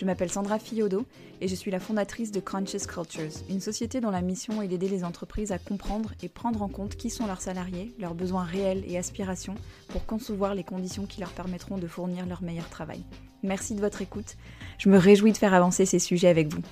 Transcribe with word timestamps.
Je 0.00 0.06
m'appelle 0.06 0.30
Sandra 0.30 0.58
Fiodo 0.58 1.04
et 1.42 1.48
je 1.48 1.54
suis 1.54 1.70
la 1.70 1.78
fondatrice 1.78 2.32
de 2.32 2.40
Conscious 2.40 2.86
Cultures, 2.88 3.42
une 3.50 3.60
société 3.60 4.00
dont 4.00 4.10
la 4.10 4.22
mission 4.22 4.62
est 4.62 4.68
d'aider 4.68 4.88
les 4.88 5.04
entreprises 5.04 5.52
à 5.52 5.58
comprendre 5.58 6.14
et 6.22 6.30
prendre 6.30 6.62
en 6.62 6.68
compte 6.68 6.96
qui 6.96 7.10
sont 7.10 7.26
leurs 7.26 7.42
salariés, 7.42 7.92
leurs 7.98 8.14
besoins 8.14 8.44
réels 8.44 8.82
et 8.88 8.96
aspirations 8.96 9.56
pour 9.88 10.06
concevoir 10.06 10.54
les 10.54 10.64
conditions 10.64 11.04
qui 11.04 11.20
leur 11.20 11.32
permettront 11.32 11.76
de 11.76 11.86
fournir 11.86 12.24
leur 12.24 12.40
meilleur 12.40 12.66
travail. 12.70 13.02
Merci 13.42 13.74
de 13.74 13.80
votre 13.80 14.00
écoute. 14.00 14.38
Je 14.78 14.88
me 14.88 14.96
réjouis 14.96 15.32
de 15.32 15.36
faire 15.36 15.52
avancer 15.52 15.84
ces 15.84 15.98
sujets 15.98 16.28
avec 16.28 16.50
vous. 16.50 16.62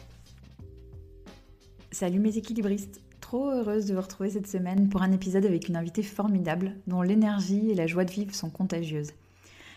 Salut 1.90 2.20
mes 2.20 2.38
équilibristes. 2.38 3.02
Trop 3.20 3.50
heureuse 3.50 3.84
de 3.84 3.94
vous 3.94 4.00
retrouver 4.00 4.30
cette 4.30 4.48
semaine 4.48 4.88
pour 4.88 5.02
un 5.02 5.12
épisode 5.12 5.44
avec 5.44 5.68
une 5.68 5.76
invitée 5.76 6.02
formidable 6.02 6.76
dont 6.86 7.02
l'énergie 7.02 7.70
et 7.70 7.74
la 7.74 7.86
joie 7.86 8.06
de 8.06 8.10
vivre 8.10 8.34
sont 8.34 8.48
contagieuses. 8.48 9.10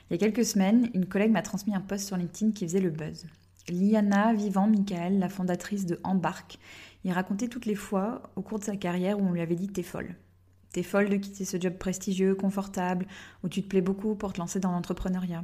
Il 0.10 0.14
y 0.14 0.16
a 0.16 0.20
quelques 0.20 0.46
semaines, 0.46 0.90
une 0.94 1.06
collègue 1.06 1.32
m'a 1.32 1.42
transmis 1.42 1.76
un 1.76 1.82
post 1.82 2.08
sur 2.08 2.16
LinkedIn 2.16 2.54
qui 2.54 2.66
faisait 2.66 2.80
le 2.80 2.92
buzz. 2.92 3.26
Liana 3.70 4.34
Vivant 4.34 4.68
Michael, 4.68 5.20
la 5.20 5.30
fondatrice 5.30 5.86
de 5.86 6.00
Embarque, 6.04 6.58
y 7.04 7.12
racontait 7.12 7.48
toutes 7.48 7.66
les 7.66 7.76
fois 7.76 8.24
au 8.36 8.42
cours 8.42 8.60
de 8.60 8.64
sa 8.64 8.76
carrière 8.76 9.20
où 9.20 9.24
on 9.24 9.32
lui 9.32 9.42
avait 9.42 9.56
dit 9.56 9.68
t'es 9.68 9.84
folle. 9.84 10.16
T'es 10.74 10.84
folle 10.84 11.10
de 11.10 11.18
quitter 11.18 11.46
ce 11.46 11.60
job 11.60 11.74
prestigieux, 11.78 12.34
confortable, 12.34 13.06
où 13.44 13.50
tu 13.50 13.62
te 13.62 13.68
plais 13.68 13.82
beaucoup 13.82 14.16
pour 14.16 14.34
te 14.34 14.40
lancer 14.40 14.60
dans 14.60 14.72
l'entrepreneuriat. 14.72 15.44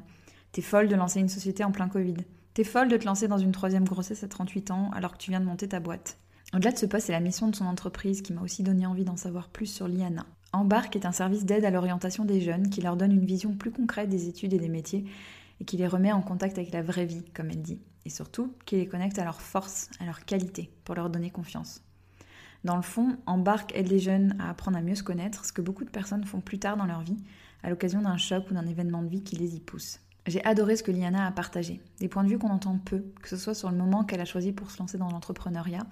T'es 0.52 0.62
folle 0.62 0.88
de 0.88 0.96
lancer 0.96 1.20
une 1.20 1.30
société 1.30 1.64
en 1.64 1.72
plein 1.72 1.90
Covid. 1.90 2.16
T'es 2.54 2.64
folle 2.64 2.88
de 2.88 2.98
te 2.98 3.06
lancer 3.06 3.28
dans 3.28 3.38
une 3.38 3.52
troisième 3.52 3.84
grossesse 3.84 4.24
à 4.24 4.28
38 4.28 4.72
ans 4.72 4.90
alors 4.94 5.14
que 5.14 5.18
tu 5.18 5.32
viens 5.32 5.42
de 5.42 5.46
monter 5.46 5.68
ta 5.68 5.80
boîte. 5.80 6.18
Au-delà 6.54 6.72
de 6.72 6.78
ce 6.78 6.86
poste, 6.86 7.08
c'est 7.08 7.12
la 7.12 7.20
mission 7.20 7.50
de 7.50 7.56
son 7.56 7.66
entreprise 7.66 8.22
qui 8.22 8.32
m'a 8.32 8.42
aussi 8.42 8.64
donné 8.64 8.86
envie 8.86 9.04
d'en 9.04 9.18
savoir 9.18 9.50
plus 9.50 9.66
sur 9.66 9.88
Liana. 9.88 10.26
Embarque 10.54 10.96
est 10.96 11.06
un 11.06 11.12
service 11.12 11.46
d'aide 11.46 11.66
à 11.66 11.72
l'orientation 11.72 12.24
des 12.24 12.40
jeunes 12.40 12.70
qui 12.70 12.82
leur 12.82 12.96
donne 12.96 13.12
une 13.12 13.26
vision 13.26 13.54
plus 13.54 13.72
concrète 13.72 14.10
des 14.10 14.30
études 14.30 14.54
et 14.54 14.60
des 14.60 14.70
métiers 14.70 15.06
et 15.60 15.66
qui 15.66 15.76
les 15.76 15.88
remet 15.88 16.14
en 16.14 16.22
contact 16.22 16.58
avec 16.58 16.72
la 16.72 16.82
vraie 16.82 17.06
vie, 17.06 17.26
comme 17.34 17.50
elle 17.50 17.62
dit, 17.62 17.82
et 18.08 18.10
surtout 18.10 18.54
qui 18.66 18.78
les 18.78 18.88
connecte 18.88 19.20
à 19.20 19.26
leurs 19.26 19.42
forces, 19.42 19.90
à 20.00 20.06
leurs 20.06 20.24
qualités, 20.24 20.72
pour 20.86 20.96
leur 20.96 21.10
donner 21.10 21.30
confiance. 21.30 21.84
Dans 22.64 22.78
le 22.78 22.82
fond, 22.82 23.18
Embarque 23.26 23.76
aide 23.76 23.90
les 23.90 24.00
jeunes 24.00 24.36
à 24.40 24.50
apprendre 24.50 24.78
à 24.78 24.82
mieux 24.82 24.96
se 24.96 25.04
connaître, 25.04 25.46
ce 25.46 25.52
que 25.52 25.62
beaucoup 25.62 25.84
de 25.84 25.90
personnes 25.90 26.24
font 26.24 26.40
plus 26.40 26.58
tard 26.58 26.78
dans 26.78 26.86
leur 26.86 27.02
vie, 27.02 27.18
à 27.64 27.70
l'occasion 27.70 28.02
d'un 28.02 28.18
choc 28.18 28.50
ou 28.50 28.54
d'un 28.54 28.66
événement 28.66 29.04
de 29.04 29.10
vie 29.10 29.24
qui 29.24 29.36
les 29.36 29.56
y 29.56 29.60
pousse. 29.60 30.00
J'ai 30.26 30.44
adoré 30.46 30.78
ce 30.78 30.84
que 30.84 30.92
Liana 30.92 31.28
a 31.28 31.32
partagé, 31.32 31.82
des 32.00 32.08
points 32.08 32.24
de 32.24 32.30
vue 32.30 32.40
qu'on 32.40 32.50
entend 32.50 32.78
peu, 32.78 33.04
que 33.22 33.30
ce 33.30 33.38
soit 33.38 33.54
sur 33.54 33.70
le 33.70 33.78
moment 33.78 34.04
qu'elle 34.04 34.22
a 34.22 34.26
choisi 34.26 34.54
pour 34.54 34.72
se 34.72 34.80
lancer 34.80 34.98
dans 34.98 35.10
l'entrepreneuriat, 35.10 35.86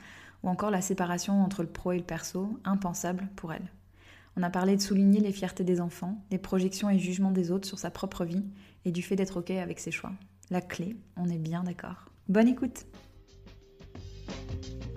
ou 0.44 0.50
encore 0.50 0.72
la 0.72 0.82
séparation 0.82 1.44
entre 1.44 1.64
le 1.64 1.70
pro 1.70 1.92
et 1.92 1.98
le 1.98 2.04
perso, 2.04 2.60
impensable 2.64 3.30
pour 3.36 3.52
elle. 3.52 3.72
On 4.38 4.44
a 4.44 4.50
parlé 4.50 4.76
de 4.76 4.82
souligner 4.82 5.20
les 5.20 5.32
fiertés 5.32 5.64
des 5.64 5.82
enfants, 5.82 6.24
des 6.30 6.38
projections 6.38 6.90
et 6.90 7.00
jugements 7.00 7.32
des 7.32 7.52
autres 7.52 7.68
sur 7.68 7.80
sa 7.80 7.92
propre 7.92 8.26
vie 8.26 8.44
et 8.86 8.92
du 8.92 9.02
fait 9.02 9.16
d'être 9.16 9.38
OK 9.38 9.52
avec 9.52 9.80
ses 9.80 9.92
choix. 9.92 10.12
La 10.52 10.62
clé, 10.62 10.96
on 11.18 11.26
est 11.26 11.40
bien 11.40 11.64
d'accord. 11.64 12.06
Bonne 12.28 12.48
écoute 12.48 12.86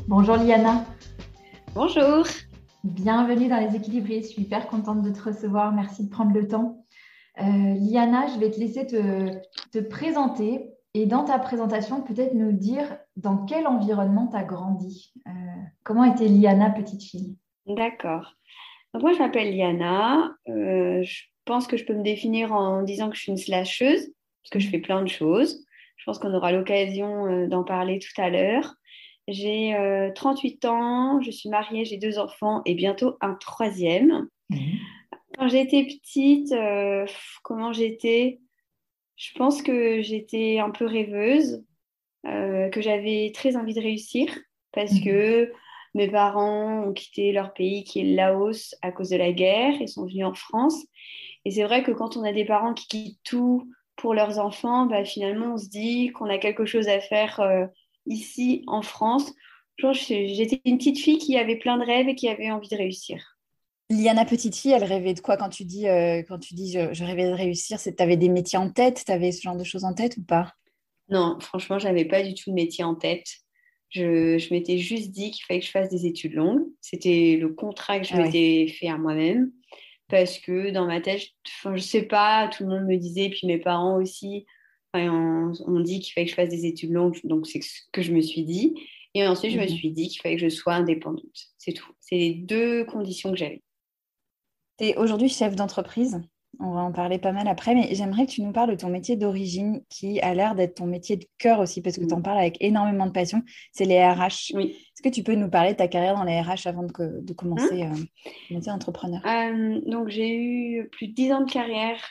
Bonjour 0.06 0.36
Liana 0.36 0.84
Bonjour 1.74 2.26
Bienvenue 2.84 3.48
dans 3.48 3.58
les 3.58 3.74
équilibrés, 3.74 4.22
je 4.22 4.28
suis 4.28 4.42
hyper 4.42 4.68
contente 4.68 5.02
de 5.02 5.10
te 5.10 5.22
recevoir, 5.22 5.72
merci 5.72 6.04
de 6.04 6.10
prendre 6.10 6.32
le 6.32 6.46
temps. 6.46 6.84
Euh, 7.40 7.44
Liana, 7.44 8.26
je 8.28 8.38
vais 8.38 8.50
te 8.50 8.60
laisser 8.60 8.86
te, 8.86 9.78
présenter 9.80 10.70
et 10.94 11.06
dans 11.06 11.24
ta 11.24 11.38
présentation, 11.38 12.02
peut-être 12.02 12.34
nous 12.34 12.52
dire 12.52 12.98
dans 13.16 13.44
quel 13.44 13.66
environnement 13.66 14.28
tu 14.28 14.36
as 14.36 14.44
grandi. 14.44 15.12
Euh, 15.26 15.30
comment 15.82 16.04
était 16.04 16.28
Liana 16.28 16.70
petite 16.70 17.02
fille? 17.02 17.36
D'accord 17.66 18.34
moi, 18.94 19.12
je 19.12 19.18
m'appelle 19.18 19.54
Liana. 19.54 20.34
Euh, 20.48 21.02
je 21.02 21.22
pense 21.44 21.66
que 21.66 21.76
je 21.76 21.84
peux 21.84 21.94
me 21.94 22.02
définir 22.02 22.52
en 22.52 22.82
disant 22.82 23.10
que 23.10 23.16
je 23.16 23.22
suis 23.22 23.32
une 23.32 23.38
slasheuse, 23.38 24.08
parce 24.42 24.50
que 24.50 24.58
je 24.58 24.68
fais 24.68 24.78
plein 24.78 25.02
de 25.02 25.08
choses. 25.08 25.64
Je 25.96 26.04
pense 26.04 26.18
qu'on 26.18 26.34
aura 26.34 26.52
l'occasion 26.52 27.26
euh, 27.26 27.46
d'en 27.48 27.64
parler 27.64 27.98
tout 27.98 28.20
à 28.20 28.30
l'heure. 28.30 28.74
J'ai 29.26 29.76
38 30.14 30.64
euh, 30.64 30.68
ans, 30.68 31.20
je 31.20 31.30
suis 31.30 31.50
mariée, 31.50 31.84
j'ai 31.84 31.98
deux 31.98 32.18
enfants 32.18 32.62
et 32.64 32.74
bientôt 32.74 33.16
un 33.20 33.34
troisième. 33.34 34.26
Mhm. 34.48 34.78
Quand 35.36 35.48
j'étais 35.48 35.84
petite, 35.84 36.52
comment 37.42 37.72
j'étais? 37.72 38.40
Je 39.16 39.32
pense 39.36 39.62
que 39.62 40.00
j'étais 40.00 40.58
un 40.58 40.70
peu 40.70 40.86
rêveuse, 40.86 41.62
que 42.24 42.80
j'avais 42.80 43.30
très 43.34 43.54
envie 43.56 43.74
de 43.74 43.80
réussir 43.80 44.26
parce 44.72 44.92
mhm. 44.94 45.04
que 45.04 45.52
mes 45.94 46.08
parents 46.08 46.84
ont 46.84 46.92
quitté 46.92 47.32
leur 47.32 47.52
pays 47.52 47.84
qui 47.84 48.00
est 48.00 48.04
le 48.04 48.14
Laos 48.14 48.74
à 48.82 48.92
cause 48.92 49.10
de 49.10 49.16
la 49.16 49.32
guerre 49.32 49.80
et 49.80 49.86
sont 49.86 50.06
venus 50.06 50.26
en 50.26 50.34
France. 50.34 50.86
Et 51.44 51.50
c'est 51.50 51.64
vrai 51.64 51.82
que 51.82 51.92
quand 51.92 52.16
on 52.16 52.24
a 52.24 52.32
des 52.32 52.44
parents 52.44 52.74
qui 52.74 52.86
quittent 52.88 53.20
tout 53.24 53.68
pour 53.98 54.14
leurs 54.14 54.38
enfants, 54.38 54.86
bah, 54.86 55.04
finalement, 55.04 55.54
on 55.54 55.58
se 55.58 55.68
dit 55.68 56.10
qu'on 56.12 56.30
a 56.30 56.38
quelque 56.38 56.64
chose 56.64 56.88
à 56.88 57.00
faire 57.00 57.40
euh, 57.40 57.66
ici 58.06 58.64
en 58.66 58.80
France. 58.80 59.34
J'étais 59.78 60.60
une 60.64 60.78
petite 60.78 60.98
fille 60.98 61.18
qui 61.18 61.36
avait 61.36 61.56
plein 61.56 61.76
de 61.76 61.84
rêves 61.84 62.08
et 62.08 62.14
qui 62.14 62.28
avait 62.28 62.50
envie 62.50 62.68
de 62.68 62.76
réussir. 62.76 63.38
Liana, 63.90 64.24
petite 64.24 64.56
fille, 64.56 64.72
elle 64.72 64.84
rêvait 64.84 65.14
de 65.14 65.20
quoi 65.20 65.36
quand 65.36 65.48
tu 65.48 65.64
dis, 65.64 65.88
euh, 65.88 66.22
quand 66.26 66.38
tu 66.38 66.54
dis 66.54 66.72
je, 66.72 67.04
rêvais 67.04 67.26
de 67.26 67.34
réussir 67.34 67.80
Tu 67.80 67.92
avais 67.98 68.16
des 68.16 68.28
métiers 68.28 68.58
en 68.58 68.70
tête 68.70 69.02
Tu 69.06 69.12
avais 69.12 69.32
ce 69.32 69.42
genre 69.42 69.56
de 69.56 69.64
choses 69.64 69.84
en 69.84 69.94
tête 69.94 70.16
ou 70.16 70.22
pas? 70.22 70.52
Non, 71.08 71.38
franchement, 71.40 71.78
j'avais 71.78 72.04
pas 72.04 72.22
du 72.22 72.34
tout 72.34 72.50
de 72.50 72.54
métier 72.54 72.84
en 72.84 72.94
tête. 72.94 73.26
Je, 73.90 74.52
m'étais 74.52 74.78
juste 74.78 75.10
dit 75.10 75.30
qu'il 75.30 75.44
fallait 75.44 75.60
que 75.60 75.66
je 75.66 75.70
fasse 75.70 75.88
des 75.88 76.06
études 76.06 76.34
longues. 76.34 76.66
C'était 76.82 77.38
le 77.40 77.48
contrat 77.48 77.98
que 77.98 78.06
je 78.06 78.14
ah 78.14 78.22
m'étais 78.22 78.68
fait 78.68 78.88
à 78.88 78.98
moi-même. 78.98 79.50
Parce 80.08 80.38
que 80.38 80.70
dans 80.70 80.86
ma 80.86 81.00
tête, 81.00 81.22
je, 81.62 81.68
ne 81.68 81.76
sais 81.78 82.02
pas, 82.02 82.48
tout 82.48 82.64
le 82.64 82.70
monde 82.70 82.86
me 82.86 82.96
disait, 82.96 83.28
puis 83.28 83.46
mes 83.46 83.58
parents 83.58 83.96
aussi, 83.96 84.46
on, 84.94 85.52
on, 85.66 85.80
dit 85.80 86.00
qu'il 86.00 86.14
fallait 86.14 86.24
que 86.24 86.30
je 86.30 86.36
fasse 86.36 86.48
des 86.48 86.64
études 86.64 86.92
longues, 86.92 87.18
donc 87.24 87.46
c'est 87.46 87.60
ce 87.60 87.82
que 87.92 88.00
je 88.00 88.12
me 88.12 88.20
suis 88.22 88.42
dit. 88.42 88.74
Et 89.14 89.26
ensuite, 89.26 89.52
je 89.52 89.58
me 89.58 89.64
mhm. 89.64 89.68
suis 89.68 89.90
dit 89.90 90.08
qu'il 90.08 90.20
fallait 90.20 90.36
que 90.36 90.42
je 90.42 90.48
sois 90.48 90.74
indépendante. 90.74 91.48
C'est 91.58 91.72
tout. 91.72 91.92
C'est 92.00 92.16
les 92.16 92.34
deux 92.34 92.84
conditions 92.84 93.30
que 93.30 93.36
j'avais. 93.36 93.62
Tu 94.78 94.86
es 94.86 94.96
aujourd'hui 94.96 95.28
chef 95.28 95.56
d'entreprise 95.56 96.20
on 96.60 96.72
va 96.72 96.80
en 96.80 96.92
parler 96.92 97.18
pas 97.18 97.32
mal 97.32 97.46
après, 97.46 97.74
mais 97.74 97.94
j'aimerais 97.94 98.26
que 98.26 98.32
tu 98.32 98.42
nous 98.42 98.52
parles 98.52 98.70
de 98.70 98.76
ton 98.76 98.88
métier 98.88 99.16
d'origine 99.16 99.82
qui 99.88 100.20
a 100.20 100.34
l'air 100.34 100.54
d'être 100.54 100.76
ton 100.76 100.86
métier 100.86 101.16
de 101.16 101.26
cœur 101.38 101.60
aussi, 101.60 101.82
parce 101.82 101.96
que 101.96 102.04
tu 102.04 102.12
en 102.12 102.22
parles 102.22 102.38
avec 102.38 102.56
énormément 102.60 103.06
de 103.06 103.12
passion, 103.12 103.42
c'est 103.72 103.84
les 103.84 104.04
RH. 104.04 104.54
Oui. 104.54 104.76
Est-ce 104.76 105.02
que 105.02 105.08
tu 105.08 105.22
peux 105.22 105.34
nous 105.34 105.48
parler 105.48 105.72
de 105.72 105.76
ta 105.76 105.88
carrière 105.88 106.14
dans 106.14 106.24
les 106.24 106.40
RH 106.40 106.66
avant 106.66 106.82
de, 106.82 107.32
commencer 107.32 107.82
hein 107.82 107.92
euh, 107.94 108.54
métier 108.54 108.72
entrepreneur 108.72 109.20
euh, 109.24 109.80
Donc, 109.86 110.08
j'ai 110.08 110.34
eu 110.34 110.88
plus 110.88 111.08
de 111.08 111.14
10 111.14 111.32
ans 111.32 111.44
de 111.44 111.50
carrière 111.50 112.02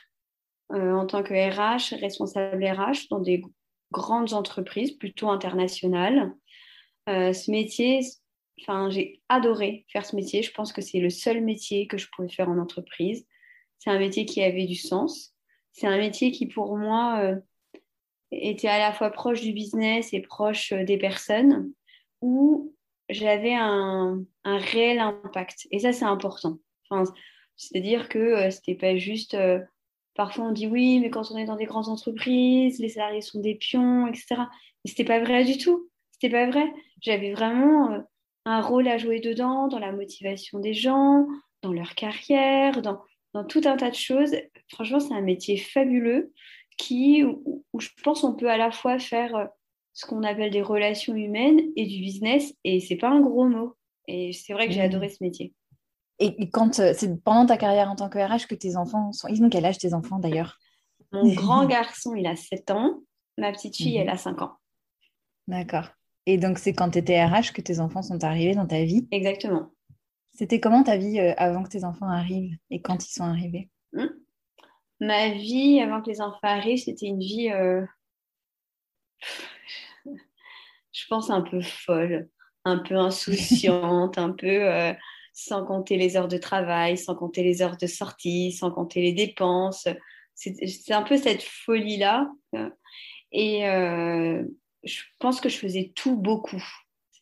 euh, 0.72 0.94
en 0.94 1.06
tant 1.06 1.24
que 1.24 1.34
RH, 1.34 2.00
responsable 2.00 2.64
RH 2.64 3.10
dans 3.10 3.20
des 3.20 3.44
grandes 3.92 4.34
entreprises, 4.34 4.92
plutôt 4.92 5.30
internationales. 5.30 6.34
ce 7.08 7.52
métier, 7.52 8.00
enfin, 8.62 8.90
j'ai 8.90 9.22
adoré 9.28 9.86
faire 9.92 10.06
ce 10.06 10.16
métier. 10.16 10.42
Je 10.42 10.52
pense 10.52 10.72
que 10.72 10.82
c'est 10.82 11.00
le 11.00 11.10
seul 11.10 11.44
métier 11.44 11.88
que 11.88 11.98
je 11.98 12.08
pouvais 12.16 12.30
faire 12.30 12.50
en 12.50 12.60
entreprise 12.60 13.26
c'est 13.80 13.90
un 13.90 14.00
métier 14.00 14.26
qui 14.26 14.44
avait 14.44 14.66
du 14.66 14.76
sens. 14.76 15.34
C'est 15.72 15.88
un 15.88 15.98
métier 15.98 16.32
qui, 16.32 16.48
pour 16.48 16.78
moi, 16.78 17.20
euh, 17.22 17.36
était 18.32 18.68
à 18.68 18.80
la 18.80 18.94
fois 18.94 19.12
proche 19.12 19.42
du 19.42 19.54
business 19.54 20.14
et 20.14 20.22
proche 20.22 20.72
euh, 20.72 20.84
des 20.84 20.98
personnes, 20.98 21.72
où 22.22 22.74
j'avais 23.10 23.54
un, 23.54 24.26
réel 24.44 25.00
impact. 25.00 25.68
Et 25.72 25.80
ça, 25.80 25.94
c'est 25.94 26.06
important. 26.06 26.58
C'est-à-dire 27.56 28.10
que 28.10 28.18
euh, 28.18 28.50
ce 28.50 28.58
n'était 28.58 28.76
pas 28.76 28.98
juste. 28.98 29.38
parfois, 30.16 30.46
on 30.46 30.52
dit 30.52 30.68
oui, 30.68 31.00
mais 31.00 31.10
quand 31.10 31.32
on 31.32 31.38
est 31.38 31.46
dans 31.46 31.56
des 31.56 31.66
grandes 31.66 31.90
entreprises, 31.90 32.80
les 32.80 32.90
salariés 32.90 33.22
sont 33.22 33.40
des 33.40 33.56
pions, 33.56 34.08
etc. 34.08 34.26
Mais 34.84 34.90
ce 34.90 34.94
n'était 34.94 35.06
pas 35.06 35.20
vrai 35.20 35.44
du 35.44 35.58
tout. 35.58 35.90
C'était 36.12 36.32
pas 36.32 36.50
vrai. 36.50 36.74
J'avais 37.02 37.34
vraiment 37.34 38.04
un 38.46 38.62
rôle 38.62 38.88
à 38.88 38.98
jouer 38.98 39.20
dedans, 39.20 39.68
dans 39.68 39.80
la 39.80 39.92
motivation 39.92 40.60
des 40.60 40.74
gens, 40.74 41.28
dans 41.62 41.74
leur 41.74 41.94
carrière, 41.94 42.82
dans, 42.82 43.00
dans 43.34 43.44
tout 43.44 43.62
un 43.66 43.78
tas 43.78 43.90
de 43.90 43.96
choses. 43.96 44.36
Franchement, 44.70 45.00
c'est 45.00 45.14
un 45.14 45.22
métier 45.22 45.58
fabuleux 45.58 46.34
qui, 46.78 47.24
où, 47.24 47.64
je 47.80 47.90
pense 48.04 48.24
on 48.24 48.36
peut 48.36 48.50
à 48.50 48.58
la 48.58 48.72
fois 48.72 49.00
faire 49.00 49.36
euh, 49.36 49.46
ce 49.94 50.06
qu'on 50.06 50.24
appelle 50.24 50.52
des 50.52 50.62
relations 50.62 51.16
humaines 51.16 51.60
et 51.76 51.86
du 51.86 52.00
business. 52.00 52.54
Et 52.64 52.80
c'est 52.80 52.96
pas 52.96 53.10
un 53.10 53.22
gros 53.22 53.48
mot. 53.48 53.76
Et 54.08 54.32
c'est 54.34 54.54
vrai 54.54 54.68
que 54.68 54.74
j'ai 54.74 54.82
adoré 54.82 55.10
ce 55.10 55.24
métier. 55.24 55.54
Et 56.20 56.50
quand 56.50 56.74
c'est 56.76 57.24
pendant 57.24 57.46
ta 57.46 57.58
carrière 57.58 57.92
en 57.92 57.96
tant 57.96 58.10
que 58.10 58.18
RH 58.18 58.48
que 58.48 58.56
tes 58.56 58.76
enfants 58.76 59.12
sont. 59.12 59.28
Ils 59.28 59.44
ont 59.44 59.50
quel 59.50 59.66
âge 59.66 59.78
tes 59.78 59.94
enfants 59.94 60.18
d'ailleurs? 60.18 60.58
Mon 61.12 61.32
grand 61.34 61.66
garçon, 61.66 62.16
il 62.16 62.26
a 62.26 62.36
7 62.36 62.72
ans. 62.72 63.02
Ma 63.38 63.52
petite 63.52 63.76
fille, 63.76 63.98
elle 63.98 64.08
mhm. 64.08 64.14
a 64.14 64.18
5 64.18 64.42
ans. 64.42 64.54
D'accord. 65.48 65.90
Et 66.26 66.38
donc, 66.38 66.58
c'est 66.58 66.74
quand 66.74 66.90
tu 66.90 67.00
étais 67.00 67.24
RH 67.24 67.54
que 67.54 67.62
tes 67.62 67.80
enfants 67.80 68.02
sont 68.02 68.24
arrivés 68.24 68.56
dans 68.56 68.66
ta 68.66 68.84
vie? 68.84 69.08
Exactement. 69.12 69.72
C'était 70.38 70.60
comment 70.60 70.84
ta 70.84 70.98
vie 70.98 71.20
euh, 71.20 71.34
avant 71.38 71.64
que 71.64 71.70
tes 71.70 71.84
enfants 71.84 72.08
arrivent 72.08 72.56
et 72.70 72.80
quand 72.80 73.04
ils 73.04 73.12
sont 73.12 73.24
arrivés? 73.24 73.70
Hmm? 73.92 74.06
Ma 75.00 75.30
vie 75.30 75.82
avant 75.82 76.00
que 76.02 76.12
les 76.12 76.22
enfants 76.22 76.38
arrivent, 76.44 76.84
c'était 76.84 77.08
une 77.08 77.20
vie, 77.20 77.50
euh, 77.52 77.84
je 80.06 81.06
pense, 81.10 81.32
un 81.32 81.42
peu 81.42 81.60
folle, 81.62 82.30
un 82.66 82.78
peu 82.78 82.96
insouciante, 82.96 84.20
un 84.20 84.32
peu 84.32 84.48
euh, 84.48 84.94
sans 85.34 85.66
compter 85.66 85.98
les 85.98 86.18
heures 86.18 86.28
de 86.28 86.38
travail, 86.38 87.00
sans 87.00 87.16
compter 87.16 87.42
les 87.42 87.64
heures 87.64 87.78
de 87.78 87.88
sortie, 87.88 88.52
sans 88.52 88.70
compter 88.70 89.02
les 89.02 89.14
dépenses. 89.14 89.88
C'est 90.36 90.94
un 90.94 91.02
peu 91.02 91.18
cette 91.18 91.42
folie-là. 91.42 92.30
Et 93.32 93.62
je 94.84 95.02
pense 95.20 95.42
que 95.42 95.50
je 95.50 95.58
faisais 95.58 95.92
tout 95.96 96.16
beaucoup. 96.16 96.64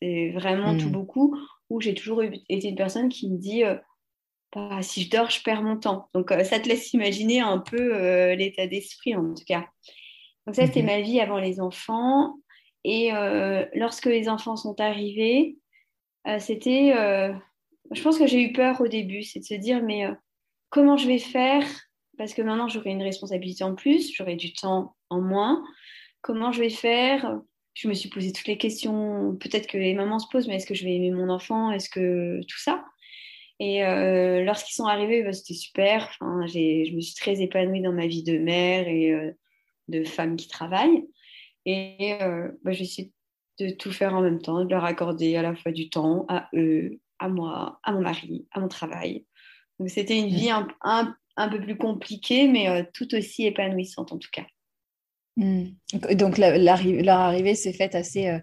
C'est 0.02 0.32
vraiment 0.32 0.78
tout 0.78 0.90
hmm. 0.90 0.92
beaucoup. 0.92 1.38
Où 1.70 1.82
j'ai 1.82 1.94
toujours 1.94 2.24
été 2.24 2.70
une 2.70 2.76
personne 2.76 3.10
qui 3.10 3.30
me 3.30 3.38
dit 3.38 3.64
euh, 3.64 3.76
bah, 4.54 4.82
si 4.82 5.04
je 5.04 5.10
dors, 5.10 5.30
je 5.30 5.42
perds 5.42 5.64
mon 5.64 5.78
temps. 5.78 6.10
Donc 6.14 6.32
euh, 6.32 6.44
ça 6.44 6.60
te 6.60 6.70
laisse 6.70 6.94
imaginer 6.94 7.40
un 7.40 7.60
peu 7.60 7.96
euh, 7.96 8.36
l'état 8.36 8.68
d'esprit 8.68 9.16
en 9.16 9.34
tout 9.34 9.44
cas. 9.48 9.66
Donc 10.46 10.56
ça, 10.56 10.66
c'était 10.68 10.82
mhm. 10.82 10.88
ma 10.88 11.02
vie 11.02 11.20
avant 11.20 11.40
les 11.40 11.60
enfants. 11.60 12.36
Et 12.88 13.10
lorsque 13.74 14.06
les 14.06 14.30
enfants 14.30 14.56
sont 14.56 14.80
arrivés, 14.80 15.58
c'était. 16.38 16.94
je 17.90 18.02
pense 18.04 18.20
que 18.20 18.28
j'ai 18.28 18.44
eu 18.44 18.54
peur 18.54 18.80
au 18.80 18.88
début, 18.88 19.24
c'est 19.24 19.40
de 19.40 19.46
se 19.46 19.56
dire 19.56 19.82
mais 19.82 20.08
comment 20.70 20.96
je 20.96 21.08
vais 21.08 21.18
faire? 21.18 21.66
Parce 22.16 22.36
que 22.36 22.44
maintenant, 22.44 22.68
j'aurai 22.68 22.92
une 22.92 23.02
responsabilité 23.02 23.64
en 23.64 23.74
plus, 23.74 24.14
j'aurai 24.14 24.36
du 24.36 24.54
temps 24.54 24.96
en 25.10 25.20
moins. 25.20 25.64
Comment 26.22 26.52
je 26.52 26.60
vais 26.60 26.70
faire 26.70 27.40
je 27.76 27.88
me 27.90 27.94
suis 27.94 28.10
posé 28.10 28.32
toutes 28.32 28.48
les 28.48 28.58
questions, 28.58 29.36
peut-être 29.36 29.68
que 29.68 29.78
les 29.78 29.94
mamans 29.94 30.20
se 30.20 30.28
posent, 30.32 30.48
mais 30.48 30.56
est-ce 30.56 30.66
que 30.66 30.74
je 30.74 30.86
vais 30.86 30.96
aimer 30.96 31.12
mon 31.12 31.30
enfant 31.30 31.72
Est-ce 31.72 31.90
que 31.90 32.40
tout 32.48 32.58
ça? 32.58 32.84
Et 33.60 33.86
euh, 33.86 34.44
lorsqu'ils 34.44 34.74
sont 34.74 34.86
arrivés, 34.86 35.24
bah, 35.24 35.34
c'était 35.34 35.54
super. 35.54 36.10
Enfin, 36.10 36.46
je 36.48 36.96
me 36.96 37.02
suis 37.02 37.16
très 37.16 37.42
épanouie 37.42 37.82
dans 37.82 37.94
ma 37.94 38.08
vie 38.08 38.24
de 38.24 38.38
mère 38.38 38.88
et 38.88 39.14
euh, 39.14 39.32
de 39.90 40.04
femme 40.04 40.36
qui 40.36 40.48
travaille. 40.48 41.06
Et 41.66 42.18
euh, 42.22 42.50
bah, 42.64 42.72
de 43.60 43.70
tout 43.72 43.92
faire 43.92 44.14
en 44.14 44.22
même 44.22 44.42
temps, 44.42 44.64
de 44.64 44.70
leur 44.70 44.84
accorder 44.84 45.36
à 45.36 45.42
la 45.42 45.56
fois 45.56 45.72
du 45.72 45.90
temps 45.90 46.26
à 46.28 46.50
eux, 46.54 47.00
à 47.20 47.30
moi, 47.30 47.80
à 47.84 47.92
mon 47.94 48.02
mari, 48.02 48.48
à 48.52 48.60
mon 48.60 48.68
travail. 48.68 49.26
Donc 49.80 49.90
c'était 49.90 50.20
une 50.20 50.28
vie 50.28 50.50
un, 50.50 50.68
un, 50.82 51.50
peu 51.50 51.60
plus 51.60 51.78
compliquée, 51.78 52.48
mais 52.48 52.90
tout 52.94 53.14
aussi 53.16 53.46
épanouissante 53.46 54.12
en 54.12 54.18
tout 54.18 54.30
cas. 54.32 54.46
Hmm. 55.38 55.66
Donc 56.14 56.38
leur 56.38 57.20
arrivée 57.20 57.56
s'est 57.56 57.74
faite 57.74 57.96
assez, 57.96 58.30
euh, 58.30 58.38
de 58.38 58.42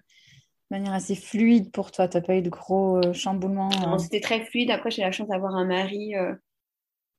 manière 0.71 0.93
assez 0.93 1.15
fluide 1.15 1.71
pour 1.71 1.91
toi. 1.91 2.07
Tu 2.07 2.17
n'as 2.17 2.23
pas 2.23 2.35
eu 2.35 2.41
de 2.41 2.49
gros 2.49 2.97
euh, 2.97 3.13
chamboulements 3.13 3.69
euh? 3.87 3.97
C'était 3.97 4.21
très 4.21 4.45
fluide. 4.45 4.71
Après, 4.71 4.91
j'ai 4.91 5.01
la 5.01 5.11
chance 5.11 5.27
d'avoir 5.27 5.55
un 5.55 5.65
mari, 5.65 6.13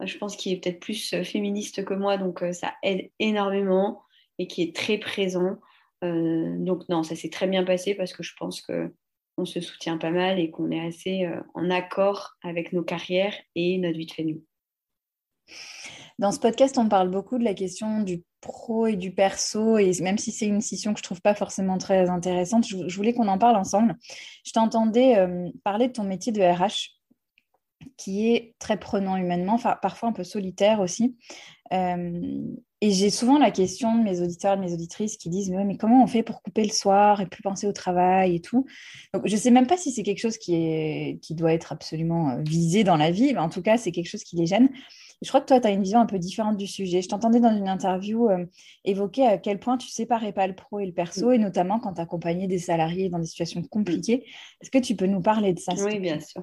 je 0.03 0.19
pense, 0.19 0.37
qui 0.37 0.53
est 0.53 0.57
peut-être 0.57 0.81
plus 0.81 1.15
féministe 1.25 1.85
que 1.85 1.95
moi, 1.95 2.17
donc 2.17 2.45
ça 2.53 2.75
aide 2.83 3.11
énormément 3.19 4.03
et 4.39 4.47
qui 4.47 4.63
est 4.63 4.75
très 4.75 4.99
présent. 4.99 5.57
donc 6.03 6.89
non, 6.89 7.03
ça 7.03 7.17
s'est 7.17 7.31
très 7.31 7.47
bien 7.47 7.65
passé 7.65 7.95
parce 7.95 8.13
que 8.13 8.23
je 8.23 8.35
pense 8.39 8.61
que 8.61 8.93
on 9.37 9.45
se 9.45 9.61
soutient 9.61 9.99
pas 9.99 10.13
mal 10.13 10.39
et 10.39 10.51
qu'on 10.51 10.71
est 10.71 10.87
assez 10.87 11.29
en 11.55 11.69
accord 11.71 12.37
avec 12.43 12.73
nos 12.73 12.85
carrières 12.85 13.35
et 13.57 13.79
notre 13.79 13.99
vie 13.99 14.07
de 14.07 14.13
famille. 14.13 14.43
Dans 16.19 16.31
ce 16.31 16.39
podcast, 16.39 16.79
on 16.79 16.89
parle 16.89 17.11
beaucoup 17.11 17.39
de 17.39 17.45
la 17.45 17.55
question 17.55 18.01
du 18.01 18.23
pro 18.41 18.87
et 18.87 18.97
du 18.97 19.13
perso, 19.13 19.79
et 19.79 19.91
même 20.01 20.19
si 20.19 20.31
c'est 20.31 20.47
une 20.47 20.61
scission 20.61 20.93
que 20.93 20.99
je 20.99 21.05
trouve 21.05 21.21
pas 21.21 21.35
forcément 21.35 21.79
très 21.79 22.09
intéressante, 22.09 22.67
je, 22.67 22.95
voulais 22.95 23.15
qu'on 23.15 23.27
en 23.29 23.39
parle 23.39 23.57
ensemble. 23.57 23.97
Je 24.47 24.53
t'entendais 24.53 25.17
euh, 25.17 25.49
parler 25.65 25.89
de 25.89 25.93
ton 25.93 26.05
métier 26.05 26.31
de 26.31 26.41
RH, 26.41 26.95
qui 27.97 28.31
est 28.31 28.55
très 28.59 28.79
prenant 28.79 29.17
humainement, 29.17 29.59
parfois 29.59 30.09
un 30.09 30.13
peu 30.13 30.25
solitaire 30.25 30.81
aussi. 30.81 31.17
Euh, 31.73 32.21
et 32.81 32.91
j'ai 32.91 33.09
souvent 33.09 33.39
la 33.39 33.51
question 33.51 33.97
de 33.97 34.03
mes 34.03 34.21
auditeurs, 34.21 34.57
de 34.57 34.63
mes 34.63 34.73
auditrices 34.73 35.17
qui 35.17 35.31
disent 35.31 35.51
mais, 35.51 35.77
comment 35.77 36.05
on 36.05 36.07
fait 36.07 36.23
pour 36.23 36.43
couper 36.43 36.65
le 36.65 36.71
soir 36.71 37.21
et 37.23 37.27
plus 37.27 37.43
penser 37.43 37.67
au 37.67 37.73
travail 37.73 38.37
et 38.37 38.41
tout? 38.41 38.67
Donc 39.15 39.27
je 39.27 39.35
ne 39.35 39.41
sais 39.41 39.51
même 39.51 39.67
pas 39.67 39.79
si 39.79 39.91
c'est 39.91 40.03
quelque 40.03 40.21
chose 40.21 40.37
qui, 40.37 41.19
qui 41.23 41.35
doit 41.35 41.55
être 41.55 41.73
absolument 41.73 42.31
euh, 42.31 42.43
visé 42.43 42.85
dans 42.85 42.97
la 42.97 43.11
vie, 43.11 43.33
mais 43.33 43.41
en 43.41 43.49
tout 43.49 43.63
cas 43.63 43.79
c'est 43.79 43.91
quelque 43.91 44.09
chose 44.09 44.23
qui 44.23 44.37
les 44.37 44.47
gêne 44.47 44.69
je 45.25 45.29
crois 45.29 45.41
que 45.41 45.47
toi, 45.47 45.59
tu 45.59 45.67
as 45.67 45.71
une 45.71 45.83
vision 45.83 46.01
un 46.01 46.07
peu 46.07 46.19
différente 46.19 46.59
du 46.59 46.67
sujet. 46.67 47.01
Je 47.01 47.09
t'entendais 47.09 47.41
dans 47.41 47.57
une 47.57 47.69
interview 47.69 48.29
euh, 48.29 48.45
évoquer 48.85 49.27
à 49.27 49.39
quel 49.39 49.59
point 49.59 49.79
tu 49.79 49.89
séparais 49.89 50.33
pas 50.33 50.47
le 50.47 50.55
pro 50.55 50.81
et 50.81 50.87
le 50.87 50.93
perso, 50.93 51.33
et 51.33 51.39
notamment 51.39 51.81
quand 51.81 51.95
tu 51.95 52.01
accompagnais 52.03 52.47
des 52.47 52.59
salariés 52.59 53.09
dans 53.09 53.19
des 53.19 53.27
situations 53.27 53.63
compliquées. 53.63 54.27
Est-ce 54.61 54.71
que 54.71 54.79
tu 54.79 54.95
peux 54.97 55.07
nous 55.07 55.23
parler 55.23 55.55
de 55.55 55.59
ça 55.59 55.73
Oui, 55.79 55.99
bien 55.99 56.21
sûr. 56.21 56.43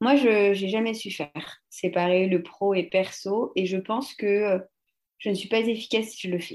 Moi, 0.00 0.14
je 0.14 0.50
n'ai 0.50 0.68
jamais 0.68 0.94
su 0.94 1.10
faire 1.10 1.58
séparer 1.68 2.28
le 2.28 2.42
pro 2.42 2.72
et 2.72 2.84
perso, 2.84 3.52
et 3.56 3.66
je 3.66 3.76
pense 3.76 4.14
que 4.14 4.26
euh, 4.26 4.58
je 5.18 5.28
ne 5.28 5.34
suis 5.34 5.48
pas 5.48 5.58
efficace 5.58 6.10
si 6.10 6.28
je 6.28 6.32
le 6.32 6.38
fais. 6.38 6.54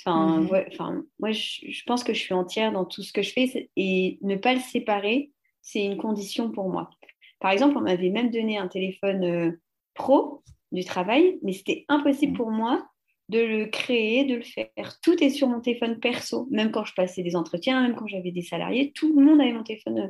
Enfin, 0.00 0.40
mhm. 0.40 0.64
enfin 0.72 1.04
moi, 1.20 1.30
je, 1.30 1.70
je, 1.70 1.82
pense 1.84 2.02
que 2.02 2.12
je 2.12 2.18
suis 2.18 2.34
entière 2.34 2.72
dans 2.72 2.84
tout 2.84 3.04
ce 3.04 3.12
que 3.12 3.22
je 3.22 3.32
fais, 3.32 3.70
et 3.76 4.18
ne 4.22 4.34
pas 4.34 4.54
le 4.54 4.60
séparer, 4.60 5.30
c'est 5.62 5.84
une 5.84 5.98
condition 5.98 6.50
pour 6.50 6.68
moi. 6.68 6.90
Par 7.38 7.52
exemple, 7.52 7.76
on 7.76 7.82
m'avait 7.82 8.10
même 8.10 8.30
donné 8.30 8.58
un 8.58 8.68
téléphone 8.68 9.24
euh, 9.24 9.60
pro 9.94 10.42
du 10.72 10.84
travail, 10.84 11.38
mais 11.42 11.52
c'était 11.52 11.84
impossible 11.88 12.32
mm. 12.32 12.36
pour 12.36 12.50
moi 12.50 12.88
de 13.30 13.38
le 13.38 13.66
créer, 13.66 14.24
de 14.24 14.34
le 14.34 14.42
faire. 14.42 15.00
Tout 15.02 15.22
est 15.22 15.30
sur 15.30 15.48
mon 15.48 15.60
téléphone 15.60 15.98
perso, 15.98 16.46
même 16.50 16.70
quand 16.70 16.84
je 16.84 16.94
passais 16.94 17.22
des 17.22 17.36
entretiens, 17.36 17.80
même 17.80 17.96
quand 17.96 18.06
j'avais 18.06 18.32
des 18.32 18.42
salariés, 18.42 18.92
tout 18.92 19.14
le 19.16 19.24
monde 19.24 19.40
avait 19.40 19.52
mon 19.52 19.62
téléphone 19.62 19.98
euh, 19.98 20.08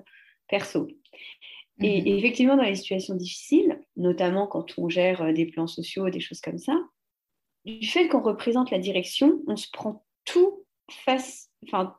perso. 0.48 0.88
Et, 1.80 2.00
mm-hmm. 2.00 2.18
effectivement, 2.18 2.56
dans 2.56 2.64
les 2.64 2.74
situations 2.74 3.14
difficiles, 3.14 3.80
notamment 3.96 4.46
quand 4.46 4.78
on 4.78 4.88
gère 4.88 5.22
euh, 5.22 5.32
des 5.32 5.46
plans 5.46 5.66
sociaux, 5.66 6.10
des 6.10 6.20
choses 6.20 6.40
comme 6.40 6.58
ça, 6.58 6.74
du 7.64 7.86
fait 7.86 8.08
qu'on 8.08 8.22
représente 8.22 8.70
la 8.70 8.78
direction, 8.78 9.42
on 9.46 9.56
se 9.56 9.68
prend 9.72 10.04
tout 10.24 10.64
face, 10.90 11.50
enfin 11.66 11.96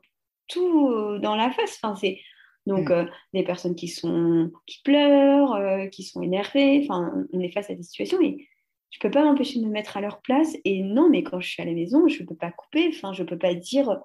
tout 0.48 0.90
euh, 0.90 1.18
dans 1.18 1.34
la 1.34 1.50
face. 1.50 1.78
Enfin, 1.82 1.96
c'est 1.96 2.20
donc, 2.66 2.88
mm. 2.88 2.92
euh, 2.92 3.04
des 3.32 3.44
personnes 3.44 3.74
qui, 3.74 3.88
sont, 3.88 4.50
qui 4.66 4.80
pleurent, 4.82 5.54
euh, 5.54 5.86
qui 5.86 6.02
sont 6.02 6.20
énervées, 6.22 6.80
enfin, 6.84 7.12
on 7.32 7.40
est 7.40 7.50
face 7.50 7.70
à 7.70 7.74
des 7.74 7.82
situations 7.82 8.20
et 8.20 8.48
je 8.90 8.98
ne 8.98 9.02
peux 9.02 9.10
pas 9.10 9.24
m'empêcher 9.24 9.60
de 9.60 9.66
me 9.66 9.70
mettre 9.70 9.96
à 9.96 10.00
leur 10.00 10.20
place. 10.20 10.56
Et 10.64 10.82
non, 10.82 11.08
mais 11.08 11.22
quand 11.22 11.40
je 11.40 11.48
suis 11.48 11.62
à 11.62 11.66
la 11.66 11.72
maison, 11.72 12.08
je 12.08 12.22
ne 12.22 12.28
peux 12.28 12.34
pas 12.34 12.50
couper, 12.50 12.88
enfin, 12.88 13.12
je 13.12 13.22
ne 13.22 13.28
peux 13.28 13.38
pas 13.38 13.54
dire 13.54 14.00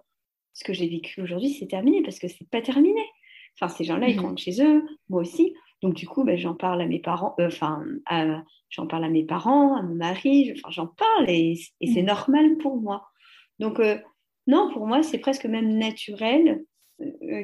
ce 0.54 0.64
que 0.64 0.74
j'ai 0.74 0.88
vécu 0.88 1.22
aujourd'hui, 1.22 1.50
c'est 1.50 1.68
terminé, 1.68 2.02
parce 2.04 2.20
que 2.20 2.28
ce 2.28 2.36
n'est 2.42 2.48
pas 2.50 2.62
terminé. 2.62 3.02
Enfin, 3.60 3.74
ces 3.74 3.84
gens-là, 3.84 4.08
ils 4.08 4.18
mm. 4.18 4.26
rentrent 4.26 4.42
chez 4.42 4.64
eux, 4.64 4.84
moi 5.10 5.22
aussi. 5.22 5.54
Donc, 5.82 5.96
du 5.96 6.08
coup, 6.08 6.24
ben, 6.24 6.38
j'en 6.38 6.54
parle 6.54 6.82
à 6.82 6.86
mes 6.86 7.00
parents, 7.00 7.36
euh, 7.40 7.48
enfin, 7.48 7.84
j'en 8.70 8.86
parle 8.86 9.06
à 9.06 9.10
mes 9.10 9.24
parents, 9.24 9.76
à 9.76 9.82
mon 9.82 9.96
mari, 9.96 10.54
j'en 10.70 10.88
parle 10.88 11.30
et, 11.30 11.60
c'est 11.82 12.04
mm. 12.04 12.06
normal 12.06 12.58
pour 12.58 12.80
moi. 12.80 13.08
Donc, 13.60 13.80
non, 14.48 14.72
pour 14.74 14.88
moi, 14.88 15.04
c'est 15.04 15.20
presque 15.20 15.46
même 15.46 15.78
naturel 15.78 16.50
euh, 16.50 16.66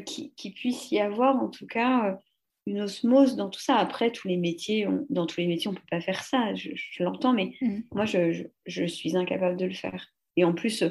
qu'il 0.06 0.34
qui 0.34 0.52
puisse 0.52 0.92
y 0.92 1.00
avoir 1.00 1.36
en 1.38 1.50
tout 1.50 1.68
cas 1.68 2.10
euh, 2.10 2.16
une 2.66 2.82
osmose 2.82 3.36
dans 3.36 3.50
tout 3.50 3.60
ça. 3.60 3.78
Après, 3.78 4.12
tous 4.12 4.28
les 4.28 4.38
métiers, 4.38 4.88
dans 5.10 5.26
tous 5.26 5.40
les 5.40 5.48
métiers, 5.48 5.70
on 5.70 5.74
ne 5.74 5.78
peut 5.78 5.86
pas 5.90 6.02
faire 6.02 6.24
ça, 6.24 6.54
je, 6.54 6.72
l'entends, 7.02 7.34
mais 7.34 7.54
mm. 7.62 7.80
moi, 7.94 8.06
je, 8.06 8.46
je, 8.66 8.86
suis 8.86 9.16
incapable 9.16 9.58
de 9.58 9.66
le 9.66 9.74
faire. 9.74 10.08
Et 10.36 10.44
en 10.44 10.54
plus, 10.54 10.84
euh, 10.84 10.90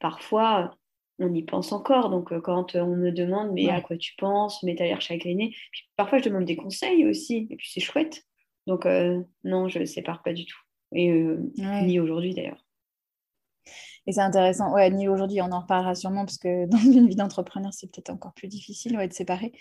parfois, 0.00 0.76
on 1.18 1.34
y 1.34 1.42
pense 1.42 1.72
encore. 1.72 2.10
Donc, 2.10 2.38
quand 2.40 2.76
on 2.76 2.94
me 2.94 3.10
demande, 3.10 3.52
mais 3.52 3.68
à 3.68 3.80
quoi 3.80 3.96
tu 3.96 4.14
penses, 4.16 4.62
mais 4.62 4.76
t'as 4.76 4.84
l'air 4.84 5.00
chagriné. 5.00 5.54
Puis 5.72 5.82
parfois, 5.96 6.18
je 6.18 6.24
demande 6.24 6.44
des 6.44 6.56
conseils 6.56 7.06
aussi, 7.06 7.48
et 7.50 7.56
puis 7.56 7.68
c'est 7.72 7.80
chouette. 7.80 8.22
Donc, 8.66 8.86
non, 9.44 9.68
je 9.68 9.78
ne 9.78 9.84
sépare 9.84 10.22
pas 10.22 10.32
du 10.32 10.44
tout. 10.44 10.58
Et 10.92 11.10
ni 11.84 11.98
aujourd'hui 11.98 12.34
d'ailleurs. 12.34 12.65
Et 14.08 14.12
c'est 14.12 14.20
intéressant. 14.20 14.72
Ouais, 14.72 14.88
ni 14.90 15.08
aujourd'hui, 15.08 15.40
on 15.42 15.50
en 15.50 15.60
reparlera 15.60 15.94
sûrement 15.94 16.24
parce 16.24 16.38
que 16.38 16.66
dans 16.70 16.78
une 16.78 17.08
vie 17.08 17.16
d'entrepreneur, 17.16 17.72
c'est 17.72 17.88
peut-être 17.88 18.10
encore 18.10 18.32
plus 18.34 18.48
difficile 18.48 18.96
ouais, 18.96 19.08
de 19.08 19.12
séparer. 19.12 19.52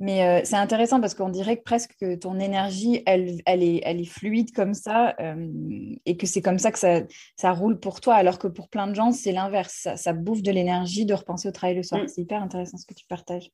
Mais 0.00 0.26
euh, 0.26 0.40
c'est 0.44 0.56
intéressant 0.56 1.00
parce 1.00 1.14
qu'on 1.14 1.28
dirait 1.28 1.58
que 1.58 1.62
presque 1.62 1.94
que 2.00 2.14
ton 2.14 2.40
énergie, 2.40 3.02
elle, 3.06 3.40
elle, 3.44 3.62
est, 3.62 3.80
elle 3.84 4.00
est 4.00 4.06
fluide 4.06 4.52
comme 4.52 4.74
ça 4.74 5.14
euh, 5.20 5.94
et 6.06 6.16
que 6.16 6.26
c'est 6.26 6.42
comme 6.42 6.58
ça 6.58 6.72
que 6.72 6.78
ça, 6.78 7.02
ça, 7.36 7.52
roule 7.52 7.78
pour 7.78 8.00
toi, 8.00 8.14
alors 8.14 8.38
que 8.38 8.48
pour 8.48 8.68
plein 8.68 8.86
de 8.86 8.94
gens, 8.94 9.12
c'est 9.12 9.32
l'inverse. 9.32 9.88
Ça, 9.96 10.12
bouffe 10.12 10.42
de 10.42 10.50
l'énergie 10.50 11.04
de 11.04 11.14
repenser 11.14 11.48
au 11.48 11.52
travail 11.52 11.76
le 11.76 11.82
soir. 11.82 12.02
Mm. 12.02 12.08
C'est 12.08 12.22
hyper 12.22 12.42
intéressant 12.42 12.78
ce 12.78 12.86
que 12.86 12.94
tu 12.94 13.06
partages. 13.06 13.50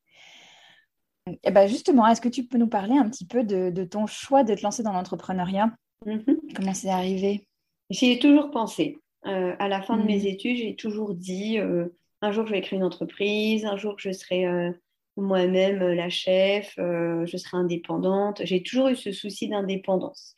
Et 1.27 1.39
eh 1.45 1.51
ben 1.51 1.67
justement, 1.67 2.07
est-ce 2.07 2.23
que 2.23 2.29
tu 2.29 2.47
peux 2.47 2.57
nous 2.57 2.69
parler 2.69 2.97
un 2.97 3.07
petit 3.11 3.27
peu 3.27 3.45
de, 3.45 3.69
de 3.69 3.85
ton 3.85 4.07
choix 4.07 4.45
de 4.45 4.55
te 4.55 4.63
lancer 4.63 4.83
dans 4.83 4.93
l'entrepreneuriat? 4.93 5.71
Mm-hmm. 6.07 6.55
Comment 6.55 6.73
c'est 6.73 6.89
arrivé? 6.89 7.47
J'y 7.91 8.13
ai 8.13 8.19
toujours 8.19 8.51
pensé. 8.51 8.99
Euh, 9.27 9.55
à 9.59 9.69
la 9.69 9.83
fin 9.83 9.97
de 9.97 10.05
mes 10.05 10.21
mm. 10.21 10.27
études, 10.27 10.57
j'ai 10.57 10.77
toujours 10.77 11.15
dit 11.15 11.59
euh, 11.59 11.89
un 12.23 12.33
jour 12.33 12.47
je 12.47 12.53
vais 12.53 12.61
créer 12.61 12.79
une 12.79 12.85
entreprise, 12.85 13.65
un 13.65 13.77
jour 13.77 13.97
je 13.99 14.13
serai 14.13 14.47
euh, 14.47 14.71
moi-même 15.17 15.81
la 15.81 16.09
chef, 16.09 16.75
je 16.77 17.37
serai 17.37 17.57
indépendante. 17.57 18.41
J'ai 18.45 18.63
toujours 18.63 18.89
eu 18.89 18.97
ce 18.97 19.11
souci 19.11 19.49
d'indépendance. 19.49 20.37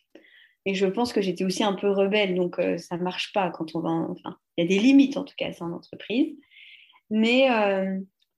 Et 0.64 0.75
je 0.75 0.87
pense 0.87 1.12
que 1.12 1.20
j'étais 1.20 1.44
aussi 1.44 1.62
un 1.62 1.75
peu 1.75 1.90
rebelle, 1.90 2.34
donc 2.34 2.58
ça 2.78 2.96
ne 2.96 3.02
marche 3.02 3.32
pas 3.34 3.50
quand 3.50 3.75
on 3.75 3.80
va. 3.80 3.90
Enfin, 3.90 4.38
il 4.56 4.62
y 4.62 4.64
a 4.64 4.68
des 4.68 4.78
limites 4.78 5.18
en 5.18 5.25
tout 5.25 5.34
cas, 5.37 5.52
c'est 5.52 5.62
en 5.62 5.72
entreprise. 5.72 6.34
Mais 7.10 7.49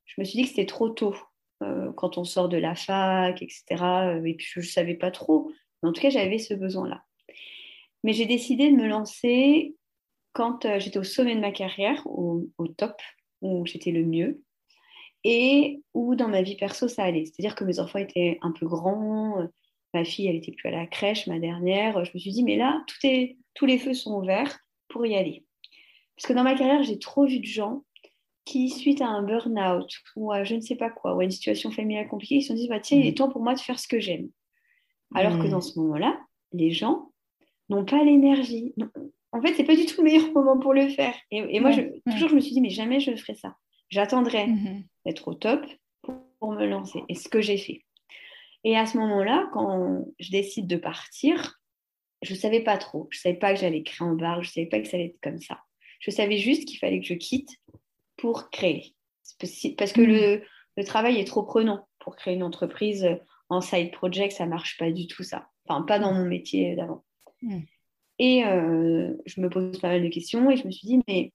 je 0.04 0.14
me 0.20 0.24
suis 0.24 0.38
dit 0.38 0.42
que 0.42 0.48
c'était 0.48 0.66
trop 0.66 0.88
tôt 0.88 1.14
quand 1.60 2.18
on 2.18 2.24
sort 2.24 2.48
de 2.48 2.56
la 2.56 2.74
fac, 2.74 3.40
etc. 3.40 3.64
Et 4.24 4.34
puis 4.34 4.46
je 4.50 4.58
ne 4.58 4.64
savais 4.64 4.94
pas 4.94 5.12
trop. 5.12 5.52
Mais 5.82 5.90
en 5.90 5.92
tout 5.92 6.02
cas, 6.02 6.10
j'avais 6.10 6.38
ce 6.38 6.54
besoin-là. 6.54 7.04
Mais 8.02 8.14
j'ai 8.14 8.26
décidé 8.26 8.68
de 8.68 8.76
me 8.76 8.88
lancer 8.88 9.76
quand 10.32 10.64
euh, 10.64 10.78
j'étais 10.78 10.98
au 10.98 11.04
sommet 11.04 11.34
de 11.34 11.40
ma 11.40 11.52
carrière, 11.52 12.02
au, 12.06 12.48
top, 12.76 13.00
où 13.40 13.66
j'étais 13.66 13.90
le 13.90 14.04
mieux, 14.04 14.42
et 15.24 15.82
où 15.94 16.14
dans 16.14 16.28
ma 16.28 16.42
vie 16.42 16.56
perso, 16.56 16.88
ça 16.88 17.04
allait. 17.04 17.26
C'est-à-dire 17.26 17.54
que 17.54 17.64
mes 17.64 17.78
enfants 17.78 17.98
étaient 17.98 18.38
un 18.42 18.52
peu 18.52 18.66
grands, 18.66 19.40
euh, 19.40 19.46
ma 19.94 20.04
fille, 20.04 20.26
elle 20.26 20.36
était 20.36 20.52
plus 20.52 20.68
à 20.68 20.72
la 20.72 20.86
crèche, 20.86 21.26
ma 21.26 21.38
dernière. 21.38 22.04
Je 22.04 22.10
me 22.14 22.18
suis 22.18 22.32
dit, 22.32 22.42
mais 22.42 22.56
là, 22.56 22.82
tout 22.86 23.06
est, 23.06 23.36
tous 23.54 23.66
les 23.66 23.78
feux 23.78 23.94
sont 23.94 24.16
ouverts 24.16 24.58
pour 24.88 25.06
y 25.06 25.14
aller. 25.14 25.44
Parce 26.16 26.26
que 26.26 26.32
dans 26.32 26.44
ma 26.44 26.54
carrière, 26.54 26.82
j'ai 26.82 26.98
trop 26.98 27.26
vu 27.26 27.40
de 27.40 27.46
gens 27.46 27.84
qui, 28.44 28.70
suite 28.70 29.00
à 29.00 29.06
un 29.06 29.22
burn-out 29.22 29.90
ou 30.16 30.32
à 30.32 30.44
je 30.44 30.54
ne 30.54 30.60
sais 30.60 30.76
pas 30.76 30.90
quoi, 30.90 31.14
ou 31.14 31.20
à 31.20 31.24
une 31.24 31.30
situation 31.30 31.70
familiale 31.70 32.08
compliquée, 32.08 32.36
ils 32.36 32.42
se 32.42 32.48
sont 32.48 32.54
dit, 32.54 32.68
bah, 32.68 32.80
tiens, 32.80 32.98
il 32.98 33.06
est 33.06 33.12
mmh. 33.12 33.14
temps 33.14 33.30
pour 33.30 33.42
moi 33.42 33.54
de 33.54 33.60
faire 33.60 33.78
ce 33.78 33.86
que 33.86 34.00
j'aime. 34.00 34.28
Alors 35.14 35.38
que 35.38 35.46
mmh. 35.46 35.50
dans 35.50 35.60
ce 35.60 35.78
moment-là, 35.78 36.18
les 36.52 36.70
gens 36.70 37.12
n'ont 37.68 37.84
pas 37.84 38.02
l'énergie. 38.02 38.74
En 39.32 39.40
fait, 39.40 39.54
c'est 39.54 39.64
pas 39.64 39.76
du 39.76 39.86
tout 39.86 40.02
le 40.02 40.04
meilleur 40.04 40.30
moment 40.32 40.58
pour 40.58 40.74
le 40.74 40.88
faire. 40.88 41.14
Et, 41.30 41.58
moi, 41.58 41.70
je, 41.70 41.80
toujours, 42.10 42.28
je 42.28 42.34
me 42.34 42.40
suis 42.40 42.52
dit, 42.52 42.60
mais 42.60 42.70
jamais 42.70 43.00
je 43.00 43.16
ferai 43.16 43.34
ça. 43.34 43.56
J'attendrai 43.88 44.46
mhm. 44.46 44.84
d'être 45.06 45.26
au 45.28 45.34
top 45.34 45.64
pour, 46.02 46.52
me 46.52 46.66
lancer. 46.66 47.02
Et 47.08 47.14
ce 47.14 47.28
que 47.28 47.40
j'ai 47.40 47.56
fait. 47.56 47.82
Et 48.64 48.76
à 48.76 48.84
ce 48.86 48.98
moment-là, 48.98 49.48
quand 49.52 50.04
je 50.18 50.30
décide 50.30 50.66
de 50.66 50.76
partir, 50.76 51.60
je 52.20 52.34
ne 52.34 52.38
savais 52.38 52.60
pas 52.60 52.76
trop. 52.76 53.08
Je 53.10 53.18
ne 53.18 53.20
savais 53.20 53.36
pas 53.36 53.54
que 53.54 53.60
j'allais 53.60 53.82
créer 53.82 54.06
en 54.06 54.14
bar. 54.14 54.42
Je 54.42 54.48
ne 54.48 54.52
savais 54.52 54.66
pas 54.66 54.80
que 54.80 54.88
ça 54.88 54.96
allait 54.96 55.06
être 55.06 55.20
comme 55.22 55.38
ça. 55.38 55.60
Je 56.00 56.10
savais 56.10 56.36
juste 56.36 56.66
qu'il 56.66 56.78
fallait 56.78 57.00
que 57.00 57.06
je 57.06 57.14
quitte 57.14 57.50
pour 58.16 58.50
créer. 58.50 58.94
Parce 59.38 59.92
que 59.92 60.00
mhm. 60.00 60.06
le, 60.06 60.42
le, 60.76 60.84
travail 60.84 61.18
est 61.18 61.24
trop 61.24 61.42
prenant 61.42 61.88
pour 62.00 62.16
créer 62.16 62.34
une 62.34 62.42
entreprise 62.42 63.08
en 63.48 63.60
side 63.60 63.92
project. 63.92 64.32
Ça 64.32 64.44
ne 64.44 64.50
marche 64.50 64.76
pas 64.78 64.90
du 64.90 65.06
tout, 65.06 65.22
ça. 65.22 65.48
Enfin, 65.66 65.82
pas 65.82 65.98
dans 65.98 66.12
mon 66.12 66.24
métier 66.24 66.76
d'avant. 66.76 67.04
Mm. 67.40 67.60
Et 68.18 68.44
euh, 68.44 69.14
je 69.26 69.40
me 69.40 69.48
pose 69.48 69.78
pas 69.78 69.88
mal 69.88 70.02
de 70.02 70.08
questions 70.08 70.50
et 70.50 70.56
je 70.56 70.66
me 70.66 70.70
suis 70.70 70.86
dit, 70.86 71.00
mais 71.08 71.32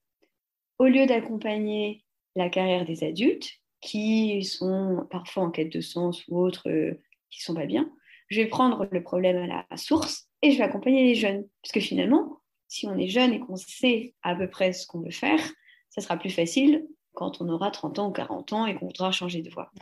au 0.78 0.86
lieu 0.86 1.06
d'accompagner 1.06 2.04
la 2.36 2.48
carrière 2.48 2.84
des 2.84 3.04
adultes 3.04 3.50
qui 3.80 4.42
sont 4.44 5.06
parfois 5.10 5.44
en 5.44 5.50
quête 5.50 5.72
de 5.72 5.80
sens 5.80 6.24
ou 6.28 6.38
autres 6.38 6.68
euh, 6.68 7.00
qui 7.30 7.42
sont 7.42 7.54
pas 7.54 7.66
bien, 7.66 7.90
je 8.28 8.40
vais 8.40 8.46
prendre 8.46 8.88
le 8.90 9.02
problème 9.02 9.50
à 9.50 9.66
la 9.70 9.76
source 9.76 10.28
et 10.42 10.50
je 10.50 10.58
vais 10.58 10.64
accompagner 10.64 11.04
les 11.04 11.14
jeunes. 11.14 11.46
Parce 11.62 11.72
que 11.72 11.80
finalement, 11.80 12.40
si 12.68 12.86
on 12.86 12.96
est 12.96 13.08
jeune 13.08 13.32
et 13.32 13.40
qu'on 13.40 13.56
sait 13.56 14.14
à 14.22 14.34
peu 14.34 14.48
près 14.48 14.72
ce 14.72 14.86
qu'on 14.86 15.00
veut 15.00 15.10
faire, 15.10 15.40
ça 15.90 16.00
sera 16.00 16.16
plus 16.16 16.30
facile 16.30 16.86
quand 17.14 17.40
on 17.40 17.48
aura 17.48 17.70
30 17.70 17.98
ans 17.98 18.08
ou 18.10 18.12
40 18.12 18.52
ans 18.52 18.66
et 18.66 18.76
qu'on 18.76 18.86
voudra 18.86 19.10
changer 19.10 19.42
de 19.42 19.50
voie. 19.50 19.72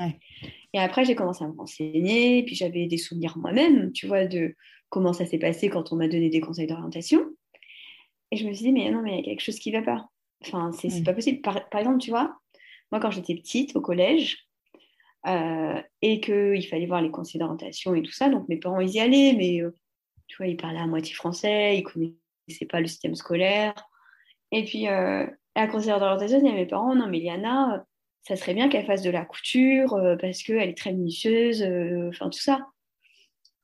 Et 0.76 0.78
après, 0.78 1.06
j'ai 1.06 1.14
commencé 1.14 1.42
à 1.42 1.48
me 1.48 1.56
renseigner, 1.56 2.42
puis 2.42 2.54
j'avais 2.54 2.86
des 2.86 2.98
souvenirs 2.98 3.38
moi-même, 3.38 3.92
tu 3.92 4.06
vois, 4.06 4.26
de 4.26 4.54
comment 4.90 5.14
ça 5.14 5.24
s'est 5.24 5.38
passé 5.38 5.70
quand 5.70 5.90
on 5.90 5.96
m'a 5.96 6.06
donné 6.06 6.28
des 6.28 6.42
conseils 6.42 6.66
d'orientation. 6.66 7.24
Et 8.30 8.36
je 8.36 8.46
me 8.46 8.52
suis 8.52 8.66
dit, 8.66 8.72
mais 8.72 8.90
non, 8.90 9.00
mais 9.00 9.12
il 9.12 9.16
y 9.16 9.20
a 9.20 9.24
quelque 9.24 9.40
chose 9.40 9.58
qui 9.58 9.72
ne 9.72 9.78
va 9.78 9.82
pas. 9.82 10.10
Enfin, 10.44 10.72
c'est 10.72 10.88
n'est 10.88 11.02
pas 11.02 11.14
possible. 11.14 11.40
Par, 11.40 11.56
exemple, 11.78 11.96
tu 11.96 12.10
vois, 12.10 12.36
moi, 12.92 13.00
quand 13.00 13.10
j'étais 13.10 13.34
petite 13.36 13.74
au 13.74 13.80
collège, 13.80 14.50
euh, 15.26 15.80
et 16.02 16.20
qu'il 16.20 16.66
fallait 16.66 16.84
voir 16.84 17.00
les 17.00 17.10
conseils 17.10 17.38
d'orientation 17.38 17.94
et 17.94 18.02
tout 18.02 18.12
ça, 18.12 18.28
donc 18.28 18.46
mes 18.50 18.58
parents, 18.58 18.80
ils 18.80 18.90
y 18.90 19.00
allaient, 19.00 19.32
mais 19.32 19.62
euh, 19.62 19.74
tu 20.26 20.36
vois, 20.36 20.46
ils 20.46 20.58
parlaient 20.58 20.78
à 20.78 20.86
moitié 20.86 21.14
français, 21.14 21.78
ils 21.78 21.84
ne 21.84 22.10
connaissaient 22.46 22.66
pas 22.66 22.82
le 22.82 22.86
système 22.86 23.14
scolaire. 23.14 23.72
Et 24.52 24.62
puis, 24.66 24.88
euh, 24.88 25.24
à 25.54 25.60
la 25.62 25.68
conseillère 25.68 26.00
d'orientation, 26.00 26.38
il 26.38 26.46
y 26.46 26.50
a 26.50 26.54
mes 26.54 26.66
parents, 26.66 26.94
non, 26.94 27.06
mais 27.06 27.20
Liana, 27.20 27.86
ça 28.22 28.36
serait 28.36 28.54
bien 28.54 28.68
qu'elle 28.68 28.86
fasse 28.86 29.02
de 29.02 29.10
la 29.10 29.24
couture 29.24 29.94
euh, 29.94 30.16
parce 30.16 30.42
qu'elle 30.42 30.68
est 30.68 30.76
très 30.76 30.92
minutieuse, 30.92 31.62
enfin, 32.08 32.28
tout 32.30 32.40
ça. 32.40 32.66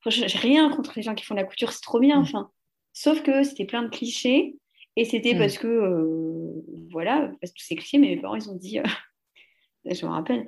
J'ai 0.06 0.38
rien 0.38 0.68
contre 0.70 0.92
les 0.96 1.02
gens 1.02 1.14
qui 1.14 1.24
font 1.24 1.34
de 1.34 1.40
la 1.40 1.46
couture, 1.46 1.72
c'est 1.72 1.82
trop 1.82 2.00
bien. 2.00 2.18
Mm. 2.18 2.22
Enfin, 2.22 2.50
sauf 2.92 3.22
que 3.22 3.42
c'était 3.44 3.64
plein 3.64 3.82
de 3.82 3.88
clichés 3.88 4.56
et 4.96 5.04
c'était 5.04 5.34
mm. 5.34 5.38
parce 5.38 5.58
que 5.58 5.68
euh, 5.68 6.64
voilà, 6.90 7.30
parce 7.40 7.52
que 7.52 7.58
tous 7.58 7.64
ces 7.64 7.76
clichés. 7.76 7.98
Mais 7.98 8.08
mes 8.08 8.20
parents 8.20 8.36
ils 8.36 8.50
ont 8.50 8.56
dit, 8.56 8.78
euh, 8.78 8.84
je 9.84 10.04
me 10.04 10.10
rappelle, 10.10 10.46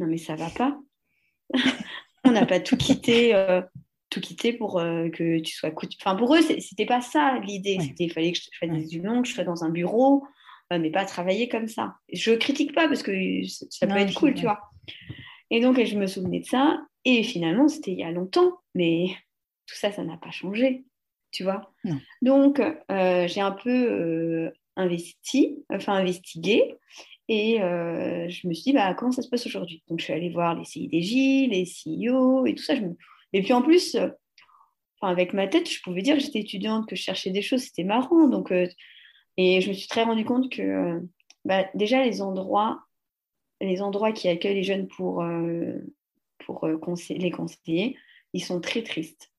non 0.00 0.06
mais 0.06 0.18
ça 0.18 0.34
va 0.36 0.50
pas. 0.50 0.78
On 2.24 2.30
n'a 2.30 2.46
pas 2.46 2.60
tout 2.60 2.78
quitté, 2.78 3.34
euh, 3.34 3.60
tout 4.08 4.20
quitté 4.20 4.54
pour 4.54 4.76
que 4.76 5.40
tu 5.40 5.54
sois 5.54 5.70
couture. 5.70 5.98
Enfin 6.02 6.16
pour 6.16 6.34
eux 6.34 6.40
c'était 6.40 6.86
pas 6.86 7.02
ça 7.02 7.38
l'idée. 7.40 7.78
C'était 7.80 8.04
il 8.04 8.12
fallait 8.12 8.32
que 8.32 8.38
je 8.38 8.48
fasse 8.58 8.70
des 8.70 8.96
unions, 8.96 9.20
que 9.20 9.28
je 9.28 9.34
sois 9.34 9.44
dans 9.44 9.62
un 9.62 9.68
bureau, 9.68 10.24
mais 10.78 10.90
pas 10.90 11.04
travailler 11.04 11.48
comme 11.48 11.68
ça. 11.68 11.94
Je 12.12 12.32
critique 12.32 12.74
pas 12.74 12.88
parce 12.88 13.02
que 13.02 13.12
ça 13.70 13.86
peut 13.86 13.96
être 13.96 14.14
cool, 14.14 14.34
tu 14.34 14.42
vois. 14.42 14.60
Et 15.50 15.60
donc, 15.60 15.82
je 15.82 15.96
me 15.96 16.06
souvenais 16.06 16.40
de 16.40 16.46
ça. 16.46 16.78
Et 17.04 17.22
finalement, 17.22 17.68
c'était 17.68 17.92
il 17.92 17.98
y 17.98 18.04
a 18.04 18.10
longtemps, 18.10 18.58
mais 18.74 19.06
tout 19.66 19.76
ça, 19.76 19.92
ça 19.92 20.04
n'a 20.04 20.16
pas 20.16 20.30
changé, 20.30 20.84
tu 21.30 21.44
vois. 21.44 21.70
Donc, 22.22 22.60
euh, 22.60 23.28
j'ai 23.28 23.40
un 23.40 23.52
peu 23.52 23.70
euh, 23.70 24.50
investi, 24.76 25.64
enfin 25.70 25.94
investigué, 25.94 26.74
et 27.28 27.62
euh, 27.62 28.28
je 28.28 28.48
me 28.48 28.54
suis 28.54 28.64
dit, 28.64 28.72
bah, 28.72 28.94
comment 28.94 29.12
ça 29.12 29.22
se 29.22 29.28
passe 29.28 29.46
aujourd'hui? 29.46 29.82
Donc, 29.88 30.00
je 30.00 30.04
suis 30.04 30.12
allée 30.12 30.30
voir 30.30 30.54
les 30.54 30.64
CIDJ, 30.64 31.48
les 31.50 31.64
CEO 31.64 32.46
et 32.46 32.54
tout 32.54 32.62
ça. 32.62 32.74
Je 32.74 32.82
Et 33.32 33.42
puis, 33.42 33.52
en 33.52 33.62
plus, 33.62 33.96
avec 35.02 35.34
ma 35.34 35.46
tête, 35.46 35.70
je 35.70 35.80
pouvais 35.82 36.02
dire 36.02 36.16
que 36.16 36.22
j'étais 36.22 36.40
étudiante, 36.40 36.88
que 36.88 36.96
je 36.96 37.02
cherchais 37.02 37.30
des 37.30 37.42
choses, 37.42 37.62
c'était 37.62 37.84
marrant. 37.84 38.28
Donc, 38.28 38.52
et 39.36 39.60
je 39.60 39.68
me 39.68 39.74
suis 39.74 39.88
très 39.88 40.04
rendu 40.04 40.24
compte 40.24 40.50
que 40.50 41.00
bah, 41.44 41.66
déjà, 41.74 42.04
les 42.04 42.22
endroits, 42.22 42.82
les 43.60 43.82
endroits 43.82 44.12
qui 44.12 44.28
accueillent 44.28 44.54
les 44.54 44.62
jeunes 44.62 44.88
pour 44.88 45.22
pour 46.44 46.64
euh, 46.64 46.78
les 47.10 47.30
conseiller, 47.30 47.96
ils 48.32 48.44
sont 48.44 48.60
très 48.60 48.82
tristes. 48.82 49.32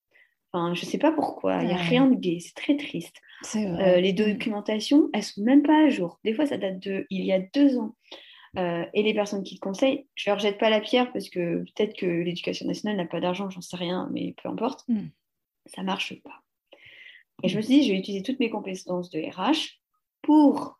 Enfin, 0.52 0.74
je 0.74 0.86
ne 0.86 0.90
sais 0.90 0.98
pas 0.98 1.12
pourquoi, 1.12 1.62
il 1.62 1.68
n'y 1.68 1.74
a 1.74 1.78
rien 1.78 2.08
de 2.08 2.16
gay, 2.16 2.40
c'est 2.40 2.56
très 2.56 2.78
triste. 2.78 3.18
Euh, 3.56 3.98
les 4.00 4.14
documentations, 4.14 5.10
elles 5.14 5.24
sont 5.24 5.44
même 5.44 5.64
pas 5.64 5.86
à 5.86 5.90
jour. 5.90 6.20
Des 6.24 6.34
fois, 6.34 6.46
ça 6.46 6.58
date 6.58 6.80
de 6.80 7.06
il 7.10 7.25
y 7.25 7.34
a 7.34 7.40
deux 7.40 7.78
ans. 7.78 7.96
Euh, 8.58 8.86
et 8.94 9.04
les 9.04 9.14
personnes 9.14 9.44
qui 9.44 9.56
te 9.56 9.60
conseillent, 9.60 10.08
je 10.16 10.30
ne 10.30 10.34
leur 10.34 10.40
jette 10.40 10.58
pas 10.58 10.70
la 10.70 10.80
pierre 10.80 11.12
parce 11.12 11.30
que 11.30 11.58
peut-être 11.64 11.98
que 11.98 12.06
l'éducation 12.06 12.66
nationale 12.66 12.96
n'a 12.96 13.06
pas 13.06 13.20
d'argent, 13.20 13.50
j'en 13.50 13.60
sais 13.60 13.75
rien, 13.75 14.10
mais 14.14 14.34
peu 14.42 14.48
importe, 14.48 14.86
hmm. 14.88 15.08
ça 15.66 15.82
ne 15.82 15.88
marche 15.88 16.14
pas. 16.22 16.42
Et 17.44 17.50
je 17.50 17.58
me 17.58 17.62
suis 17.62 17.80
dit, 17.80 17.84
je 17.86 17.92
vais 17.92 18.00
utiliser 18.00 18.24
toutes 18.24 18.40
mes 18.40 18.50
compétences 18.50 19.10
de 19.10 19.20
RH 19.20 19.82
pour 20.25 20.79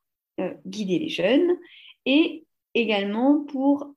guider 0.66 1.00
les 1.00 1.10
jeunes 1.10 1.58
et 2.06 2.46
également 2.74 3.44
pour 3.46 3.96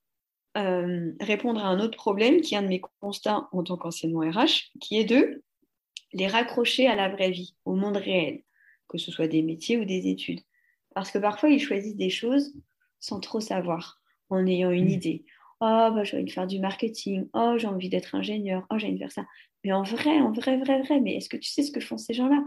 euh, 0.57 1.13
répondre 1.21 1.65
à 1.65 1.69
un 1.69 1.79
autre 1.79 1.97
problème 1.97 2.41
qui 2.41 2.55
est 2.55 2.59
un 2.59 2.63
de 2.63 2.69
mes 2.69 2.81
constats 3.01 3.49
en 3.53 3.63
tant 3.63 3.77
qu'anciennement 3.77 4.21
RH, 4.21 4.73
qui 4.81 4.99
est 4.99 5.05
de 5.05 5.43
les 6.13 6.27
raccrocher 6.27 6.87
à 6.87 6.97
la 6.97 7.09
vraie 7.09 7.31
vie, 7.31 7.55
au 7.65 7.75
monde 7.75 7.97
réel, 7.97 8.43
que 8.89 8.99
ce 8.99 9.13
soit 9.13 9.29
des 9.29 9.43
métiers 9.43 9.77
ou 9.77 9.85
des 9.85 10.09
études. 10.09 10.41
Parce 10.95 11.11
que 11.11 11.19
parfois, 11.19 11.51
ils 11.51 11.61
choisissent 11.61 11.97
des 11.97 12.11
choses 12.11 12.55
sans 12.99 13.21
trop 13.21 13.41
savoir, 13.41 14.01
en 14.31 14.45
ayant 14.47 14.71
une 14.71 14.87
mm. 14.87 14.91
idée. 14.91 15.25
Oh, 15.61 15.91
bah, 15.93 16.03
j'ai 16.03 16.17
envie 16.17 16.25
de 16.25 16.33
faire 16.33 16.47
du 16.47 16.61
marketing. 16.61 17.29
Oh, 17.35 17.55
j'ai 17.57 17.67
envie 17.67 17.89
d'être 17.89 18.15
ingénieur. 18.15 18.67
Oh, 18.71 18.79
j'ai 18.79 18.87
envie 18.87 18.95
de 18.95 19.01
faire 19.01 19.13
ça. 19.13 19.27
Mais 19.65 19.73
en 19.73 19.83
vrai, 19.83 20.21
en 20.21 20.33
vrai, 20.33 20.57
vrai, 20.57 20.83
vrai, 20.83 21.01
mais 21.01 21.17
est-ce 21.17 21.29
que 21.29 21.37
tu 21.37 21.51
sais 21.51 21.63
ce 21.63 21.71
que 21.71 21.81
font 21.81 21.99
ces 21.99 22.15
gens-là? 22.15 22.43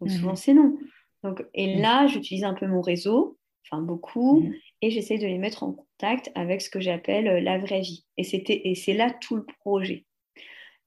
Donc, 0.00 0.10
souvent, 0.10 0.32
mm-hmm. 0.32 0.36
c'est 0.36 0.54
non. 0.54 0.78
Donc, 1.26 1.44
et 1.54 1.76
mm. 1.76 1.80
là, 1.80 2.06
j'utilise 2.06 2.44
un 2.44 2.54
peu 2.54 2.66
mon 2.66 2.80
réseau, 2.80 3.38
enfin 3.64 3.82
beaucoup, 3.82 4.40
mm. 4.40 4.54
et 4.82 4.90
j'essaie 4.90 5.18
de 5.18 5.26
les 5.26 5.38
mettre 5.38 5.62
en 5.62 5.72
contact 5.72 6.30
avec 6.34 6.62
ce 6.62 6.70
que 6.70 6.80
j'appelle 6.80 7.28
euh, 7.28 7.40
la 7.40 7.58
vraie 7.58 7.80
vie. 7.80 8.04
Et, 8.16 8.24
c'était, 8.24 8.62
et 8.64 8.74
c'est 8.74 8.94
là 8.94 9.10
tout 9.10 9.36
le 9.36 9.46
projet. 9.60 10.04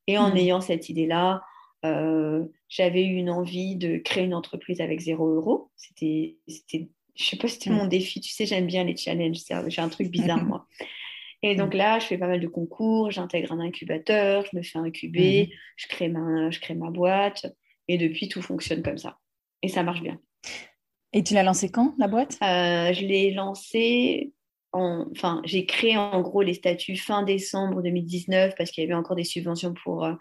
Et 0.08 0.18
en 0.18 0.34
hmm. 0.34 0.38
ayant 0.38 0.62
cette 0.62 0.90
idée-là, 0.90 1.44
euh, 1.86 2.44
j'avais 2.68 3.06
eu 3.06 3.14
une 3.14 3.30
envie 3.30 3.76
de 3.76 3.98
créer 3.98 4.24
une 4.24 4.34
entreprise 4.34 4.82
avec 4.82 5.00
zéro 5.00 5.28
euro. 5.28 5.70
C'était, 5.76 6.38
c'était 6.48 6.90
je 7.14 7.26
sais 7.26 7.38
pas 7.38 7.48
si 7.48 7.56
c'était 7.56 7.70
mon 7.70 7.86
défi. 7.86 8.20
Tu 8.20 8.32
sais, 8.32 8.48
j'aime 8.48 8.66
bien 8.66 8.86
les 8.86 8.98
challenges. 8.98 9.44
J'ai 9.68 9.82
un 9.82 9.90
truc 9.90 10.10
bizarre, 10.10 10.44
moi. 10.46 10.66
Et 11.44 11.56
donc 11.56 11.74
là, 11.76 12.00
je 12.00 12.06
fais 12.06 12.18
pas 12.18 12.28
mal 12.28 12.40
de 12.40 12.48
concours, 12.48 13.12
j'intègre 13.12 13.52
un 13.52 13.60
incubateur, 13.60 14.46
je 14.52 14.58
me 14.58 14.62
fais 14.62 14.80
incuber, 14.80 15.54
je, 15.78 15.88
crée 15.88 16.10
ma, 16.10 16.50
je 16.50 16.60
crée 16.60 16.74
ma 16.74 16.90
boîte. 16.90 17.46
Et 17.88 17.98
depuis, 17.98 18.30
tout 18.30 18.42
fonctionne 18.42 18.82
comme 18.82 18.98
ça. 18.98 19.20
Et 19.62 19.68
ça 19.68 19.84
marche 19.84 20.02
bien. 20.02 20.20
Et 21.14 21.24
tu 21.24 21.34
l'as 21.34 21.44
lancé 21.44 21.70
quand, 21.70 21.96
la 21.98 22.08
boîte? 22.08 22.38
Euh, 22.44 22.94
Je 22.94 23.06
l'ai 23.06 23.32
lancée 23.32 24.34
enfin, 24.72 25.42
j'ai 25.46 25.66
créé 25.66 25.98
en 25.98 26.22
gros 26.22 26.42
les 26.42 26.54
statuts 26.54 26.96
fin 26.96 27.24
décembre 27.24 27.82
2019 27.82 28.54
parce 28.58 28.72
qu'il 28.72 28.84
y 28.84 28.88
avait 28.88 28.96
encore 28.96 29.16
des 29.16 29.24
subventions 29.24 29.74
pour 29.84 30.06
euh, 30.06 30.14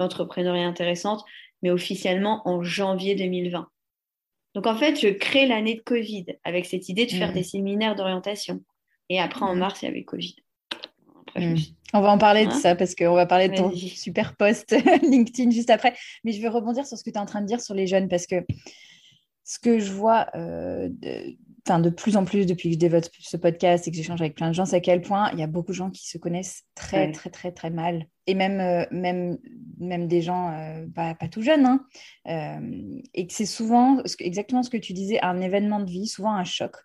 l'entrepreneuriat 0.00 0.66
intéressante, 0.66 1.24
mais 1.62 1.70
officiellement 1.70 2.42
en 2.48 2.62
janvier 2.62 3.14
2020. 3.14 3.68
Donc 4.54 4.66
en 4.66 4.76
fait, 4.76 5.00
je 5.00 5.08
crée 5.08 5.46
l'année 5.46 5.76
de 5.76 5.80
Covid 5.80 6.26
avec 6.44 6.66
cette 6.66 6.88
idée 6.88 7.06
de 7.06 7.12
faire 7.12 7.30
mmh. 7.30 7.34
des 7.34 7.42
séminaires 7.42 7.96
d'orientation. 7.96 8.62
Et 9.08 9.18
après, 9.18 9.44
en 9.44 9.54
mmh. 9.54 9.58
mars, 9.58 9.82
il 9.82 9.86
y 9.86 9.88
avait 9.88 10.04
Covid. 10.04 10.36
Hmm. 11.34 11.56
On 11.94 12.02
va 12.02 12.10
en 12.10 12.18
parler 12.18 12.44
de 12.44 12.50
hein? 12.50 12.58
ça 12.58 12.74
parce 12.74 12.94
qu'on 12.94 13.14
va 13.14 13.24
parler 13.24 13.48
de 13.48 13.56
ton 13.56 13.74
super 13.74 14.36
post 14.36 14.74
LinkedIn 15.02 15.50
juste 15.50 15.70
après. 15.70 15.94
Mais 16.24 16.32
je 16.32 16.42
veux 16.42 16.50
rebondir 16.50 16.86
sur 16.86 16.98
ce 16.98 17.04
que 17.04 17.10
tu 17.10 17.16
es 17.16 17.20
en 17.20 17.26
train 17.26 17.40
de 17.40 17.46
dire 17.46 17.60
sur 17.60 17.74
les 17.74 17.86
jeunes 17.86 18.08
parce 18.08 18.26
que 18.26 18.44
ce 19.44 19.58
que 19.58 19.78
je 19.78 19.92
vois 19.92 20.28
euh, 20.34 20.88
de, 20.90 21.82
de 21.82 21.90
plus 21.90 22.16
en 22.16 22.24
plus 22.24 22.46
depuis 22.46 22.68
que 22.70 22.74
je 22.74 22.78
développe 22.78 23.04
ce 23.18 23.36
podcast 23.36 23.86
et 23.86 23.90
que 23.90 23.96
j'échange 23.96 24.20
avec 24.20 24.34
plein 24.34 24.48
de 24.48 24.54
gens, 24.54 24.64
c'est 24.64 24.76
à 24.76 24.80
quel 24.80 25.00
point 25.00 25.30
il 25.32 25.38
y 25.38 25.42
a 25.42 25.46
beaucoup 25.46 25.72
de 25.72 25.76
gens 25.76 25.90
qui 25.90 26.08
se 26.08 26.18
connaissent 26.18 26.64
très, 26.74 27.12
très, 27.12 27.30
très, 27.30 27.52
très 27.52 27.70
mal. 27.70 28.06
Et 28.26 28.34
même, 28.34 28.60
euh, 28.60 28.84
même, 28.90 29.38
même 29.78 30.06
des 30.06 30.22
gens 30.22 30.52
euh, 30.52 30.86
pas, 30.94 31.14
tout 31.30 31.42
jeunes. 31.42 31.66
Hein. 31.66 31.84
et 33.14 33.26
que 33.26 33.32
c'est 33.32 33.46
souvent 33.46 34.02
exactement 34.18 34.62
ce 34.62 34.70
que 34.70 34.76
tu 34.76 34.92
disais, 34.92 35.20
un 35.22 35.40
événement 35.40 35.80
de 35.80 35.90
vie, 35.90 36.06
souvent 36.06 36.34
un 36.34 36.44
choc 36.44 36.76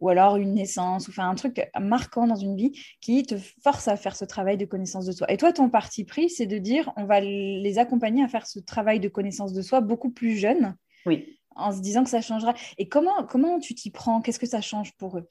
ou 0.00 0.08
alors 0.08 0.36
une 0.36 0.54
naissance, 0.54 1.08
ou 1.08 1.10
enfin 1.10 1.28
un 1.28 1.34
truc 1.34 1.62
marquant 1.78 2.26
dans 2.26 2.36
une 2.36 2.56
vie 2.56 2.72
qui 3.00 3.22
te 3.22 3.36
force 3.62 3.86
à 3.86 3.96
faire 3.96 4.16
ce 4.16 4.24
travail 4.24 4.56
de 4.56 4.64
connaissance 4.64 5.04
de 5.04 5.12
soi. 5.12 5.30
Et 5.30 5.36
toi, 5.36 5.52
ton 5.52 5.68
parti 5.68 6.04
pris, 6.04 6.30
c'est 6.30 6.46
de 6.46 6.58
dire 6.58 6.92
on 6.96 7.04
va 7.04 7.20
les 7.20 7.78
accompagner 7.78 8.24
à 8.24 8.28
faire 8.28 8.46
ce 8.46 8.58
travail 8.58 8.98
de 8.98 9.08
connaissance 9.08 9.52
de 9.52 9.62
soi 9.62 9.80
beaucoup 9.80 10.10
plus 10.10 10.36
jeunes. 10.36 10.74
Oui. 11.06 11.39
En 11.56 11.72
se 11.72 11.80
disant 11.80 12.04
que 12.04 12.10
ça 12.10 12.20
changera. 12.20 12.54
Et 12.78 12.88
comment, 12.88 13.24
comment 13.24 13.58
tu 13.58 13.74
t'y 13.74 13.90
prends? 13.90 14.20
Qu'est-ce 14.20 14.38
que 14.38 14.46
ça 14.46 14.60
change 14.60 14.92
pour 14.96 15.18
eux? 15.18 15.26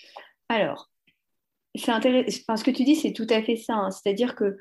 Alors, 0.49 0.89
c'est 1.75 1.91
intéressant. 1.91 2.55
ce 2.55 2.63
que 2.63 2.71
tu 2.71 2.83
dis, 2.83 2.95
c'est 2.95 3.13
tout 3.13 3.27
à 3.29 3.41
fait 3.41 3.55
ça. 3.55 3.75
Hein. 3.75 3.91
C'est-à-dire 3.91 4.35
que, 4.35 4.57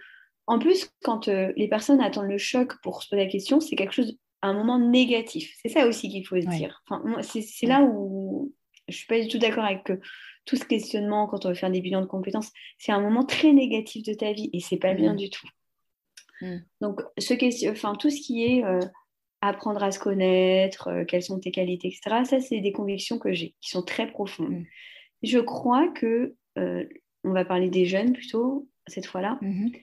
en 0.47 0.59
plus, 0.59 0.91
quand 1.03 1.29
euh, 1.29 1.53
les 1.57 1.69
personnes 1.69 2.01
attendent 2.01 2.29
le 2.29 2.39
choc 2.39 2.75
pour 2.83 3.03
se 3.03 3.09
poser 3.09 3.25
la 3.25 3.31
question, 3.31 3.61
c'est 3.61 3.77
quelque 3.77 3.95
chose, 3.95 4.17
un 4.43 4.53
moment 4.53 4.79
négatif. 4.79 5.55
C'est 5.63 5.69
ça 5.69 5.87
aussi 5.87 6.09
qu'il 6.09 6.27
faut 6.27 6.41
se 6.41 6.47
dire. 6.47 6.83
Enfin, 6.89 7.03
c'est 7.23 7.67
là 7.67 7.83
où 7.83 8.53
je 8.89 8.97
suis 8.97 9.07
pas 9.07 9.21
du 9.21 9.29
tout 9.29 9.39
d'accord 9.39 9.65
avec 9.65 9.85
que 9.85 10.01
tout 10.45 10.57
ce 10.57 10.65
questionnement 10.65 11.27
quand 11.27 11.45
on 11.45 11.51
veut 11.51 11.55
faire 11.55 11.71
des 11.71 11.81
bilans 11.81 12.01
de 12.01 12.07
compétences, 12.07 12.51
c'est 12.79 12.93
un 12.93 13.01
moment 13.01 13.25
très 13.25 13.53
négatif 13.53 14.03
de 14.05 14.15
ta 14.15 14.33
vie 14.33 14.49
et 14.53 14.61
c'est 14.61 14.79
pas 14.79 14.95
bien 14.95 15.13
mm. 15.13 15.17
du 15.17 15.31
tout. 15.31 15.49
Mm. 16.41 16.57
Donc, 16.81 17.01
ce 17.19 17.35
question, 17.35 17.73
enfin, 17.73 17.95
tout 17.95 18.11
ce 18.11 18.21
qui 18.21 18.45
est 18.45 18.65
euh, 18.65 18.81
apprendre 19.41 19.83
à 19.83 19.91
se 19.91 19.99
connaître, 19.99 20.89
euh, 20.89 21.05
quelles 21.05 21.23
sont 21.23 21.39
tes 21.39 21.51
qualités, 21.51 21.89
etc., 21.89 22.25
ça, 22.25 22.41
c'est 22.41 22.61
des 22.61 22.73
convictions 22.73 23.19
que 23.19 23.33
j'ai, 23.33 23.55
qui 23.61 23.71
sont 23.71 23.83
très 23.83 24.11
profondes. 24.11 24.51
Mm. 24.51 24.65
Je 25.23 25.39
crois 25.39 25.89
que, 25.89 26.35
euh, 26.59 26.85
on 27.25 27.33
va 27.33 27.45
parler 27.45 27.69
des 27.69 27.85
jeunes 27.85 28.13
plutôt, 28.13 28.69
cette 28.87 29.07
fois-là, 29.07 29.39
mm-hmm. 29.43 29.83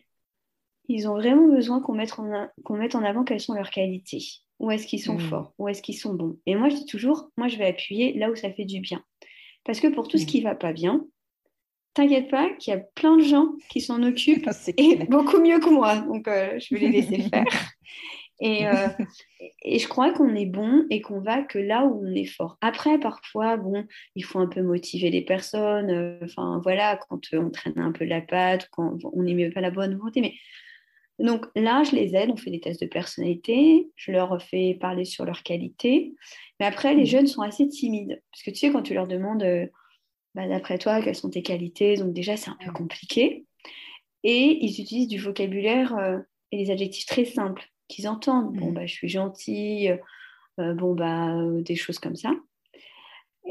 ils 0.90 1.08
ont 1.08 1.14
vraiment 1.16 1.48
besoin 1.48 1.82
qu'on 1.82 1.94
mette, 1.94 2.12
qu'on 2.12 2.78
mette 2.78 2.96
en 2.96 3.04
avant 3.04 3.24
quelles 3.24 3.42
sont 3.42 3.54
leurs 3.54 3.70
qualités. 3.70 4.24
Où 4.60 4.72
est-ce 4.72 4.88
qu'ils 4.88 5.02
sont 5.02 5.16
mmh. 5.16 5.30
forts? 5.30 5.54
Où 5.58 5.68
est-ce 5.68 5.82
qu'ils 5.82 5.98
sont 5.98 6.14
bons? 6.14 6.38
Et 6.46 6.56
moi, 6.56 6.70
je 6.70 6.76
dis 6.76 6.86
toujours, 6.86 7.30
moi, 7.38 7.48
je 7.48 7.58
vais 7.58 7.68
appuyer 7.68 8.14
là 8.14 8.32
où 8.32 8.36
ça 8.36 8.52
fait 8.52 8.66
du 8.66 8.80
bien. 8.80 9.04
Parce 9.66 9.80
que 9.80 9.88
pour 9.88 10.08
tout 10.08 10.18
ce 10.18 10.24
mmh. 10.24 10.28
qui 10.28 10.42
va 10.42 10.56
pas 10.56 10.72
bien, 10.72 11.06
t'inquiète 11.94 12.30
pas 12.30 12.50
qu'il 12.52 12.74
y 12.74 12.78
a 12.78 12.80
plein 12.80 13.18
de 13.18 13.24
gens 13.24 13.54
qui 13.70 13.82
s'en 13.82 14.02
occupent 14.04 14.50
et 14.78 15.06
beaucoup 15.06 15.40
mieux 15.40 15.60
que 15.60 15.70
moi. 15.70 15.98
Donc, 15.98 16.28
euh, 16.28 16.58
je 16.60 16.74
vais 16.74 16.82
les 16.82 17.02
laisser 17.02 17.22
faire. 17.30 17.46
Et, 18.40 18.68
euh, 18.68 18.88
et, 19.64 19.80
je 19.80 19.88
crois 19.88 20.14
qu'on 20.14 20.36
est 20.36 20.46
bon 20.46 20.86
et 20.90 21.02
qu'on 21.02 21.22
va 21.22 21.44
que 21.44 21.60
là 21.60 21.86
où 21.86 22.06
on 22.06 22.14
est 22.14 22.26
fort. 22.26 22.58
Après, 22.62 23.00
parfois, 23.00 23.58
bon, 23.58 23.86
il 24.16 24.24
faut 24.24 24.40
un 24.40 24.48
peu 24.48 24.62
motiver 24.62 25.10
les 25.10 25.24
personnes. 25.24 25.90
Euh, 25.90 26.20
enfin, 26.24 26.60
voilà, 26.64 26.98
quand 27.10 27.22
on 27.34 27.50
traîne 27.50 27.80
un 27.80 27.92
peu 27.92 28.06
la 28.06 28.22
patte, 28.22 28.70
quand 28.72 28.98
on 29.14 29.24
n'aime 29.24 29.54
pas 29.54 29.62
la 29.62 29.72
bonne 29.72 29.96
volonté. 29.96 30.22
Mais 30.22 30.34
donc 31.20 31.46
là, 31.56 31.84
je 31.84 31.96
les 31.96 32.16
aide, 32.16 32.30
on 32.32 32.36
fait 32.36 32.52
des 32.52 32.60
tests 32.60 32.82
de 32.82 32.88
personnalité, 32.88 33.90
je 33.96 34.12
leur 34.12 34.42
fais 34.42 34.78
parler 34.80 35.06
sur 35.06 35.26
leurs 35.26 35.44
qualités. 35.44 36.14
Mais 36.60 36.66
après, 36.66 36.94
les 36.94 37.04
mmh. 37.04 37.08
jeunes 37.08 37.28
sont 37.28 37.42
assez 37.42 37.68
timides. 37.68 38.22
Parce 38.32 38.44
que 38.44 38.52
tu 38.52 38.58
sais, 38.58 38.72
quand 38.72 38.82
tu 38.82 38.94
leur 38.94 39.08
demandes, 39.08 39.44
euh, 39.44 39.66
bah, 40.34 40.48
d'après 40.48 40.78
toi, 40.78 41.02
quelles 41.02 41.16
sont 41.16 41.30
tes 41.30 41.44
qualités, 41.44 41.96
donc 41.96 42.14
déjà, 42.14 42.36
c'est 42.36 42.50
un 42.50 42.58
peu 42.64 42.72
compliqué. 42.72 43.46
Et 44.24 44.66
ils 44.66 44.82
utilisent 44.82 45.08
du 45.08 45.20
vocabulaire 45.20 45.96
euh, 45.98 46.20
et 46.52 46.58
des 46.58 46.72
adjectifs 46.72 47.06
très 47.06 47.26
simples 47.26 47.64
qu'ils 47.88 48.08
entendent. 48.08 48.56
Bon, 48.56 48.72
mmh. 48.72 48.74
bah, 48.74 48.86
je 48.86 48.94
suis 48.94 49.10
gentille, 49.10 49.98
euh, 50.60 50.74
bon, 50.74 50.94
bah, 50.94 51.36
des 51.62 51.76
choses 51.76 52.00
comme 52.00 52.16
ça. 52.16 52.32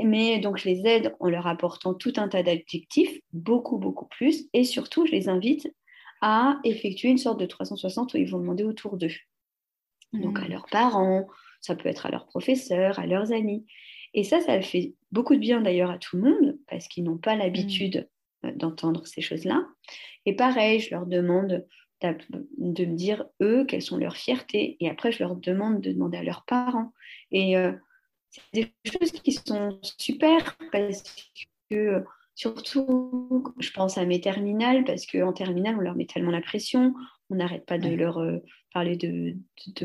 Mais 0.02 0.40
donc, 0.40 0.58
je 0.58 0.68
les 0.68 0.86
aide 0.86 1.14
en 1.20 1.28
leur 1.28 1.46
apportant 1.46 1.94
tout 1.94 2.12
un 2.16 2.28
tas 2.28 2.42
d'adjectifs, 2.42 3.20
beaucoup, 3.32 3.78
beaucoup 3.78 4.06
plus. 4.06 4.48
Et 4.52 4.64
surtout, 4.64 5.06
je 5.06 5.12
les 5.12 5.28
invite 5.28 5.72
à 6.20 6.58
effectuer 6.64 7.10
une 7.10 7.18
sorte 7.18 7.38
de 7.38 7.46
360 7.46 8.14
où 8.14 8.16
ils 8.16 8.28
vont 8.28 8.38
demander 8.38 8.64
autour 8.64 8.96
d'eux. 8.96 9.12
Donc 10.14 10.38
à 10.38 10.42
mmh. 10.42 10.50
leurs 10.50 10.66
parents, 10.66 11.26
ça 11.60 11.74
peut 11.74 11.88
être 11.88 12.06
à 12.06 12.10
leurs 12.10 12.26
professeurs, 12.26 12.98
à 12.98 13.06
leurs 13.06 13.32
amis. 13.32 13.66
Et 14.14 14.22
ça, 14.22 14.40
ça 14.40 14.60
fait 14.62 14.94
beaucoup 15.10 15.34
de 15.34 15.40
bien 15.40 15.60
d'ailleurs 15.60 15.90
à 15.90 15.98
tout 15.98 16.16
le 16.16 16.22
monde 16.22 16.58
parce 16.68 16.88
qu'ils 16.88 17.04
n'ont 17.04 17.18
pas 17.18 17.36
l'habitude 17.36 18.08
mmh. 18.42 18.46
euh, 18.46 18.52
d'entendre 18.54 19.06
ces 19.06 19.20
choses-là. 19.20 19.66
Et 20.26 20.34
pareil, 20.34 20.80
je 20.80 20.90
leur 20.90 21.06
demande 21.06 21.66
de 22.12 22.84
me 22.84 22.94
dire, 22.94 23.24
eux, 23.40 23.64
quelles 23.64 23.82
sont 23.82 23.96
leurs 23.96 24.16
fiertés. 24.16 24.76
Et 24.80 24.90
après, 24.90 25.12
je 25.12 25.22
leur 25.22 25.36
demande 25.36 25.80
de 25.80 25.92
demander 25.92 26.18
à 26.18 26.22
leurs 26.22 26.44
parents. 26.44 26.92
Et 27.30 27.56
euh, 27.56 27.72
c'est 28.30 28.42
des 28.52 28.74
choses 28.84 29.12
qui 29.12 29.32
sont 29.32 29.78
super 29.82 30.56
parce 30.72 31.02
que 31.70 32.04
Surtout, 32.36 33.44
je 33.60 33.70
pense 33.70 33.96
à 33.96 34.04
mes 34.04 34.20
terminales, 34.20 34.84
parce 34.84 35.06
qu'en 35.06 35.32
terminale, 35.32 35.76
on 35.78 35.80
leur 35.80 35.94
met 35.94 36.06
tellement 36.06 36.32
la 36.32 36.40
pression, 36.40 36.92
on 37.30 37.36
n'arrête 37.36 37.64
pas 37.64 37.78
de 37.78 37.88
leur 37.88 38.18
euh, 38.18 38.38
parler 38.72 38.96
de, 38.96 39.36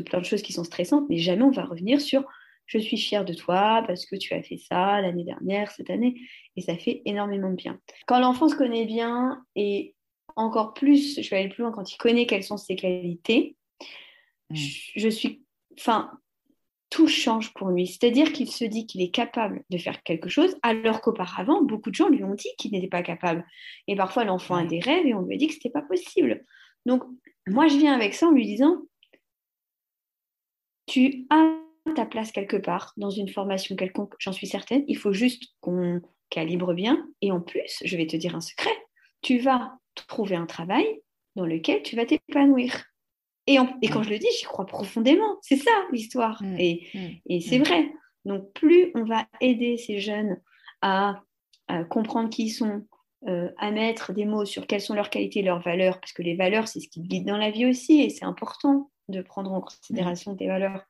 plein 0.02 0.18
de 0.18 0.24
choses 0.24 0.42
qui 0.42 0.52
sont 0.52 0.64
stressantes, 0.64 1.06
mais 1.08 1.18
jamais 1.18 1.44
on 1.44 1.52
va 1.52 1.64
revenir 1.64 2.00
sur 2.00 2.24
je 2.66 2.78
suis 2.78 2.98
fière 2.98 3.24
de 3.24 3.34
toi 3.34 3.82
parce 3.84 4.06
que 4.06 4.14
tu 4.14 4.32
as 4.32 4.44
fait 4.44 4.56
ça 4.56 5.00
l'année 5.00 5.24
dernière, 5.24 5.72
cette 5.72 5.90
année, 5.90 6.20
et 6.56 6.60
ça 6.60 6.76
fait 6.76 7.02
énormément 7.04 7.50
de 7.50 7.56
bien. 7.56 7.80
Quand 8.06 8.20
l'enfant 8.20 8.48
se 8.48 8.54
connaît 8.54 8.86
bien, 8.86 9.44
et 9.56 9.94
encore 10.36 10.74
plus, 10.74 11.20
je 11.20 11.30
vais 11.30 11.38
aller 11.38 11.48
plus 11.48 11.62
loin, 11.62 11.72
quand 11.72 11.92
il 11.92 11.96
connaît 11.96 12.26
quelles 12.26 12.44
sont 12.44 12.56
ses 12.56 12.76
qualités, 12.76 13.56
mmh. 14.50 14.54
je, 14.54 14.92
je 14.96 15.08
suis, 15.08 15.42
enfin, 15.78 16.10
tout 16.90 17.06
change 17.06 17.54
pour 17.54 17.68
lui. 17.68 17.86
C'est-à-dire 17.86 18.32
qu'il 18.32 18.50
se 18.50 18.64
dit 18.64 18.86
qu'il 18.86 19.00
est 19.00 19.10
capable 19.10 19.62
de 19.70 19.78
faire 19.78 20.02
quelque 20.02 20.28
chose, 20.28 20.56
alors 20.62 21.00
qu'auparavant, 21.00 21.62
beaucoup 21.62 21.90
de 21.90 21.94
gens 21.94 22.08
lui 22.08 22.24
ont 22.24 22.34
dit 22.34 22.50
qu'il 22.58 22.72
n'était 22.72 22.88
pas 22.88 23.02
capable. 23.02 23.46
Et 23.86 23.94
parfois, 23.94 24.24
l'enfant 24.24 24.56
a 24.56 24.64
des 24.64 24.80
rêves 24.80 25.06
et 25.06 25.14
on 25.14 25.22
lui 25.22 25.36
a 25.36 25.38
dit 25.38 25.46
que 25.46 25.52
ce 25.52 25.58
n'était 25.58 25.70
pas 25.70 25.82
possible. 25.82 26.44
Donc, 26.86 27.04
moi, 27.46 27.68
je 27.68 27.76
viens 27.76 27.94
avec 27.94 28.14
ça 28.14 28.26
en 28.26 28.32
lui 28.32 28.44
disant, 28.44 28.82
tu 30.86 31.26
as 31.30 31.56
ta 31.94 32.04
place 32.04 32.32
quelque 32.32 32.56
part 32.56 32.92
dans 32.96 33.10
une 33.10 33.28
formation 33.28 33.76
quelconque, 33.76 34.14
j'en 34.18 34.32
suis 34.32 34.46
certaine. 34.46 34.84
Il 34.88 34.98
faut 34.98 35.12
juste 35.12 35.44
qu'on 35.60 36.02
calibre 36.28 36.74
bien. 36.74 37.08
Et 37.22 37.30
en 37.32 37.40
plus, 37.40 37.82
je 37.84 37.96
vais 37.96 38.06
te 38.06 38.16
dire 38.16 38.34
un 38.34 38.40
secret, 38.40 38.76
tu 39.22 39.38
vas 39.38 39.78
trouver 39.94 40.36
un 40.36 40.46
travail 40.46 40.86
dans 41.36 41.46
lequel 41.46 41.82
tu 41.82 41.96
vas 41.96 42.06
t'épanouir. 42.06 42.84
Et, 43.46 43.56
quand 43.56 44.02
je 44.02 44.10
le 44.10 44.18
dis, 44.18 44.28
j'y 44.38 44.44
crois 44.44 44.66
profondément. 44.66 45.38
C'est 45.42 45.56
ça 45.56 45.70
l'histoire. 45.92 46.42
Mm. 46.42 46.56
Et, 46.58 47.20
mm. 47.28 47.40
c'est 47.40 47.58
mm. 47.58 47.62
vrai. 47.62 47.92
Donc 48.26 48.52
plus 48.52 48.90
on 48.94 49.04
va 49.04 49.26
aider 49.40 49.76
ces 49.78 49.98
jeunes 50.00 50.40
à, 50.82 51.22
comprendre 51.88 52.30
qui 52.30 52.46
ils 52.46 52.50
sont, 52.50 52.84
euh, 53.28 53.48
à 53.56 53.70
mettre 53.70 54.12
des 54.12 54.24
mots 54.24 54.44
sur 54.44 54.66
quelles 54.66 54.80
sont 54.80 54.94
leurs 54.94 55.08
qualités, 55.08 55.40
leurs 55.40 55.62
valeurs, 55.62 56.00
parce 56.00 56.12
que 56.12 56.22
les 56.22 56.34
valeurs, 56.34 56.66
c'est 56.66 56.80
ce 56.80 56.88
qui 56.88 57.00
guide 57.00 57.26
dans 57.26 57.36
la 57.36 57.52
vie 57.52 57.64
aussi, 57.64 58.00
et 58.00 58.10
c'est 58.10 58.24
important 58.24 58.90
de 59.08 59.22
prendre 59.22 59.52
en 59.52 59.60
considération 59.60 60.34
tes 60.34 60.48
valeurs. 60.48 60.82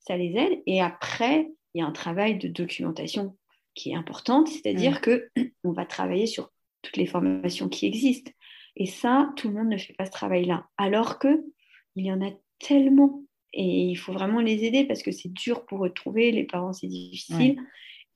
Ça 0.00 0.16
les 0.16 0.36
aide. 0.36 0.62
Et 0.66 0.82
après, 0.82 1.48
il 1.72 1.80
y 1.80 1.82
a 1.82 1.86
un 1.86 1.92
travail 1.92 2.36
de 2.38 2.48
documentation 2.48 3.36
qui 3.74 3.90
est 3.90 3.94
important, 3.94 4.44
c'est-à-dire 4.44 5.00
que 5.00 5.30
on 5.64 5.72
va 5.72 5.86
travailler 5.86 6.26
sur 6.26 6.50
toutes 6.82 6.96
les 6.96 7.06
formations 7.06 7.68
qui 7.68 7.86
existent. 7.86 8.30
Et 8.76 8.86
ça, 8.86 9.32
tout 9.36 9.48
le 9.48 9.54
monde 9.54 9.68
ne 9.68 9.78
fait 9.78 9.94
pas 9.94 10.06
ce 10.06 10.10
travail-là. 10.10 10.66
Alors 10.76 11.18
que 11.18 11.44
il 11.94 12.04
y 12.04 12.12
en 12.12 12.20
a 12.20 12.30
tellement. 12.58 13.22
Et 13.52 13.86
il 13.86 13.96
faut 13.96 14.12
vraiment 14.12 14.40
les 14.40 14.64
aider 14.64 14.84
parce 14.84 15.02
que 15.02 15.12
c'est 15.12 15.32
dur 15.32 15.64
pour 15.64 15.86
eux 15.86 15.88
de 15.88 15.94
trouver, 15.94 16.30
les 16.30 16.44
parents 16.44 16.74
c'est 16.74 16.88
difficile. 16.88 17.56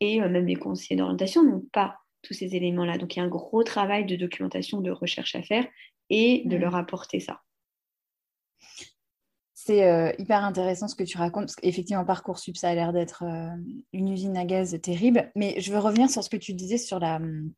Et 0.01 0.21
euh, 0.21 0.29
même 0.29 0.47
les 0.47 0.57
conseillers 0.57 0.97
d'orientation 0.97 1.43
n'ont 1.43 1.65
pas 1.73 1.97
tous 2.23 2.35
ces 2.35 2.55
éléments-là. 2.55 2.99
Donc 2.99 3.17
il 3.17 3.21
y 3.21 3.23
a 3.23 3.25
un 3.25 3.29
gros 3.29 3.63
travail 3.63 4.05
de 4.05 4.17
documentation, 4.17 4.83
de 4.83 4.91
recherche 4.91 5.35
à 5.35 5.43
faire 5.43 5.67
et 6.11 6.43
de 6.45 6.57
leur 6.57 6.75
apporter 6.75 7.21
ça. 7.21 7.41
C'est 9.55 9.85
euh, 9.85 10.13
hyper 10.19 10.45
intéressant 10.45 10.89
ce 10.89 10.97
que 10.97 11.05
tu 11.05 11.19
racontes, 11.19 11.45
parce 11.45 11.57
qu'effectivement, 11.57 12.05
Parcoursup, 12.05 12.57
ça 12.57 12.71
a 12.71 12.75
l'air 12.75 12.93
d'être 12.93 13.25
euh, 13.25 13.55
une 13.93 14.09
usine 14.09 14.37
à 14.37 14.45
gaz 14.45 14.79
terrible. 14.83 15.31
Mais 15.37 15.61
je 15.61 15.71
veux 15.71 15.79
revenir 15.79 16.11
sur 16.11 16.25
ce 16.25 16.31
que 16.31 16.39
tu 16.39 16.55
disais 16.55 16.79
sur 16.79 16.99
la, 16.99 17.17
hum, 17.17 17.53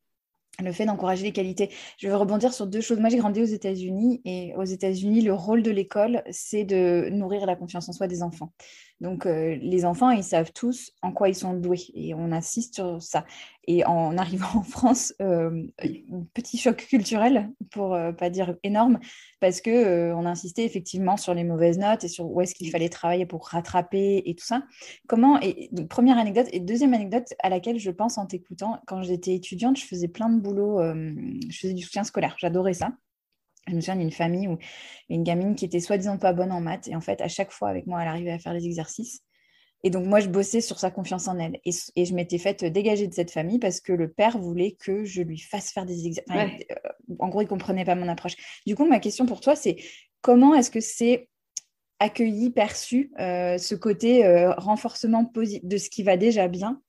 le 0.61 0.71
fait 0.71 0.85
d'encourager 0.85 1.23
les 1.23 1.31
qualités. 1.31 1.69
Je 1.97 2.07
veux 2.07 2.15
rebondir 2.15 2.53
sur 2.53 2.67
deux 2.67 2.81
choses. 2.81 2.99
Moi, 2.99 3.09
j'ai 3.09 3.17
grandi 3.17 3.41
aux 3.41 3.45
États-Unis 3.45 4.21
et 4.23 4.53
aux 4.55 4.63
États-Unis, 4.63 5.21
le 5.21 5.33
rôle 5.33 5.63
de 5.63 5.71
l'école, 5.71 6.23
c'est 6.29 6.63
de 6.63 7.09
nourrir 7.09 7.45
la 7.45 7.55
confiance 7.55 7.89
en 7.89 7.91
soi 7.91 8.07
des 8.07 8.21
enfants. 8.21 8.51
Donc, 9.01 9.25
euh, 9.25 9.55
les 9.61 9.83
enfants, 9.83 10.11
ils 10.11 10.23
savent 10.23 10.53
tous 10.53 10.93
en 11.01 11.11
quoi 11.11 11.27
ils 11.27 11.35
sont 11.35 11.53
doués 11.53 11.87
et 11.93 12.13
on 12.13 12.31
insiste 12.31 12.75
sur 12.75 13.01
ça. 13.01 13.25
Et 13.67 13.83
en 13.85 14.17
arrivant 14.17 14.59
en 14.59 14.63
France, 14.63 15.13
euh, 15.21 15.63
petit 16.33 16.57
choc 16.57 16.77
culturel, 16.77 17.49
pour 17.71 17.95
euh, 17.95 18.11
pas 18.13 18.29
dire 18.29 18.55
énorme, 18.63 18.99
parce 19.41 19.59
que 19.59 20.13
on 20.13 20.25
insistait 20.25 20.63
effectivement 20.63 21.17
sur 21.17 21.33
les 21.33 21.43
mauvaises 21.43 21.77
notes 21.77 22.05
et 22.05 22.07
sur 22.07 22.31
où 22.31 22.39
est-ce 22.39 22.55
qu'il 22.55 22.69
fallait 22.69 22.87
travailler 22.87 23.25
pour 23.25 23.45
rattraper 23.47 24.21
et 24.25 24.35
tout 24.35 24.45
ça. 24.45 24.63
Comment 25.07 25.37
et 25.41 25.69
première 25.89 26.17
anecdote 26.17 26.47
et 26.53 26.61
deuxième 26.61 26.93
anecdote 26.93 27.33
à 27.39 27.49
laquelle 27.49 27.79
je 27.79 27.91
pense 27.91 28.17
en 28.17 28.25
t'écoutant, 28.25 28.79
quand 28.87 29.01
j'étais 29.01 29.35
étudiante, 29.35 29.77
je 29.77 29.85
faisais 29.85 30.07
plein 30.07 30.29
de 30.29 30.41
boulot, 30.43 30.79
je 31.49 31.57
faisais 31.57 31.73
du 31.73 31.81
soutien 31.81 32.03
scolaire, 32.03 32.35
j'adorais 32.39 32.73
ça. 32.73 32.91
je 33.67 33.73
me 33.73 33.81
souviens 33.81 33.95
d'une 33.95 34.11
famille 34.11 34.47
où 34.47 34.57
une 35.09 35.23
gamine 35.23 35.55
qui 35.55 35.65
était 35.65 35.79
soi-disant 35.79 36.17
pas 36.17 36.33
bonne 36.33 36.51
en 36.51 36.61
maths. 36.61 36.87
Et 36.87 36.95
en 36.95 37.01
fait, 37.01 37.21
à 37.21 37.27
chaque 37.27 37.51
fois, 37.51 37.69
avec 37.69 37.87
moi, 37.87 38.01
elle 38.01 38.07
arrivait 38.07 38.31
à 38.31 38.39
faire 38.39 38.53
les 38.53 38.65
exercices. 38.65 39.23
Et 39.83 39.89
donc, 39.89 40.05
moi, 40.05 40.21
je 40.21 40.29
bossais 40.29 40.61
sur 40.61 40.79
sa 40.79 40.91
confiance 40.91 41.27
en 41.27 41.37
elle. 41.37 41.59
Et, 41.65 42.05
je 42.05 42.13
m'étais 42.13 42.37
faite 42.37 42.63
dégager 42.63 43.07
de 43.07 43.13
cette 43.13 43.31
famille 43.31 43.59
parce 43.59 43.81
que 43.81 43.91
le 43.91 44.09
père 44.09 44.37
voulait 44.37 44.77
que 44.79 45.03
je 45.03 45.21
lui 45.21 45.37
fasse 45.37 45.71
faire 45.71 45.85
des 45.85 46.07
exercices. 46.07 46.65
Euh, 46.71 47.15
en 47.19 47.27
gros, 47.27 47.41
il 47.41 47.45
ne 47.45 47.49
comprenait 47.49 47.83
pas 47.83 47.95
mon 47.95 48.07
approche. 48.07 48.35
Du 48.65 48.75
coup, 48.75 48.85
ma 48.85 48.99
question 48.99 49.25
pour 49.25 49.41
toi, 49.41 49.55
c'est 49.55 49.75
comment 50.21 50.55
est-ce 50.55 50.71
que 50.71 50.79
c'est 50.79 51.27
accueilli, 51.99 52.49
perçu, 52.49 53.11
euh, 53.19 53.57
ce 53.57 53.75
côté 53.75 54.25
euh, 54.25 54.53
renforcement 54.53 55.29
de 55.35 55.77
ce 55.77 55.89
qui 55.89 56.03
va 56.03 56.15
déjà 56.15 56.47
bien? 56.47 56.81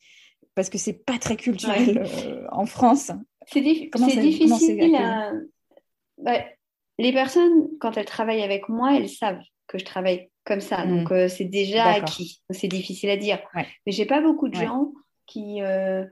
Parce 0.54 0.70
que 0.70 0.78
c'est 0.78 1.04
pas 1.04 1.18
très 1.18 1.36
culturel 1.36 2.06
en 2.52 2.64
France. 2.64 3.10
C'est 3.46 3.60
difficile. 3.60 4.94
À... 4.96 5.32
Bah, 6.18 6.44
les 6.98 7.12
personnes, 7.12 7.68
quand 7.80 7.96
elles 7.96 8.04
travaillent 8.04 8.42
avec 8.42 8.68
moi, 8.68 8.96
elles 8.96 9.08
savent 9.08 9.42
que 9.66 9.78
je 9.78 9.84
travaille 9.84 10.30
comme 10.44 10.60
ça. 10.60 10.84
Mm. 10.84 10.96
Donc, 10.96 11.12
euh, 11.12 11.28
c'est 11.28 11.44
déjà 11.44 11.84
acquis. 11.84 12.40
C'est 12.50 12.68
difficile 12.68 13.10
à 13.10 13.16
dire. 13.16 13.38
Mais 13.54 13.66
Mais 13.86 13.92
j'ai 13.92 14.06
pas 14.06 14.20
beaucoup 14.20 14.48
de 14.48 14.54
gens 14.54 14.92
qui, 15.26 15.62
euh, 15.62 16.04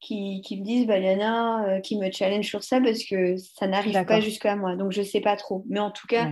qui, 0.00 0.42
qui, 0.42 0.60
me 0.60 0.64
disent, 0.64 0.86
bah, 0.86 0.98
Yana, 0.98 1.64
euh, 1.64 1.80
qui 1.80 1.98
me 1.98 2.10
challenge 2.10 2.46
sur 2.46 2.62
ça 2.62 2.80
parce 2.80 3.04
que 3.04 3.36
ça 3.36 3.66
n'arrive 3.66 4.04
pas 4.04 4.20
jusqu'à 4.20 4.56
moi. 4.56 4.76
Donc, 4.76 4.92
je 4.92 5.02
sais 5.02 5.20
pas 5.20 5.36
trop. 5.36 5.64
Mais 5.68 5.80
en 5.80 5.90
tout 5.90 6.06
cas, 6.06 6.30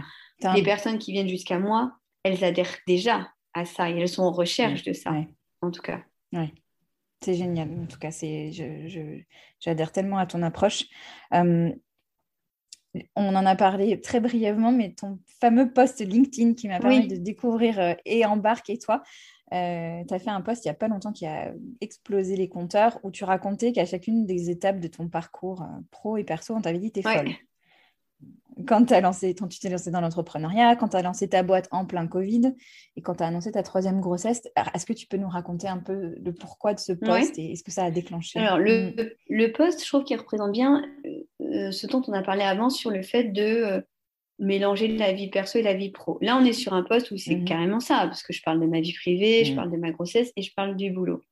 les 0.54 0.62
personnes 0.62 0.98
qui 0.98 1.12
viennent 1.12 1.28
jusqu'à 1.28 1.58
moi, 1.58 1.92
elles 2.22 2.44
adhèrent 2.44 2.76
déjà 2.86 3.28
à 3.54 3.64
ça 3.64 3.90
et 3.90 3.96
elles 3.96 4.08
sont 4.08 4.24
en 4.24 4.32
recherche 4.32 4.82
de 4.82 4.92
ça, 4.92 5.12
en 5.62 5.70
tout 5.70 5.82
cas. 5.82 6.02
C'est 7.26 7.34
génial. 7.34 7.68
En 7.82 7.86
tout 7.86 7.98
cas, 7.98 8.10
j'adhère 9.58 9.90
tellement 9.90 10.18
à 10.18 10.26
ton 10.26 10.42
approche. 10.42 10.84
On 11.32 13.34
en 13.34 13.44
a 13.44 13.56
parlé 13.56 14.00
très 14.00 14.20
brièvement, 14.20 14.70
mais 14.70 14.92
ton 14.92 15.18
fameux 15.40 15.72
post 15.72 16.00
LinkedIn 16.00 16.54
qui 16.54 16.68
m'a 16.68 16.78
permis 16.78 17.08
de 17.08 17.16
découvrir 17.16 17.80
euh, 17.80 17.94
et 18.04 18.24
Embarque 18.24 18.70
et 18.70 18.78
toi, 18.78 19.02
euh, 19.52 20.04
tu 20.06 20.14
as 20.14 20.18
fait 20.20 20.30
un 20.30 20.40
post 20.40 20.64
il 20.64 20.68
n'y 20.68 20.70
a 20.70 20.74
pas 20.74 20.86
longtemps 20.86 21.12
qui 21.12 21.26
a 21.26 21.52
explosé 21.80 22.36
les 22.36 22.48
compteurs 22.48 23.00
où 23.02 23.10
tu 23.10 23.24
racontais 23.24 23.72
qu'à 23.72 23.84
chacune 23.84 24.24
des 24.24 24.50
étapes 24.50 24.78
de 24.78 24.86
ton 24.86 25.08
parcours 25.08 25.62
euh, 25.62 25.80
pro 25.90 26.16
et 26.16 26.24
perso, 26.24 26.54
on 26.54 26.60
t'avait 26.60 26.78
dit 26.78 26.92
t'es 26.92 27.02
folle 27.02 27.32
quand, 28.64 28.90
as 28.90 29.00
lancé, 29.00 29.34
tu 29.34 29.58
t'es 29.58 29.68
lancé 29.68 29.90
dans 29.90 30.00
l'entrepreneuriat, 30.00 30.76
quand 30.76 30.88
tu 30.88 30.96
as 30.96 31.02
lancé 31.02 31.28
ta 31.28 31.42
boîte 31.42 31.68
en 31.72 31.84
plein 31.84 32.06
Covid 32.06 32.54
et 32.96 33.02
quand 33.02 33.16
tu 33.16 33.22
as 33.22 33.26
annoncé 33.26 33.52
ta 33.52 33.62
troisième 33.62 34.00
grossesse, 34.00 34.42
est-ce 34.74 34.86
que 34.86 34.94
tu 34.94 35.06
peux 35.06 35.18
nous 35.18 35.28
raconter 35.28 35.68
un 35.68 35.78
peu 35.78 36.14
le 36.18 36.32
pourquoi 36.32 36.72
de 36.72 36.78
ce 36.78 36.92
poste 36.92 37.38
et 37.38 37.52
est-ce 37.52 37.62
que 37.62 37.70
ça 37.70 37.84
a 37.84 37.90
déclenché? 37.90 38.38
Alors, 38.38 38.58
le, 38.58 38.90
mm. 38.90 39.10
le 39.28 39.52
poste, 39.52 39.82
je 39.82 39.88
trouve 39.88 40.04
qu'il 40.04 40.16
représente 40.16 40.52
bien 40.52 40.82
euh, 41.42 41.70
ce 41.70 41.86
dont 41.86 42.02
on 42.08 42.12
a 42.12 42.22
parlé 42.22 42.42
avant 42.42 42.70
sur 42.70 42.90
le 42.90 43.02
fait 43.02 43.24
de 43.24 43.42
euh, 43.42 43.80
mélanger 44.38 44.88
la 44.88 45.12
vie 45.12 45.28
perso 45.28 45.58
et 45.58 45.62
la 45.62 45.74
vie 45.74 45.90
pro. 45.90 46.18
Là, 46.22 46.38
on 46.40 46.44
est 46.44 46.54
sur 46.54 46.72
un 46.72 46.82
poste 46.82 47.10
où 47.10 47.18
c'est 47.18 47.34
mm-hmm. 47.34 47.44
carrément 47.44 47.80
ça, 47.80 48.06
parce 48.06 48.22
que 48.22 48.32
je 48.32 48.42
parle 48.42 48.60
de 48.60 48.66
ma 48.66 48.80
vie 48.80 48.94
privée, 48.94 49.44
je 49.44 49.52
mm. 49.52 49.56
parle 49.56 49.70
de 49.70 49.76
ma 49.76 49.90
grossesse 49.90 50.32
et 50.34 50.42
je 50.42 50.52
parle 50.54 50.76
du 50.76 50.90
boulot 50.90 51.22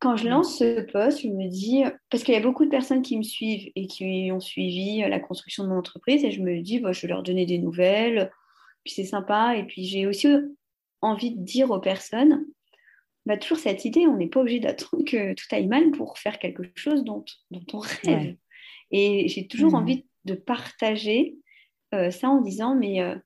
quand 0.00 0.16
je 0.16 0.28
lance 0.28 0.58
ce 0.58 0.80
poste, 0.90 1.22
je 1.22 1.28
me 1.28 1.48
dis, 1.48 1.82
parce 2.10 2.24
qu'il 2.24 2.34
y 2.34 2.36
a 2.36 2.40
beaucoup 2.40 2.64
de 2.64 2.70
personnes 2.70 3.02
qui 3.02 3.16
me 3.16 3.22
suivent 3.22 3.70
et 3.74 3.86
qui 3.86 4.30
ont 4.32 4.40
suivi 4.40 5.00
la 5.00 5.18
construction 5.18 5.64
de 5.64 5.70
mon 5.70 5.78
entreprise, 5.78 6.24
et 6.24 6.30
je 6.30 6.42
me 6.42 6.60
dis, 6.60 6.78
bah, 6.78 6.92
je 6.92 7.02
vais 7.02 7.08
leur 7.08 7.22
donner 7.22 7.46
des 7.46 7.58
nouvelles, 7.58 8.30
puis 8.84 8.92
c'est 8.94 9.04
sympa. 9.04 9.56
Et 9.56 9.64
puis 9.64 9.84
j'ai 9.84 10.06
aussi 10.06 10.28
envie 11.00 11.30
de 11.30 11.42
dire 11.42 11.70
aux 11.70 11.80
personnes, 11.80 12.44
bah, 13.26 13.38
toujours 13.38 13.58
cette 13.58 13.84
idée, 13.84 14.06
on 14.06 14.16
n'est 14.16 14.28
pas 14.28 14.40
obligé 14.40 14.60
d'attendre 14.60 15.04
que 15.04 15.32
tout 15.32 15.46
aille 15.50 15.66
mal 15.66 15.90
pour 15.92 16.18
faire 16.18 16.38
quelque 16.38 16.64
chose 16.74 17.04
dont, 17.04 17.24
dont 17.50 17.64
on 17.72 17.78
rêve. 17.78 18.36
Et 18.90 19.28
j'ai 19.28 19.46
toujours 19.46 19.72
mmh. 19.72 19.76
envie 19.76 20.06
de 20.24 20.34
partager 20.34 21.36
euh, 21.94 22.10
ça 22.10 22.28
en 22.28 22.40
disant, 22.40 22.74
mais 22.74 23.00
euh, 23.00 23.16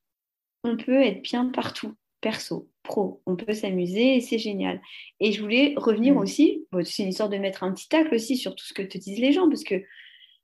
on 0.65 0.77
peut 0.77 1.03
être 1.03 1.23
bien 1.23 1.47
partout, 1.47 1.95
perso, 2.21 2.71
pro. 2.89 3.23
On 3.27 3.37
peut 3.37 3.55
s'amuser 3.55 4.17
et 4.17 4.21
c'est 4.21 4.39
génial. 4.39 4.81
Et 5.21 5.31
je 5.31 5.41
voulais 5.41 5.75
revenir 5.77 6.15
mm. 6.15 6.19
aussi, 6.19 6.67
c'est 6.85 7.05
une 7.05 7.11
histoire 7.11 7.29
de 7.29 7.37
mettre 7.37 7.63
un 7.63 7.73
petit 7.73 7.89
tacle 7.89 8.15
aussi 8.15 8.37
sur 8.37 8.57
tout 8.57 8.65
ce 8.65 8.75
que 8.75 8.83
te 8.83 8.99
disent 8.99 9.21
les 9.21 9.33
gens, 9.33 9.49
parce 9.49 9.63
que 9.63 9.77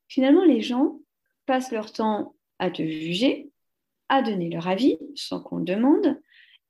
finalement, 0.06 0.44
les 0.44 0.60
gens 0.60 1.00
passent 1.46 1.72
leur 1.72 1.92
temps 1.92 2.36
à 2.60 2.70
te 2.70 2.82
juger, 2.82 3.50
à 4.08 4.22
donner 4.22 4.48
leur 4.50 4.68
avis 4.68 4.98
sans 5.16 5.40
qu'on 5.40 5.56
le 5.56 5.64
demande. 5.64 6.20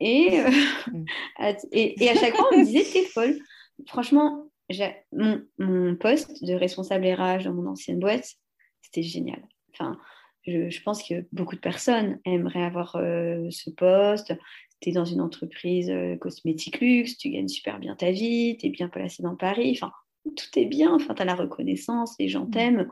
Et, 0.01 0.41
euh, 0.41 0.51
mm. 0.93 1.05
à, 1.37 1.53
et, 1.73 2.09
à 2.09 2.15
chaque 2.15 2.35
fois, 2.35 2.49
on 2.53 2.59
me 2.59 2.65
disait, 2.65 2.85
t'es 2.91 3.05
folle. 3.05 3.39
Franchement, 3.87 4.49
mon, 5.13 5.43
mon 5.59 5.97
poste 5.97 6.43
de 6.43 6.55
responsable 6.55 7.07
RH 7.07 7.45
dans 7.45 7.53
mon 7.53 7.67
ancienne 7.67 7.99
boîte, 7.99 8.27
c'était 8.81 9.03
génial. 9.03 9.43
Enfin, 9.73 9.99
je, 10.47 10.83
pense 10.83 11.03
que 11.03 11.27
beaucoup 11.33 11.55
de 11.55 11.61
personnes 11.61 12.21
aimeraient 12.25 12.63
avoir 12.63 12.97
euh, 12.97 13.49
ce 13.51 13.71
poste 13.71 14.35
tu 14.81 14.91
es 14.91 14.93
dans 14.93 15.05
une 15.05 15.21
entreprise 15.21 15.91
euh, 15.91 16.17
cosmétique 16.17 16.81
luxe, 16.81 17.17
tu 17.17 17.31
gagnes 17.31 17.49
super 17.49 17.79
bien 17.79 17.95
ta 17.97 18.11
vie, 18.11 18.57
tu 18.59 18.67
es 18.67 18.71
bien 18.71 18.89
placé 18.89 19.23
dans 19.23 19.37
Paris, 19.37 19.73
enfin, 19.77 19.93
tout 20.25 20.59
est 20.59 20.67
bien, 20.67 20.95
enfin, 20.95 21.15
tu 21.15 21.23
as 21.23 21.25
la 21.25 21.35
reconnaissance, 21.35 22.15
les 22.19 22.29
gens 22.29 22.47
mm. 22.47 22.51
t'aiment. 22.51 22.91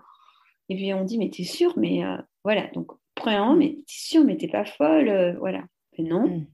Et 0.69 0.77
puis 0.77 0.95
on 0.95 1.05
dit, 1.05 1.19
mais 1.19 1.31
t'es 1.31 1.45
sûre, 1.45 1.75
mais 1.77 2.05
euh, 2.05 2.17
voilà, 2.45 2.69
donc 2.69 2.93
premièrement, 3.15 3.57
mais 3.57 3.75
t'es 3.77 3.83
sûre, 3.87 4.25
mais 4.25 4.37
t'es 4.37 4.49
pas 4.49 4.65
folle, 4.65 5.09
euh, 5.09 5.35
voilà. 5.39 5.65
Mais 5.99 6.05
non. 6.05 6.29
Mm. 6.29 6.47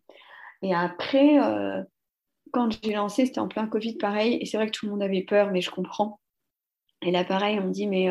Et 0.63 0.75
après, 0.75 1.37
quand 2.51 2.77
j'ai 2.83 2.93
lancé, 2.93 3.27
c'était 3.27 3.39
en 3.39 3.47
plein 3.47 3.69
Covid, 3.69 3.95
pareil, 3.95 4.39
et 4.41 4.45
c'est 4.45 4.57
vrai 4.57 4.67
que 4.67 4.77
tout 4.77 4.87
le 4.87 4.91
monde 4.91 5.05
avait 5.05 5.23
peur, 5.23 5.53
mais 5.53 5.61
je 5.61 5.71
comprends. 5.71 6.19
Et 7.03 7.13
là, 7.13 7.23
pareil, 7.23 7.61
on 7.61 7.69
me 7.69 7.71
dit, 7.71 7.87
mais 7.87 8.11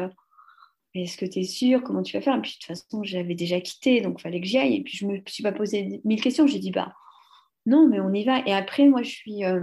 est-ce 1.04 1.18
que 1.18 1.26
tu 1.26 1.40
es 1.40 1.44
sûre? 1.44 1.84
Comment 1.84 2.04
tu 2.04 2.16
vas 2.18 2.22
faire? 2.22 2.36
Et 2.36 2.42
puis 2.42 2.52
de 2.52 2.56
toute 2.56 2.66
façon, 2.66 3.04
j'avais 3.04 3.36
déjà 3.36 3.60
quitté, 3.62 4.02
donc 4.02 4.20
il 4.20 4.24
fallait 4.24 4.42
que 4.42 4.48
j'y 4.48 4.58
aille. 4.58 4.76
Et 4.76 4.84
puis 4.84 4.98
je 4.98 5.06
me 5.06 5.20
suis 5.28 5.44
pas 5.44 5.52
posé 5.52 6.02
mille 6.04 6.22
questions. 6.22 6.48
J'ai 6.48 6.60
dit, 6.60 6.72
bah, 6.72 6.94
non, 7.68 7.86
mais 7.86 8.00
on 8.00 8.14
y 8.14 8.24
va. 8.24 8.40
Et 8.48 8.54
après, 8.54 8.88
moi, 8.88 9.04
je 9.04 9.10
suis. 9.10 9.44
Euh, 9.44 9.62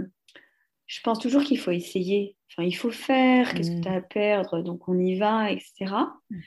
je 0.85 1.01
pense 1.01 1.19
toujours 1.19 1.43
qu'il 1.43 1.57
faut 1.57 1.71
essayer. 1.71 2.37
Enfin, 2.51 2.65
il 2.65 2.75
faut 2.75 2.91
faire. 2.91 3.53
Qu'est-ce 3.53 3.71
que 3.71 3.77
mm. 3.77 3.81
tu 3.81 3.87
as 3.89 3.93
à 3.93 4.01
perdre? 4.01 4.61
Donc, 4.61 4.87
on 4.87 4.97
y 4.97 5.17
va, 5.17 5.51
etc. 5.51 5.91
Mm. 6.29 6.39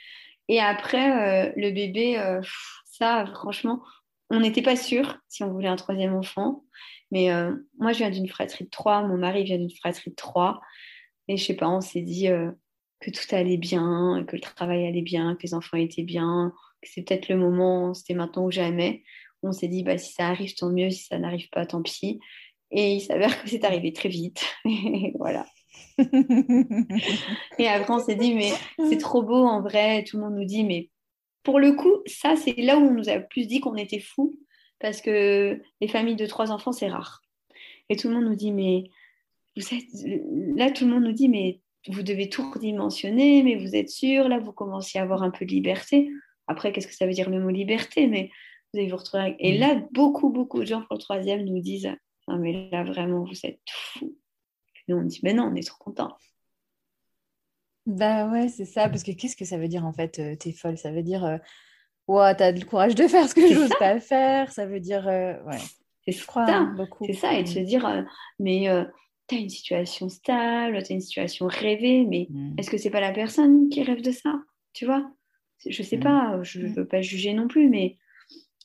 Et 0.47 0.61
après, 0.61 1.49
euh, 1.49 1.53
le 1.57 1.73
bébé, 1.73 2.17
euh, 2.17 2.41
ça, 2.85 3.27
franchement, 3.35 3.83
on 4.31 4.39
n'était 4.39 4.63
pas 4.63 4.77
sûr 4.77 5.19
si 5.29 5.43
on 5.43 5.51
voulait 5.51 5.69
un 5.69 5.77
troisième 5.77 6.15
enfant. 6.15 6.65
Mais 7.11 7.31
moi, 7.79 7.93
je 7.93 7.99
viens 7.99 8.11
d'une 8.11 8.29
fratrie 8.29 8.67
de 8.67 8.71
trois. 8.71 9.03
Mon 9.03 9.17
mari 9.17 9.45
vient 9.45 9.57
d'une 9.57 9.75
fratrie 9.75 10.11
de 10.11 10.15
trois. 10.15 10.61
Et 11.27 11.39
je 11.39 11.45
sais 11.45 11.57
pas, 11.57 11.69
on 11.69 11.81
s'est 11.81 12.03
dit 12.03 12.29
que 13.01 13.11
tout 13.11 13.35
allait 13.35 13.57
bien, 13.57 14.27
que 14.29 14.37
le 14.37 14.43
travail 14.43 14.87
allait 14.87 15.01
bien, 15.01 15.35
que 15.35 15.45
les 15.45 15.55
enfants 15.55 15.79
étaient 15.79 16.03
bien, 16.03 16.53
que 16.83 16.89
c'est 16.91 17.03
peut-être 17.03 17.31
le 17.31 17.37
moment, 17.37 17.95
c'était 17.95 18.13
maintenant 18.13 18.45
ou 18.45 18.51
jamais. 18.51 19.05
On 19.43 19.53
s'est 19.53 19.69
dit, 19.69 19.83
bah, 19.83 19.99
si 19.99 20.13
ça 20.13 20.29
arrive, 20.29 20.55
tant 20.55 20.71
mieux, 20.71 20.91
si 20.91 21.05
ça 21.05 21.19
n'arrive 21.19 21.49
pas, 21.51 21.67
tant 21.67 21.83
pis. 21.83 22.19
Et 22.71 22.95
il 22.95 23.01
s'avère 23.01 23.43
que 23.43 23.49
c'est 23.49 23.65
arrivé 23.65 23.93
très 23.93 24.09
vite. 24.09 24.45
voilà. 25.15 25.47
et 27.59 27.69
après, 27.69 27.93
on 27.93 28.01
s'est 28.01 28.17
dit, 28.17 28.35
mais 28.35 28.53
c'est 28.89 28.99
trop 28.99 29.23
beau 29.23 29.45
en 29.45 29.63
vrai. 29.63 30.05
Tout 30.05 30.17
le 30.17 30.25
monde 30.25 30.35
nous 30.35 30.45
dit, 30.45 30.65
mais 30.65 30.91
pour 31.43 31.61
le 31.61 31.73
coup, 31.73 32.03
ça, 32.07 32.37
c'est 32.37 32.57
là 32.57 32.77
où 32.77 32.83
on 32.83 32.95
nous 32.95 33.09
a 33.09 33.21
plus 33.21 33.47
dit 33.47 33.61
qu'on 33.61 33.77
était 33.77 34.01
fous, 34.01 34.39
parce 34.81 35.01
que 35.01 35.61
les 35.81 35.89
familles 35.89 36.17
de 36.17 36.27
trois 36.27 36.51
enfants, 36.51 36.73
c'est 36.73 36.89
rare. 36.89 37.23
Et 37.89 37.97
tout 37.97 38.09
le 38.09 38.15
monde 38.15 38.25
nous 38.25 38.37
dit, 38.37 38.53
mais 38.53 38.91
vous 39.57 39.75
êtes... 39.75 39.87
là, 40.57 40.71
tout 40.71 40.85
le 40.85 40.91
monde 40.93 41.05
nous 41.05 41.13
dit, 41.13 41.29
mais 41.29 41.61
vous 41.89 42.03
devez 42.03 42.29
tout 42.29 42.51
redimensionner, 42.51 43.43
mais 43.43 43.57
vous 43.57 43.75
êtes 43.75 43.89
sûr, 43.89 44.29
là, 44.29 44.39
vous 44.39 44.53
commencez 44.53 44.99
à 44.99 45.03
avoir 45.03 45.23
un 45.23 45.31
peu 45.31 45.47
de 45.47 45.51
liberté. 45.51 46.11
Après, 46.47 46.73
qu'est-ce 46.73 46.89
que 46.89 46.95
ça 46.95 47.07
veut 47.07 47.13
dire 47.13 47.31
le 47.31 47.41
mot 47.41 47.51
liberté? 47.51 48.07
Mais 48.07 48.31
vous 48.73 48.81
allez 48.81 48.91
vous 48.91 48.97
retrouver. 48.97 49.37
Et 49.39 49.57
mm. 49.57 49.61
là, 49.61 49.83
beaucoup, 49.93 50.31
beaucoup 50.31 50.61
de 50.61 50.67
gens 50.67 50.83
pour 50.83 50.97
le 50.97 51.01
troisième 51.01 51.45
nous 51.45 51.61
disent 51.61 51.91
Non, 52.27 52.39
mais 52.39 52.69
là, 52.71 52.85
vraiment, 52.85 53.25
vous 53.25 53.47
êtes 53.47 53.61
fous. 53.71 54.17
Et 54.77 54.93
nous, 54.93 54.99
on 54.99 55.05
dit 55.05 55.21
Mais 55.23 55.33
non, 55.33 55.51
on 55.53 55.55
est 55.55 55.67
trop 55.67 55.83
contents. 55.83 56.17
Bah 57.87 58.31
ouais, 58.31 58.49
c'est 58.49 58.67
ça. 58.67 58.89
Parce 58.89 59.03
que 59.03 59.13
qu'est-ce 59.13 59.37
que 59.37 59.47
ça 59.47 59.57
veut 59.57 59.69
dire 59.69 59.87
en 59.87 59.93
fait 59.93 60.19
euh, 60.19 60.37
T'es 60.37 60.53
folle? 60.53 60.77
Ça 60.77 60.93
veut 60.93 61.03
dire 61.03 61.25
euh, 61.25 61.39
Ouais, 62.07 62.35
t'as 62.35 62.53
le 62.53 62.65
courage 62.65 62.95
de 62.95 63.07
faire 63.07 63.29
ce 63.29 63.35
que 63.35 63.47
je 63.47 63.55
n'ose 63.55 63.71
pas 63.79 63.99
faire. 64.01 64.53
Ça 64.53 64.67
veut 64.67 64.81
dire 64.81 65.09
euh, 65.09 65.35
Ouais. 65.45 65.59
C'est 66.05 66.13
ça. 66.13 66.65
beaucoup. 66.77 67.07
C'est 67.07 67.15
ça. 67.15 67.35
Et 67.35 67.43
de 67.43 67.49
se 67.49 67.61
mm. 67.61 67.65
dire 67.65 68.07
Mais 68.39 68.67
tu 69.29 69.35
as 69.35 69.39
une 69.39 69.51
situation 69.51 70.09
stable, 70.09 70.83
tu 70.83 70.93
as 70.93 70.95
une 70.95 71.01
situation 71.01 71.47
rêvée, 71.47 72.05
mais 72.07 72.27
mm. 72.31 72.55
est-ce 72.59 72.71
que 72.71 72.79
c'est 72.79 72.91
pas 72.91 73.01
la 73.01 73.13
personne 73.13 73.69
qui 73.69 73.83
rêve 73.83 74.03
de 74.03 74.11
ça? 74.11 74.41
Tu 74.73 74.87
vois? 74.87 75.11
Je 75.67 75.83
sais 75.83 75.99
mm. 75.99 76.03
pas, 76.03 76.43
je 76.43 76.61
ne 76.61 76.69
mm. 76.69 76.73
veux 76.73 76.87
pas 76.87 77.03
juger 77.03 77.35
non 77.35 77.47
plus, 77.47 77.69
mais 77.69 77.99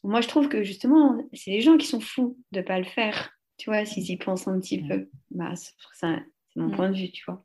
moi 0.03 0.21
je 0.21 0.27
trouve 0.27 0.49
que 0.49 0.63
justement, 0.63 1.17
c'est 1.33 1.51
les 1.51 1.61
gens 1.61 1.77
qui 1.77 1.87
sont 1.87 1.99
fous 1.99 2.37
de 2.51 2.61
pas 2.61 2.79
le 2.79 2.85
faire. 2.85 3.31
Tu 3.57 3.69
vois, 3.69 3.85
s'ils 3.85 4.09
y 4.09 4.17
pensent 4.17 4.47
un 4.47 4.59
petit 4.59 4.81
peu, 4.81 5.09
bah, 5.31 5.53
c'est 5.55 6.07
mon 6.55 6.71
point 6.71 6.89
de 6.89 6.97
vue, 6.97 7.11
tu 7.11 7.23
vois. 7.27 7.43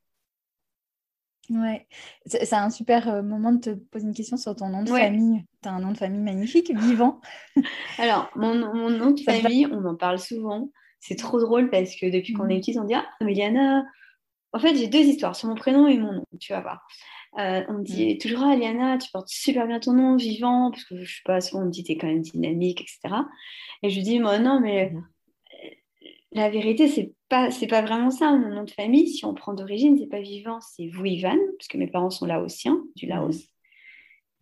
Ouais, 1.51 1.87
c'est 2.27 2.53
un 2.53 2.68
super 2.68 3.09
euh, 3.09 3.23
moment 3.23 3.53
de 3.53 3.61
te 3.61 3.71
poser 3.71 4.07
une 4.07 4.14
question 4.14 4.37
sur 4.37 4.55
ton 4.55 4.68
nom 4.68 4.83
de 4.83 4.90
famille. 4.90 5.44
Tu 5.62 5.68
as 5.68 5.73
un 5.73 5.81
nom 5.81 5.92
de 5.92 5.97
famille 5.97 6.21
magnifique, 6.21 6.75
vivant. 6.77 7.21
Alors, 7.99 8.31
mon, 8.37 8.55
mon 8.55 8.90
nom 8.90 9.12
de 9.12 9.21
famille, 9.21 9.66
on 9.66 9.83
en 9.87 9.97
parle 9.97 10.18
souvent 10.18 10.68
c'est 11.01 11.16
trop 11.16 11.40
drôle 11.40 11.71
parce 11.71 11.94
que 11.97 12.07
depuis 12.11 12.33
qu'on 12.33 12.49
est 12.49 12.57
mm. 12.57 12.61
petite, 12.61 12.79
on 12.79 12.85
dit 12.85 12.94
Ah, 12.94 13.07
Méliana. 13.21 13.85
En 14.53 14.59
fait, 14.59 14.75
j'ai 14.77 14.88
deux 14.88 15.01
histoires 15.01 15.37
sur 15.37 15.49
mon 15.49 15.55
prénom 15.55 15.87
et 15.87 15.99
mon 15.99 16.12
nom, 16.12 16.25
tu 16.40 16.53
vas 16.53 16.61
voir. 16.61 16.87
Euh, 17.38 17.62
on 17.69 17.75
me 17.75 17.85
dit 17.85 18.14
mm. 18.14 18.19
toujours, 18.19 18.43
ah, 18.43 18.57
Liana, 18.57 18.99
tu 18.99 19.11
portes 19.11 19.29
super 19.29 19.67
bien 19.67 19.81
ton 19.81 19.93
nom, 19.93 20.17
vivant, 20.17 20.71
parce 20.71 20.85
que 20.85 21.03
je 21.05 21.17
sais 21.17 21.23
pas, 21.25 21.41
souvent 21.41 21.62
on 21.62 21.67
me 21.67 21.71
dit, 21.71 21.85
t'es 21.85 21.97
quand 21.97 22.07
même 22.07 22.23
dynamique, 22.23 22.81
etc. 22.81 23.14
Et 23.83 23.91
je 23.91 23.97
lui 23.97 24.03
dis, 24.03 24.19
moi, 24.19 24.38
non, 24.38 24.61
mais 24.61 24.91
mm. 24.91 25.05
la 26.33 26.51
vérité, 26.51 26.88
c'est 26.88 27.12
pas, 27.29 27.51
c'est 27.51 27.67
pas 27.67 27.83
vraiment 27.83 28.11
ça. 28.11 28.33
Mon 28.33 28.49
nom 28.49 28.64
de 28.64 28.71
famille, 28.71 29.09
si 29.09 29.25
on 29.25 29.35
prend 29.35 29.55
d'origine, 29.55 29.99
c'est 29.99 30.09
pas 30.09 30.21
vivant, 30.21 30.61
c'est 30.61 30.85
Ivan, 30.85 31.37
parce 31.59 31.69
que 31.69 31.77
mes 31.77 31.88
parents 31.88 32.11
sont 32.11 32.27
laotiens, 32.27 32.83
du 32.97 33.07
Laos. 33.07 33.47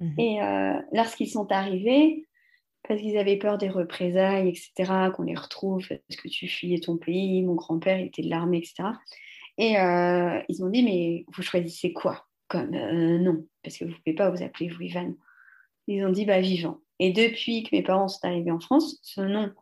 Mm. 0.00 0.20
Et 0.20 0.42
euh, 0.42 0.80
lorsqu'ils 0.92 1.30
sont 1.30 1.50
arrivés, 1.50 2.26
parce 2.88 3.00
qu'ils 3.00 3.18
avaient 3.18 3.36
peur 3.36 3.58
des 3.58 3.68
représailles, 3.68 4.48
etc., 4.48 5.10
qu'on 5.14 5.24
les 5.24 5.34
retrouve 5.34 5.88
parce 5.88 6.20
que 6.20 6.28
tu 6.28 6.46
fuyais 6.48 6.78
ton 6.78 6.96
pays, 6.96 7.42
mon 7.42 7.54
grand-père 7.54 7.98
était 7.98 8.22
de 8.22 8.30
l'armée, 8.30 8.58
etc. 8.58 8.90
Et 9.58 9.78
euh, 9.78 10.40
ils 10.48 10.62
ont 10.62 10.68
dit, 10.68 10.82
mais 10.82 11.24
vous 11.34 11.42
choisissez 11.42 11.92
quoi? 11.92 12.26
Comme 12.48 12.74
euh, 12.74 13.18
nom 13.18 13.46
Parce 13.62 13.78
que 13.78 13.84
vous 13.84 13.90
ne 13.90 13.96
pouvez 13.96 14.14
pas 14.14 14.30
vous 14.30 14.42
appeler 14.42 14.68
vous 14.68 14.82
Ivan. 14.82 15.14
Ils 15.86 16.04
ont 16.04 16.10
dit, 16.10 16.24
bah 16.24 16.40
vivant. 16.40 16.80
Et 16.98 17.12
depuis 17.12 17.62
que 17.62 17.68
mes 17.72 17.82
parents 17.82 18.08
sont 18.08 18.26
arrivés 18.26 18.50
en 18.50 18.60
France, 18.60 18.98
ce 19.02 19.20
nom 19.20 19.52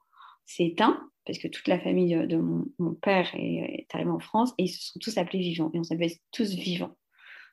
s'est 0.46 0.66
éteint, 0.66 1.00
parce 1.26 1.38
que 1.38 1.48
toute 1.48 1.68
la 1.68 1.78
famille 1.78 2.14
de, 2.26 2.36
mon, 2.36 2.94
père 2.94 3.28
est, 3.34 3.86
est, 3.88 3.94
arrivée 3.94 4.10
en 4.10 4.20
France, 4.20 4.52
et 4.58 4.64
ils 4.64 4.68
se 4.68 4.92
sont 4.92 4.98
tous 5.00 5.18
appelés 5.18 5.40
vivants. 5.40 5.70
Et 5.74 5.78
on 5.78 5.84
s'appelle 5.84 6.12
tous 6.32 6.54
vivants. 6.54 6.96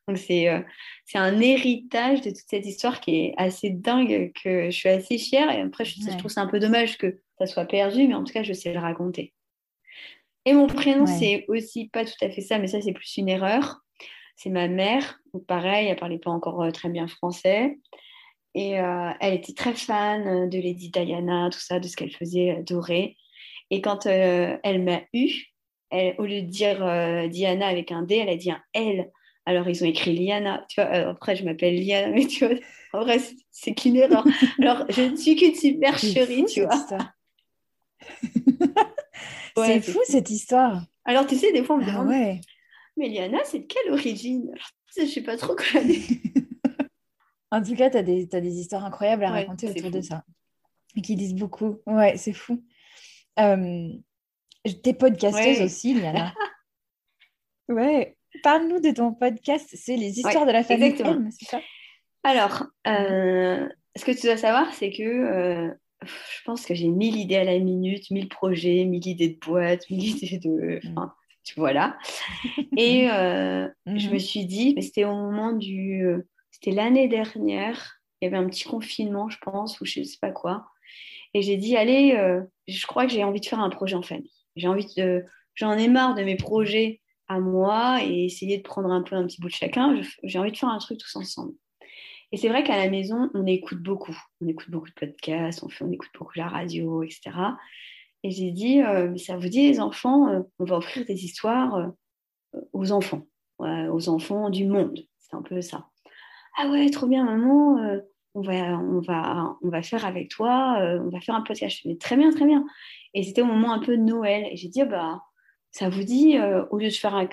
Donc 0.07 0.17
c'est 0.17 0.49
euh, 0.49 0.61
c'est 1.05 1.19
un 1.19 1.39
héritage 1.39 2.21
de 2.21 2.31
toute 2.31 2.47
cette 2.47 2.65
histoire 2.65 3.01
qui 3.01 3.17
est 3.17 3.33
assez 3.37 3.69
dingue, 3.69 4.31
que 4.43 4.65
je 4.65 4.75
suis 4.75 4.89
assez 4.89 5.17
fière. 5.17 5.51
Et 5.51 5.61
après, 5.61 5.85
je, 5.85 6.01
je 6.01 6.17
trouve 6.17 6.31
ça 6.31 6.41
un 6.41 6.47
peu 6.47 6.59
dommage 6.59 6.97
que 6.97 7.21
ça 7.37 7.45
soit 7.45 7.65
perdu, 7.65 8.07
mais 8.07 8.13
en 8.13 8.23
tout 8.23 8.33
cas, 8.33 8.43
je 8.43 8.53
sais 8.53 8.73
le 8.73 8.79
raconter. 8.79 9.33
Et 10.45 10.53
mon 10.53 10.67
prénom, 10.67 11.05
c'est 11.05 11.45
aussi 11.47 11.89
pas 11.89 12.03
tout 12.03 12.13
à 12.21 12.29
fait 12.29 12.41
ça, 12.41 12.57
mais 12.57 12.67
ça, 12.67 12.81
c'est 12.81 12.93
plus 12.93 13.17
une 13.17 13.29
erreur. 13.29 13.81
C'est 14.35 14.49
ma 14.49 14.67
mère. 14.67 15.19
Donc, 15.33 15.45
pareil, 15.45 15.87
elle 15.87 15.95
parlait 15.95 16.19
pas 16.19 16.31
encore 16.31 16.61
euh, 16.61 16.71
très 16.71 16.89
bien 16.89 17.07
français. 17.07 17.77
Et 18.53 18.79
euh, 18.79 19.11
elle 19.19 19.35
était 19.35 19.53
très 19.53 19.73
fan 19.73 20.49
de 20.49 20.57
Lady 20.57 20.89
Diana, 20.89 21.49
tout 21.51 21.59
ça, 21.59 21.79
de 21.79 21.87
ce 21.87 21.95
qu'elle 21.95 22.11
faisait, 22.11 22.51
adorer. 22.51 23.15
Et 23.69 23.81
quand 23.81 24.05
elle 24.05 24.83
m'a 24.83 25.01
eu, 25.13 25.31
au 25.93 26.25
lieu 26.25 26.41
de 26.41 26.47
dire 26.47 27.29
Diana 27.29 27.67
avec 27.67 27.93
un 27.93 28.01
D, 28.01 28.17
elle 28.17 28.27
a 28.27 28.35
dit 28.35 28.51
un 28.51 28.61
L. 28.73 29.09
Alors, 29.45 29.69
ils 29.69 29.81
ont 29.81 29.87
écrit 29.87 30.13
Liana. 30.13 30.65
Tu 30.67 30.81
vois, 30.81 30.89
après, 30.91 31.37
je 31.37 31.45
m'appelle 31.45 31.75
Liana, 31.75 32.09
mais 32.09 32.27
tu 32.27 32.45
vois, 32.45 32.57
en 32.91 33.03
vrai, 33.03 33.19
c'est 33.51 33.73
qu'une 33.73 33.95
erreur. 33.95 34.25
Alors, 34.59 34.85
je 34.89 35.03
ne 35.03 35.15
suis 35.15 35.37
qu'une 35.37 35.55
supercherie, 35.55 36.43
tu 36.43 36.63
vois. 36.63 36.85
c'est 39.55 39.81
fou 39.81 39.99
cette 40.03 40.29
histoire. 40.29 40.83
Alors, 41.05 41.25
tu 41.25 41.35
sais, 41.35 41.51
des 41.51 41.63
fois, 41.63 41.75
on 41.75 41.79
me 41.79 41.83
ah 41.83 41.91
demande 41.91 42.39
Mais 43.01 43.09
Liana, 43.09 43.39
c'est 43.45 43.59
de 43.59 43.65
quelle 43.65 43.91
origine? 43.91 44.53
Je 44.95 45.01
ne 45.01 45.07
sais 45.07 45.21
pas 45.21 45.35
trop 45.35 45.55
quoi 45.55 45.81
dire. 45.81 46.03
en 47.51 47.63
tout 47.63 47.75
cas, 47.75 47.89
tu 47.89 47.97
as, 47.97 48.01
as, 48.01 48.41
des 48.41 48.59
histoires 48.59 48.85
incroyables 48.85 49.23
à 49.23 49.31
raconter 49.31 49.69
autour 49.69 49.89
de 49.89 50.01
ça. 50.01 50.23
Et 50.95 51.01
qui 51.01 51.15
disent 51.15 51.33
beaucoup. 51.33 51.79
Ouais, 51.87 52.15
c'est 52.17 52.33
fou. 52.33 52.63
Euh, 53.39 53.89
T'es 54.83 54.93
podcasteuse 54.93 55.61
aussi, 55.61 55.95
Liana. 55.95 56.31
ouais. 57.69 58.17
Parle-nous 58.43 58.79
de 58.79 58.91
ton 58.91 59.15
podcast. 59.15 59.67
C'est 59.73 59.97
les 59.97 60.19
histoires 60.19 60.45
de 60.45 60.51
la 60.51 60.63
famille 60.63 60.89
exactement. 60.89 61.27
c'est 61.31 61.49
ça? 61.49 61.61
Alors, 62.21 62.67
euh, 62.85 63.67
ce 63.95 64.05
que 64.05 64.11
tu 64.11 64.27
dois 64.27 64.37
savoir, 64.37 64.71
c'est 64.75 64.91
que 64.91 65.01
euh, 65.01 65.73
je 66.03 66.43
pense 66.45 66.67
que 66.67 66.75
j'ai 66.75 66.87
mille 66.87 67.15
idées 67.15 67.37
à 67.37 67.45
la 67.45 67.57
minute, 67.57 68.11
mille 68.11 68.29
projets, 68.29 68.85
mille 68.85 69.07
idées 69.07 69.29
de 69.29 69.39
boîtes, 69.39 69.89
mille 69.89 70.05
idées 70.23 70.37
de. 70.37 70.79
Mm. 70.83 70.91
Enfin, 70.91 71.15
voilà. 71.57 71.97
Et 72.77 73.09
euh, 73.09 73.67
je 73.85 73.91
me 73.91 74.15
mm-hmm. 74.15 74.19
suis 74.19 74.45
dit, 74.45 74.73
mais 74.75 74.81
c'était 74.81 75.05
au 75.05 75.15
moment 75.15 75.53
du. 75.53 76.05
C'était 76.51 76.71
l'année 76.71 77.07
dernière. 77.07 77.97
Il 78.21 78.25
y 78.25 78.27
avait 78.27 78.37
un 78.37 78.47
petit 78.47 78.65
confinement, 78.65 79.29
je 79.29 79.37
pense, 79.39 79.81
ou 79.81 79.85
je 79.85 80.01
ne 80.01 80.05
sais 80.05 80.19
pas 80.21 80.31
quoi. 80.31 80.67
Et 81.33 81.41
j'ai 81.41 81.57
dit, 81.57 81.75
allez, 81.75 82.11
je 82.67 82.87
crois 82.87 83.07
que 83.07 83.11
j'ai 83.11 83.23
envie 83.23 83.39
de 83.39 83.45
faire 83.45 83.59
un 83.59 83.69
projet 83.69 83.95
en 83.95 84.03
famille. 84.03 84.31
J'ai 84.55 84.67
envie 84.67 84.85
de. 84.95 85.23
J'en 85.55 85.73
ai 85.73 85.87
marre 85.87 86.13
de 86.13 86.23
mes 86.23 86.35
projets 86.35 87.01
à 87.27 87.39
moi 87.39 87.99
et 88.03 88.25
essayer 88.25 88.57
de 88.57 88.63
prendre 88.63 88.91
un 88.91 89.01
peu 89.01 89.15
un 89.15 89.25
petit 89.25 89.41
bout 89.41 89.47
de 89.47 89.53
chacun. 89.53 89.99
J'ai 90.23 90.37
envie 90.37 90.51
de 90.51 90.57
faire 90.57 90.69
un 90.69 90.77
truc 90.77 90.99
tous 90.99 91.15
ensemble. 91.15 91.53
Et 92.31 92.37
c'est 92.37 92.49
vrai 92.49 92.63
qu'à 92.63 92.77
la 92.77 92.89
maison, 92.89 93.29
on 93.33 93.45
écoute 93.45 93.81
beaucoup. 93.81 94.17
On 94.41 94.47
écoute 94.47 94.69
beaucoup 94.69 94.89
de 94.89 94.93
podcasts, 94.93 95.63
on, 95.63 95.69
fait, 95.69 95.83
on 95.83 95.91
écoute 95.91 96.09
beaucoup 96.17 96.31
la 96.35 96.47
radio, 96.47 97.03
etc. 97.03 97.31
Et 98.23 98.31
j'ai 98.31 98.51
dit, 98.51 98.81
euh, 98.81 99.15
ça 99.17 99.37
vous 99.37 99.49
dit 99.49 99.67
les 99.67 99.79
enfants, 99.79 100.29
euh, 100.29 100.41
on 100.59 100.65
va 100.65 100.77
offrir 100.77 101.05
des 101.05 101.25
histoires 101.25 101.75
euh, 101.75 102.61
aux 102.73 102.91
enfants, 102.91 103.25
aux 103.59 104.09
enfants 104.09 104.49
du 104.49 104.65
monde. 104.65 104.99
C'est 105.17 105.35
un 105.35 105.41
peu 105.41 105.61
ça. 105.61 105.87
Ah 106.57 106.69
ouais, 106.69 106.89
trop 106.89 107.07
bien, 107.07 107.23
maman, 107.23 108.01
on, 108.33 108.41
va, 108.41 108.77
on, 108.77 108.99
va, 108.99 109.57
on 109.61 109.69
va 109.69 109.81
faire 109.81 110.05
avec 110.05 110.29
toi, 110.29 110.77
on 111.01 111.09
va 111.09 111.21
faire 111.21 111.35
un 111.35 111.41
podcast. 111.41 111.79
Je 111.83 111.93
très 111.93 112.17
bien, 112.17 112.31
très 112.31 112.45
bien. 112.45 112.65
Et 113.13 113.23
c'était 113.23 113.41
au 113.41 113.45
moment 113.45 113.71
un 113.71 113.79
peu 113.79 113.95
de 113.95 114.01
Noël. 114.01 114.47
Et 114.51 114.57
j'ai 114.57 114.67
dit, 114.67 114.83
oh, 114.83 114.89
bah, 114.89 115.21
ça 115.71 115.87
vous 115.87 116.03
dit, 116.03 116.37
au 116.71 116.77
lieu 116.77 116.89
de 116.89 116.93
faire 116.93 117.15
un, 117.15 117.29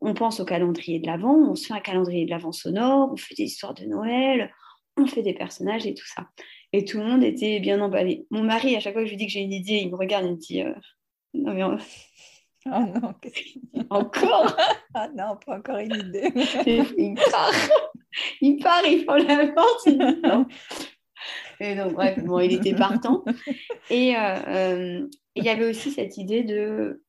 on 0.00 0.14
pense 0.14 0.40
au 0.40 0.46
calendrier 0.46 0.98
de 0.98 1.06
l'Avent, 1.06 1.34
on 1.34 1.54
se 1.54 1.66
fait 1.66 1.74
un 1.74 1.80
calendrier 1.80 2.24
de 2.24 2.30
l'Avent 2.30 2.52
sonore, 2.52 3.10
on 3.12 3.16
fait 3.16 3.34
des 3.34 3.44
histoires 3.44 3.74
de 3.74 3.84
Noël, 3.84 4.50
on 4.96 5.06
fait 5.06 5.22
des 5.22 5.34
personnages 5.34 5.86
et 5.86 5.94
tout 5.94 6.06
ça. 6.06 6.28
Et 6.72 6.84
tout 6.84 6.98
le 6.98 7.04
monde 7.04 7.24
était 7.24 7.60
bien 7.60 7.80
emballé. 7.80 8.26
Mon 8.30 8.42
mari, 8.42 8.76
à 8.76 8.80
chaque 8.80 8.94
fois 8.94 9.02
que 9.02 9.06
je 9.06 9.12
lui 9.12 9.18
dis 9.18 9.26
que 9.26 9.32
j'ai 9.32 9.40
une 9.40 9.52
idée, 9.52 9.74
il 9.74 9.90
me 9.90 9.96
regarde 9.96 10.26
et 10.26 10.30
me 10.30 10.36
dit 10.36 10.62
Non, 11.34 11.54
mais. 11.54 11.64
Oh 12.66 12.70
non, 12.70 13.14
Encore? 13.90 14.56
Ah 14.94 15.08
non, 15.08 15.36
pas 15.44 15.58
encore 15.58 15.78
une 15.78 15.94
idée. 15.94 16.30
il 16.96 17.14
part. 17.14 17.52
Il 18.40 18.56
part, 18.58 18.86
il 18.86 19.04
prend 19.04 19.16
la 19.16 19.48
porte, 19.48 19.86
il 19.86 19.98
dit 19.98 20.20
non. 20.22 20.46
Et 21.58 21.74
donc, 21.74 21.94
bref, 21.94 22.22
bon, 22.24 22.38
il 22.38 22.52
était 22.54 22.74
partant. 22.74 23.24
Et 23.90 24.14
il 24.14 25.44
y 25.44 25.48
avait 25.48 25.68
aussi 25.68 25.90
cette 25.90 26.16
idée 26.16 26.44
de 26.44 27.02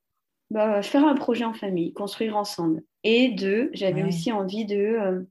bah, 0.50 0.82
faire 0.82 1.06
un 1.06 1.16
projet 1.16 1.46
en 1.46 1.54
famille, 1.54 1.94
construire 1.94 2.38
ensemble. 2.38 2.84
Et 3.04 3.30
de, 3.30 3.70
j'avais 3.74 4.04
aussi 4.04 4.32
envie 4.32 4.66
de, 4.66 4.76
euh, 4.76 5.22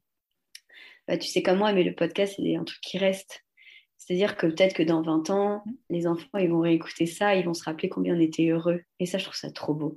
bah, 1.08 1.18
tu 1.18 1.28
sais 1.28 1.42
comme 1.42 1.58
moi, 1.58 1.72
mais 1.72 1.82
le 1.82 1.94
podcast, 1.94 2.34
c'est 2.36 2.56
un 2.56 2.64
truc 2.64 2.80
qui 2.80 2.98
reste. 2.98 3.44
C'est-à-dire 3.96 4.36
que 4.36 4.46
peut-être 4.46 4.74
que 4.74 4.82
dans 4.82 5.02
20 5.02 5.30
ans, 5.30 5.64
les 5.88 6.06
enfants, 6.06 6.38
ils 6.38 6.50
vont 6.50 6.60
réécouter 6.60 7.06
ça, 7.06 7.34
ils 7.34 7.44
vont 7.44 7.54
se 7.54 7.64
rappeler 7.64 7.88
combien 7.88 8.14
on 8.14 8.20
était 8.20 8.48
heureux. 8.48 8.82
Et 9.00 9.06
ça, 9.06 9.18
je 9.18 9.24
trouve 9.24 9.36
ça 9.36 9.50
trop 9.50 9.74
beau. 9.74 9.96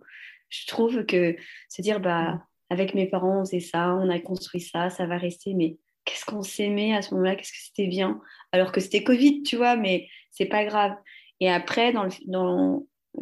Je 0.50 0.66
trouve 0.68 1.06
que 1.06 1.36
se 1.70 1.82
dire, 1.82 2.00
bah, 2.00 2.34
mm. 2.34 2.42
avec 2.70 2.94
mes 2.94 3.08
parents, 3.08 3.42
on 3.42 3.46
faisait 3.46 3.60
ça, 3.60 3.94
on 3.96 4.10
a 4.10 4.20
construit 4.20 4.62
ça, 4.62 4.90
ça 4.90 5.06
va 5.06 5.18
rester, 5.18 5.54
mais 5.54 5.78
qu'est-ce 6.06 6.26
qu'on 6.26 6.42
s'aimait 6.42 6.96
à 6.96 7.02
ce 7.02 7.14
moment-là, 7.14 7.36
qu'est-ce 7.36 7.52
que 7.52 7.58
c'était 7.60 7.88
bien? 7.88 8.22
Alors 8.52 8.72
que 8.72 8.80
c'était 8.80 9.04
Covid, 9.04 9.44
tu 9.44 9.58
vois, 9.58 9.76
mais 9.76 10.08
c'est 10.32 10.46
pas 10.46 10.64
grave. 10.64 10.96
Et 11.40 11.50
après, 11.50 11.94
dans, 11.94 12.08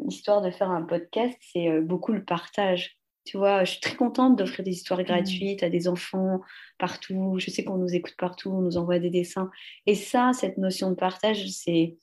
l'histoire 0.05 0.41
de 0.41 0.51
faire 0.51 0.69
un 0.69 0.83
podcast, 0.83 1.37
c'est 1.41 1.69
euh, 1.69 1.81
beaucoup 1.81 2.11
le 2.11 2.23
partage. 2.23 2.97
Tu 3.25 3.37
vois, 3.37 3.63
je 3.63 3.71
suis 3.71 3.81
très 3.81 3.95
contente 3.95 4.37
d'offrir 4.37 4.63
des 4.63 4.71
histoires 4.71 4.99
mmh. 4.99 5.03
gratuites 5.03 5.63
à 5.63 5.69
des 5.69 5.87
enfants 5.87 6.41
partout. 6.77 7.35
Je 7.39 7.49
sais 7.49 7.63
qu'on 7.63 7.77
nous 7.77 7.93
écoute 7.93 8.15
partout, 8.17 8.51
on 8.51 8.61
nous 8.61 8.77
envoie 8.77 8.99
des 8.99 9.09
dessins. 9.09 9.49
Et 9.87 9.95
ça, 9.95 10.31
cette 10.33 10.57
notion 10.57 10.91
de 10.91 10.95
partage, 10.95 11.47
c'est, 11.49 11.97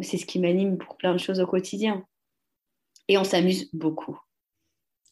ce 0.00 0.26
qui 0.26 0.38
m'anime 0.38 0.76
pour 0.76 0.96
plein 0.96 1.14
de 1.14 1.18
choses 1.18 1.40
au 1.40 1.46
quotidien. 1.46 2.04
Et 3.08 3.16
on 3.16 3.24
s'amuse 3.24 3.70
beaucoup. 3.72 4.20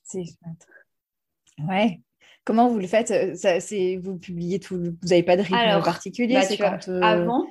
C'est 0.04 0.24
chouette. 0.24 0.68
Ouais. 1.66 2.00
Comment 2.44 2.68
vous 2.68 2.78
le 2.78 2.86
faites? 2.86 3.10
Euh, 3.10 3.34
ça, 3.34 3.58
Vous 3.98 4.18
publiez 4.18 4.60
tout 4.60 4.76
Vous 4.76 5.08
n'avez 5.08 5.22
pas 5.22 5.36
de 5.36 5.42
rythme 5.42 5.82
particulier 5.82 6.34
bah, 6.34 6.56
quand, 6.58 6.88
euh, 6.88 7.00
Avant, 7.00 7.46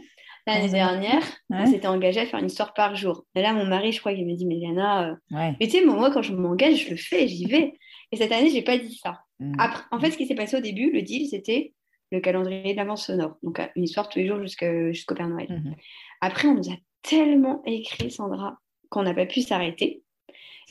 L'année 0.48 0.70
dernière, 0.70 1.24
on 1.50 1.66
s'était 1.66 1.88
engagé 1.88 2.20
à 2.20 2.26
faire 2.28 2.40
une 2.40 2.46
histoire 2.46 2.74
par 2.76 2.96
jour. 2.96 3.26
Et 3.34 3.42
là, 3.42 3.52
mon 3.54 3.66
mari, 3.66 3.92
je 3.92 4.00
crois 4.00 4.14
qu'il 4.14 4.28
m'a 4.28 4.34
dit, 4.34 4.46
mais 4.46 4.56
Liana, 4.56 5.10
euh, 5.10 5.16
mais 5.32 5.66
tu 5.66 5.72
sais, 5.72 5.86
moi, 5.86 6.12
quand 6.12 6.22
je 6.22 6.34
m'engage, 6.34 6.86
je 6.86 6.92
le 6.92 6.98
fais, 6.98 7.28
j'y 7.28 7.46
vais. 7.46 7.74
Et 8.16 8.18
cette 8.18 8.32
année, 8.32 8.50
je 8.50 8.54
n'ai 8.54 8.62
pas 8.62 8.78
dit 8.78 8.96
ça. 8.96 9.20
Mm. 9.40 9.56
Après, 9.60 9.84
en 9.92 10.00
fait, 10.00 10.12
ce 10.12 10.18
qui 10.18 10.26
s'est 10.26 10.36
passé 10.36 10.56
au 10.56 10.62
début, 10.62 10.90
le 10.90 11.02
deal, 11.02 11.28
c'était 11.28 11.74
le 12.14 12.22
calendrier 12.22 12.72
de 12.72 12.78
l'avance 12.78 13.08
sonore. 13.08 13.36
Donc, 13.44 13.60
une 13.76 13.84
histoire 13.84 14.08
tous 14.08 14.20
les 14.20 14.28
jours 14.28 14.42
jusqu'au 14.42 15.16
Père 15.16 15.28
Noël. 15.28 15.50
Mm-hmm. 15.50 15.76
Après, 16.22 16.48
on 16.48 16.54
nous 16.54 16.70
a 16.70 16.78
tellement 17.02 17.62
écrit, 17.66 18.10
Sandra, 18.10 18.58
qu'on 18.88 19.04
n'a 19.04 19.14
pas 19.14 19.26
pu 19.26 19.42
s'arrêter. 19.42 20.02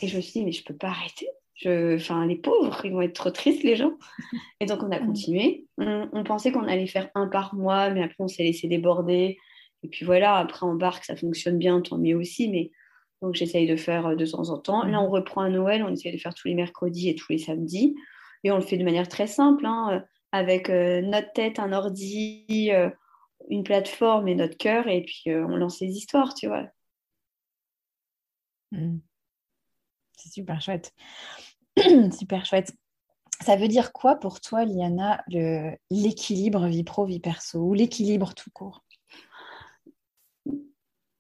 Et 0.01 0.09
je 0.09 0.17
me 0.17 0.23
suis 0.23 0.41
dit, 0.41 0.45
mais 0.47 0.53
je 0.53 0.63
ne 0.63 0.65
peux 0.65 0.77
pas 0.77 0.89
arrêter. 0.89 1.29
Je... 1.57 1.97
Enfin, 1.97 2.25
les 2.27 2.37
pauvres, 2.37 2.83
ils 2.83 2.93
vont 2.93 3.03
être 3.03 3.13
trop 3.13 3.31
tristes, 3.31 3.63
les 3.63 3.77
gens. 3.77 3.93
Et 4.61 4.65
donc, 4.65 4.83
on 4.83 4.91
a 4.91 4.99
mm. 4.99 5.07
continué. 5.07 5.67
On, 5.77 6.09
on 6.15 6.25
pensait 6.25 6.51
qu'on 6.51 6.67
allait 6.67 6.87
faire 6.87 7.11
un 7.15 7.27
par 7.27 7.55
mois, 7.55 7.91
mais 7.91 8.03
après, 8.03 8.17
on 8.21 8.29
s'est 8.29 8.43
laissé 8.43 8.69
déborder. 8.69 9.37
Et 9.83 9.89
puis 9.89 10.07
voilà, 10.07 10.39
après 10.39 10.65
en 10.65 10.77
barque, 10.77 11.05
ça 11.05 11.15
fonctionne 11.15 11.59
bien, 11.59 11.83
tant 11.83 11.99
mieux 11.99 12.17
aussi. 12.17 12.49
Mais 12.49 12.71
donc 13.25 13.35
j'essaye 13.35 13.67
de 13.67 13.77
faire 13.77 14.07
euh, 14.09 14.17
de 14.17 14.27
temps 14.27 14.51
en 14.51 14.59
temps. 14.59 14.85
Là, 14.85 15.01
on 15.01 15.09
reprend 15.09 15.41
à 15.41 15.49
Noël, 15.49 15.83
on 15.83 15.89
essaye 15.89 16.13
de 16.13 16.19
faire 16.19 16.35
tous 16.35 16.49
les 16.49 16.55
mercredis 16.55 17.09
et 17.09 17.15
tous 17.15 17.33
les 17.33 17.39
samedis. 17.39 17.97
Et 18.45 18.51
on 18.51 18.57
le 18.57 18.63
fait 18.63 18.77
de 18.77 18.85
manière 18.85 19.09
très 19.09 19.27
simple, 19.27 19.65
hein, 19.65 19.89
euh, 19.93 20.01
avec 20.31 20.69
euh, 20.69 21.01
notre 21.01 21.33
tête, 21.33 21.59
un 21.59 21.73
ordi, 21.73 22.71
une 23.49 23.65
plateforme 23.65 24.29
et 24.29 24.35
notre 24.35 24.59
cœur. 24.59 24.89
Et 24.89 25.03
puis 25.03 25.35
on 25.35 25.57
lance 25.57 25.81
les 25.81 25.89
histoires, 25.89 26.35
tu 26.35 26.49
vois. 26.49 26.67
Mmh. 28.73 28.99
C'est 30.19 30.31
super 30.31 30.61
chouette. 30.61 30.93
super 32.13 32.45
chouette. 32.45 32.73
ça 33.41 33.57
veut 33.57 33.69
dire 33.69 33.93
quoi 33.93 34.17
pour 34.17 34.43
toi, 34.43 34.67
Liana, 34.67 35.25
l'équilibre 35.91 36.67
vie 36.67 36.85
pro, 36.85 37.07
vie 37.07 37.21
perso 37.21 37.61
ou 37.61 37.73
l'équilibre 37.73 38.35
tout 38.35 38.51
court? 38.51 38.85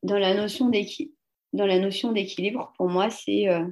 Dans 0.03 0.19
la 0.19 0.35
notion 0.35 0.69
d'équilibre, 0.69 1.15
pour 2.77 2.89
moi, 2.89 3.11
c'est 3.11 3.49
euh, 3.49 3.67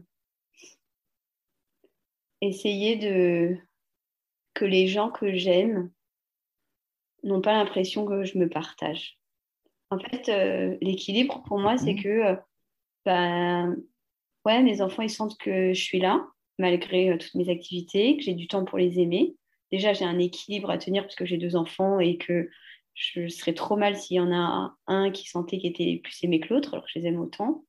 essayer 2.41 2.97
de 2.97 3.57
que 4.55 4.65
les 4.65 4.87
gens 4.87 5.11
que 5.11 5.35
j'aime 5.35 5.91
n'ont 7.25 7.41
pas 7.41 7.55
l'impression 7.55 8.07
que 8.07 8.25
je 8.25 8.39
me 8.39 8.49
partage. 8.49 9.19
En 9.91 9.99
fait, 9.99 10.29
euh, 10.29 10.77
l'équilibre 10.81 11.43
pour 11.47 11.59
moi, 11.59 11.77
c'est 11.77 11.95
mmh. 11.95 12.03
que 12.03 12.09
euh, 12.09 12.37
ben, 13.05 13.77
ouais, 14.45 14.63
mes 14.63 14.81
enfants 14.81 15.03
ils 15.03 15.11
sentent 15.11 15.39
que 15.39 15.73
je 15.73 15.83
suis 15.83 16.01
là 16.01 16.27
malgré 16.59 17.17
toutes 17.19 17.35
mes 17.35 17.49
activités, 17.49 18.17
que 18.17 18.23
j'ai 18.23 18.35
du 18.35 18.47
temps 18.47 18.65
pour 18.65 18.79
les 18.79 19.01
aimer. 19.01 19.35
Déjà, 19.73 19.95
j'ai 19.95 20.05
un 20.05 20.19
équilibre 20.19 20.71
à 20.71 20.79
tenir 20.79 21.03
parce 21.03 21.17
que 21.17 21.25
j'ai 21.25 21.39
deux 21.39 21.57
enfants 21.57 21.99
et 21.99 22.19
que 22.19 22.49
je 22.95 23.29
serais 23.29 23.55
trop 23.55 23.77
mal 23.77 23.97
s'il 23.97 24.17
y 24.17 24.21
en 24.21 24.33
a 24.33 24.77
un 24.87 25.11
qui 25.11 25.29
sentait 25.29 25.59
qu'il 25.59 25.71
était 25.71 26.01
plus 26.03 26.23
aimé 26.25 26.41
que 26.41 26.53
l'autre, 26.53 26.75
alors 26.75 26.85
que 26.85 26.91
je 26.93 26.99
les 26.99 27.07
aime 27.07 27.21
autant. 27.21 27.65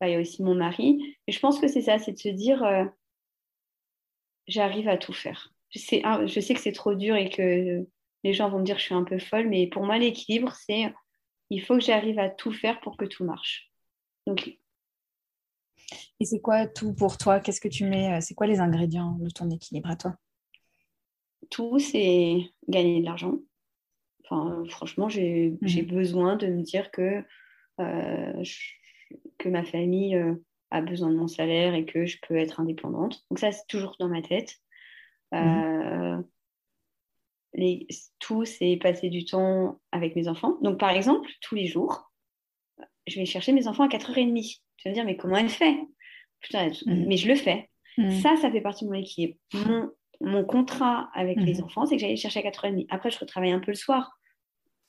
Bah, 0.00 0.08
il 0.08 0.12
y 0.12 0.16
a 0.16 0.20
aussi 0.20 0.42
mon 0.42 0.54
mari. 0.54 1.16
Et 1.26 1.32
je 1.32 1.40
pense 1.40 1.60
que 1.60 1.68
c'est 1.68 1.82
ça, 1.82 1.98
c'est 1.98 2.12
de 2.12 2.18
se 2.18 2.28
dire, 2.28 2.64
j'arrive 4.46 4.88
à 4.88 4.96
tout 4.96 5.12
faire. 5.12 5.52
Je 5.70 5.78
sais, 5.78 6.02
je 6.26 6.40
sais 6.40 6.54
que 6.54 6.60
c'est 6.60 6.72
trop 6.72 6.94
dur 6.94 7.16
et 7.16 7.30
que 7.30 7.86
les 8.24 8.32
gens 8.32 8.50
vont 8.50 8.60
me 8.60 8.64
dire 8.64 8.76
que 8.76 8.80
je 8.80 8.86
suis 8.86 8.94
un 8.94 9.04
peu 9.04 9.18
folle, 9.18 9.48
mais 9.48 9.66
pour 9.66 9.84
moi, 9.84 9.98
l'équilibre, 9.98 10.52
c'est 10.54 10.92
il 11.50 11.62
faut 11.62 11.74
que 11.74 11.84
j'arrive 11.84 12.18
à 12.18 12.28
tout 12.28 12.52
faire 12.52 12.80
pour 12.80 12.96
que 12.96 13.04
tout 13.04 13.24
marche. 13.24 13.70
Donc, 14.26 14.58
et 16.20 16.24
c'est 16.24 16.40
quoi 16.40 16.66
tout 16.66 16.92
pour 16.94 17.16
toi? 17.16 17.40
Qu'est-ce 17.40 17.60
que 17.60 17.68
tu 17.68 17.84
mets 17.84 18.14
euh, 18.14 18.20
C'est 18.20 18.34
quoi 18.34 18.46
les 18.46 18.60
ingrédients 18.60 19.16
de 19.20 19.30
ton 19.30 19.48
équilibre 19.50 19.88
à 19.90 19.96
toi? 19.96 20.14
Tout, 21.50 21.78
c'est 21.78 22.40
gagner 22.68 23.00
de 23.00 23.06
l'argent. 23.06 23.38
Enfin, 24.30 24.62
franchement, 24.68 25.08
j'ai 25.08 25.56
mhm. 25.60 25.86
besoin 25.86 26.36
de 26.36 26.46
me 26.48 26.62
dire 26.62 26.90
que, 26.90 27.24
euh, 27.80 28.44
que 29.38 29.48
ma 29.48 29.64
famille 29.64 30.16
euh, 30.16 30.34
a 30.70 30.82
besoin 30.82 31.10
de 31.10 31.16
mon 31.16 31.28
salaire 31.28 31.74
et 31.74 31.84
que 31.84 32.06
je 32.06 32.18
peux 32.26 32.36
être 32.36 32.60
indépendante. 32.60 33.24
Donc 33.30 33.38
ça, 33.38 33.52
c'est 33.52 33.66
toujours 33.68 33.96
dans 33.98 34.08
ma 34.08 34.22
tête. 34.22 34.56
Mhm 35.32 36.24
tout, 38.18 38.44
c'est 38.44 38.76
passer 38.76 39.08
du 39.08 39.24
temps 39.24 39.80
avec 39.92 40.16
mes 40.16 40.28
enfants. 40.28 40.58
Donc, 40.62 40.78
par 40.78 40.90
exemple, 40.90 41.28
tous 41.40 41.54
les 41.54 41.66
jours, 41.66 42.12
je 43.06 43.18
vais 43.18 43.26
chercher 43.26 43.52
mes 43.52 43.68
enfants 43.68 43.84
à 43.84 43.88
4h30. 43.88 44.60
Tu 44.76 44.88
vas 44.88 44.90
me 44.90 44.94
dire, 44.94 45.04
mais 45.04 45.16
comment 45.16 45.36
elle 45.36 45.48
fait? 45.48 45.78
Mm. 46.52 47.06
Mais 47.06 47.16
je 47.16 47.28
le 47.28 47.34
fais. 47.34 47.68
Ça, 48.22 48.36
ça 48.36 48.50
fait 48.50 48.60
partie 48.60 48.84
de 48.84 48.90
mon 48.90 48.96
équilibre. 48.96 49.36
Mon, 50.20 50.44
contrat 50.44 51.10
avec 51.14 51.36
les 51.38 51.60
enfants, 51.60 51.84
c'est 51.84 51.96
que 51.96 52.00
j'allais 52.00 52.16
chercher 52.16 52.46
à 52.46 52.48
4h30. 52.48 52.86
Après, 52.90 53.10
je 53.10 53.18
retravaille 53.18 53.50
un 53.50 53.58
peu 53.58 53.72
le 53.72 53.76
soir. 53.76 54.17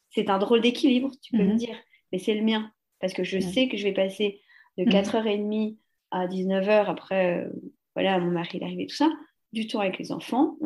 C'est 0.10 0.30
un 0.30 0.39
drôle 0.39 0.62
d'équilibre, 0.62 1.12
tu 1.22 1.38
peux 1.38 1.43
me 1.43 1.56
dire. 1.56 1.76
Mais 2.12 2.19
c'est 2.19 2.34
le 2.34 2.43
mien. 2.43 2.72
Parce 3.00 3.13
que 3.13 3.24
je 3.24 3.39
sais 3.39 3.67
que 3.67 3.78
je 3.78 3.84
vais 3.84 3.93
passer 3.93 4.41
de 4.78 4.84
4h30 4.84 5.78
à 6.12 6.28
19h. 6.28 6.86
Après, 6.88 7.38
euh, 7.38 7.50
voilà, 7.95 8.19
mon 8.19 8.32
mari 8.32 8.58
est 8.58 8.63
arrivé, 8.63 8.88
tout 8.88 8.95
ça 8.95 9.10
du 9.52 9.67
temps 9.67 9.80
avec 9.80 9.98
les 9.98 10.12
enfants 10.12 10.58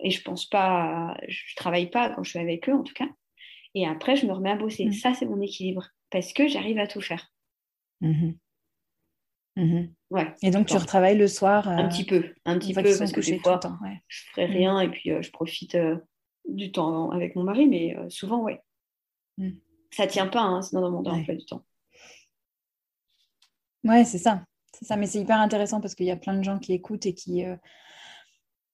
et 0.00 0.10
je 0.10 0.22
pense 0.22 0.46
pas, 0.46 1.16
je 1.28 1.54
travaille 1.56 1.90
pas 1.90 2.10
quand 2.10 2.22
je 2.22 2.30
suis 2.30 2.38
avec 2.38 2.68
eux 2.68 2.74
en 2.74 2.82
tout 2.82 2.94
cas. 2.94 3.08
Et 3.74 3.86
après, 3.86 4.16
je 4.16 4.26
me 4.26 4.32
remets 4.32 4.50
à 4.50 4.56
bosser. 4.56 4.86
Mm. 4.86 4.92
Ça, 4.92 5.14
c'est 5.14 5.26
mon 5.26 5.40
équilibre 5.40 5.88
parce 6.10 6.32
que 6.32 6.48
j'arrive 6.48 6.78
à 6.78 6.86
tout 6.86 7.00
faire. 7.00 7.32
Ouais, 10.10 10.34
et 10.42 10.50
donc, 10.50 10.66
tu 10.66 10.76
retravailles 10.76 11.16
le 11.16 11.28
soir 11.28 11.68
Un 11.68 11.88
petit 11.88 12.04
peu, 12.04 12.34
un 12.44 12.58
petit 12.58 12.74
peu, 12.74 12.82
parce 12.82 13.12
que 13.12 13.20
des 13.20 13.38
fois, 13.38 13.58
temps, 13.58 13.78
je 14.08 14.24
ferai 14.30 14.46
rien 14.46 14.80
et 14.80 14.88
puis 14.88 15.10
euh, 15.10 15.22
je 15.22 15.30
profite 15.30 15.74
euh, 15.74 15.96
du 16.48 16.72
temps 16.72 17.10
avec 17.10 17.36
mon 17.36 17.44
mari, 17.44 17.66
mais 17.66 17.96
euh, 17.96 18.08
souvent, 18.10 18.42
ouais. 18.42 18.60
Mm. 19.38 19.50
Ça 19.90 20.06
tient 20.06 20.26
pas, 20.26 20.40
hein, 20.40 20.62
sinon 20.62 20.80
dans 20.80 20.90
mon 20.90 21.02
temps, 21.02 21.16
ouais. 21.16 21.36
du 21.36 21.44
temps. 21.44 21.64
Ouais, 23.84 24.04
c'est 24.04 24.18
ça. 24.18 24.44
C'est 24.72 24.86
ça, 24.86 24.96
mais 24.96 25.06
c'est 25.06 25.20
hyper 25.20 25.38
intéressant 25.38 25.80
parce 25.80 25.94
qu'il 25.94 26.06
y 26.06 26.10
a 26.10 26.16
plein 26.16 26.34
de 26.34 26.42
gens 26.42 26.58
qui 26.58 26.72
écoutent 26.72 27.04
et 27.04 27.14
qui 27.14 27.44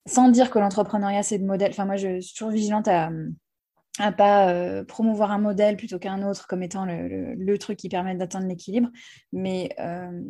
sans 0.09 0.31
dire 0.31 0.51
que 0.51 0.59
l'entrepreneuriat, 0.59 1.23
c'est 1.23 1.38
de 1.38 1.44
modèle. 1.44 1.71
Enfin, 1.71 1.85
moi, 1.85 1.97
je 1.97 2.21
suis 2.21 2.35
toujours 2.35 2.51
vigilante 2.51 2.88
à 2.88 3.11
ne 3.11 4.11
pas 4.11 4.51
euh, 4.51 4.85
promouvoir 4.85 5.31
un 5.31 5.38
modèle 5.38 5.77
plutôt 5.77 5.99
qu'un 5.99 6.27
autre 6.27 6.47
comme 6.47 6.62
étant 6.62 6.87
le, 6.87 7.57
truc 7.59 7.79
qui 7.79 7.88
permet 7.88 8.14
d'atteindre 8.14 8.49
l'équilibre. 8.49 8.88
Mais 9.33 9.75
euh, 9.79 10.23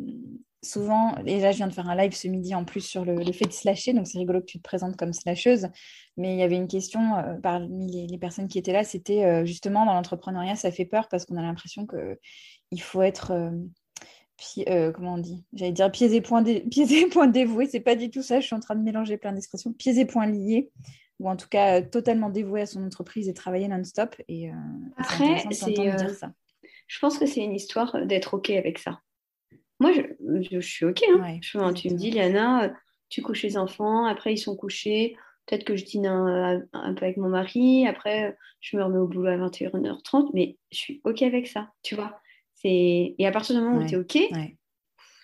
souvent, 0.63 1.15
et 1.25 1.39
là, 1.39 1.51
je 1.51 1.57
viens 1.57 1.67
de 1.67 1.73
faire 1.73 1.89
un 1.89 1.95
live 1.95 2.13
ce 2.13 2.27
midi 2.27 2.53
en 2.55 2.65
plus 2.65 2.81
sur 2.81 3.05
le, 3.05 3.23
fait 3.31 3.45
de 3.45 3.51
slasher, 3.51 3.93
donc 3.93 4.07
c'est 4.07 4.17
rigolo 4.17 4.41
que 4.41 4.45
tu 4.45 4.57
te 4.57 4.63
présentes 4.63 4.97
comme 4.97 5.13
slasheuse. 5.13 5.67
Mais 6.17 6.33
il 6.33 6.39
y 6.39 6.43
avait 6.43 6.57
une 6.57 6.67
question 6.67 7.15
euh, 7.17 7.35
parmi 7.41 8.07
les, 8.07 8.17
personnes 8.17 8.47
qui 8.47 8.57
étaient 8.59 8.73
là, 8.73 8.83
c'était 8.83 9.45
justement 9.45 9.85
dans 9.85 9.93
l'entrepreneuriat, 9.93 10.55
ça 10.55 10.71
fait 10.71 10.85
peur 10.85 11.07
parce 11.09 11.25
qu'on 11.25 11.37
a 11.37 11.41
l'impression 11.41 11.87
qu'il 11.87 12.81
faut 12.81 13.01
être 13.01 13.51
euh, 14.67 14.91
comment 14.91 15.15
on 15.15 15.17
dit? 15.17 15.43
J'allais 15.53 15.71
dire 15.71 15.91
pieds 15.91 16.13
et 16.13 16.21
poings, 16.21 16.43
pieds 16.71 17.01
et 17.01 17.07
poings 17.07 17.27
dévoués, 17.27 17.67
c'est 17.67 17.79
pas 17.79 17.95
du 17.95 18.09
tout 18.09 18.21
ça, 18.21 18.39
je 18.39 18.45
suis 18.45 18.55
en 18.55 18.59
train 18.59 18.75
de 18.75 18.81
mélanger 18.81 19.17
plein 19.17 19.33
d'expressions. 19.33 19.73
Pieds 19.73 19.99
et 19.99 20.05
poings 20.05 20.27
liés, 20.27 20.71
ou 21.19 21.29
en 21.29 21.35
tout 21.35 21.47
cas 21.49 21.79
euh, 21.79 21.85
totalement 21.85 22.29
dévoué 22.29 22.61
à 22.61 22.65
son 22.65 22.85
entreprise 22.85 23.27
et 23.29 23.33
travailler 23.33 23.67
non-stop. 23.67 24.15
Et, 24.27 24.49
euh, 24.49 24.53
Après, 24.97 25.43
je 26.87 26.99
pense 26.99 27.17
que 27.17 27.25
c'est 27.25 27.41
une 27.41 27.55
histoire 27.55 28.05
d'être 28.05 28.33
OK 28.33 28.49
avec 28.49 28.79
ça. 28.79 28.99
Moi, 29.79 29.91
je, 29.93 30.59
suis 30.59 30.85
OK. 30.85 31.03
Hein. 31.03 31.39
tu 31.41 31.57
me 31.89 31.95
dis, 31.95 32.11
Liana, 32.11 32.73
tu 33.09 33.21
couches 33.21 33.43
les 33.43 33.57
enfants, 33.57 34.05
après 34.05 34.33
ils 34.33 34.37
sont 34.37 34.55
couchés. 34.55 35.15
Peut-être 35.45 35.63
que 35.63 35.75
je 35.75 35.85
dîne 35.85 36.05
un, 36.05 36.61
un, 36.73 36.93
peu 36.93 37.05
avec 37.05 37.17
mon 37.17 37.29
mari, 37.29 37.87
après 37.87 38.37
je 38.59 38.77
me 38.77 38.83
remets 38.83 38.99
au 38.99 39.07
boulot 39.07 39.29
à 39.29 39.37
21h30, 39.37 40.29
mais 40.33 40.57
je 40.71 40.77
suis 40.77 41.01
OK 41.05 41.23
avec 41.23 41.47
ça, 41.47 41.71
tu 41.81 41.95
vois. 41.95 42.19
Et 42.63 43.15
à 43.25 43.31
partir 43.31 43.55
du 43.55 43.61
moment 43.61 43.77
où 43.77 43.87
tu 43.87 43.95
es 43.95 43.97
OK, 43.97 44.17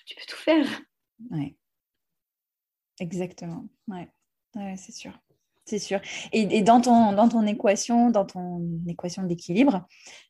tu 0.05 0.15
peux 0.15 0.25
tout 0.27 0.37
faire. 0.37 0.67
Ouais. 1.31 1.55
Exactement. 2.99 3.67
Ouais, 4.55 4.75
c'est 4.77 4.93
sûr. 4.93 5.11
C'est 5.65 5.79
sûr. 5.79 5.99
Et, 6.31 6.61
dans, 6.61 6.79
ton, 6.79 7.13
dans 7.13 7.27
ton 7.27 7.45
équation, 7.47 8.11
dans 8.11 8.25
ton 8.25 8.61
équation 8.87 9.23
d'équilibre, 9.23 9.87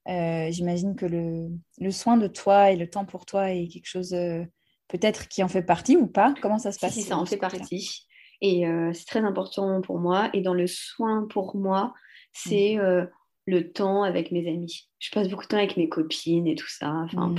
euh, 0.08 0.48
j'imagine 0.50 0.96
que 0.96 1.06
le, 1.06 1.50
le, 1.80 1.92
soin 1.92 2.16
de 2.16 2.28
toi 2.28 2.72
et 2.72 2.78
le 2.78 2.90
temps 2.90 3.04
pour 3.04 3.26
toi 3.26 3.52
est 3.52 3.68
quelque 3.68 3.88
chose 3.88 4.14
euh, 4.14 4.46
peut-être 4.88 5.28
qui 5.28 5.44
en 5.44 5.50
fait 5.50 5.62
partie 5.62 5.98
ou 5.98 6.08
pas? 6.08 6.34
Comment 6.42 6.58
ça 6.58 6.72
se 6.72 6.80
passe 6.80 6.94
Si, 6.94 7.02
ça 7.02 7.18
en 7.18 7.26
fait 7.26 7.36
partie. 7.36 8.08
Et 8.40 8.66
euh, 8.66 8.94
c'est 8.94 9.06
très 9.06 9.20
important 9.20 9.82
pour 9.82 10.00
moi. 10.00 10.30
Et 10.32 10.42
dans 10.42 10.54
le 10.54 10.68
soin 10.68 11.28
pour 11.30 11.56
moi, 11.56 11.94
c'est 12.32 12.76
mmh 12.76 13.08
le 13.48 13.72
temps 13.72 14.02
avec 14.02 14.32
mes 14.32 14.48
amis. 14.48 14.90
Je 14.98 15.12
passe 15.12 15.30
beaucoup 15.30 15.44
de 15.44 15.50
temps 15.50 15.58
avec 15.58 15.78
mes 15.78 15.88
copines 15.88 16.48
et 16.48 16.56
tout 16.56 16.68
ça. 16.68 16.90
Enfin, 17.04 17.28
mm. 17.28 17.38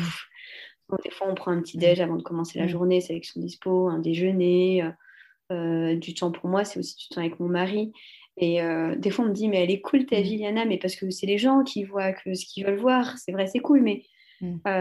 des 1.02 1.10
fois, 1.10 1.26
on 1.28 1.34
prend 1.34 1.50
un 1.50 1.60
petit 1.60 1.78
mm. 1.78 1.80
déj 1.80 2.00
avant 2.00 2.14
de 2.14 2.22
commencer 2.22 2.60
la 2.60 2.68
journée, 2.68 3.00
c'est 3.00 3.14
avec 3.14 3.24
son 3.24 3.40
dispo, 3.40 3.88
un 3.88 3.98
déjeuner. 3.98 4.84
Euh, 5.52 5.92
euh, 5.92 5.96
du 5.96 6.14
temps 6.14 6.32
pour 6.32 6.48
moi, 6.48 6.64
c'est 6.64 6.78
aussi 6.78 6.96
du 6.96 7.08
temps 7.08 7.20
avec 7.20 7.38
mon 7.38 7.48
mari. 7.48 7.92
Et 8.36 8.62
euh, 8.62 8.96
des 8.96 9.10
fois, 9.10 9.24
on 9.24 9.28
me 9.28 9.32
dit, 9.34 9.48
mais 9.48 9.62
elle 9.62 9.70
est 9.70 9.80
cool 9.80 10.04
ta 10.06 10.20
vie, 10.20 10.36
Yana, 10.36 10.64
mais 10.64 10.78
parce 10.78 10.96
que 10.96 11.08
c'est 11.10 11.26
les 11.26 11.38
gens 11.38 11.62
qui 11.62 11.84
voient 11.84 12.12
que 12.12 12.34
ce 12.34 12.44
qu'ils 12.44 12.66
veulent 12.66 12.78
voir. 12.78 13.16
C'est 13.18 13.32
vrai, 13.32 13.46
c'est 13.46 13.60
cool, 13.60 13.82
mais 13.82 14.04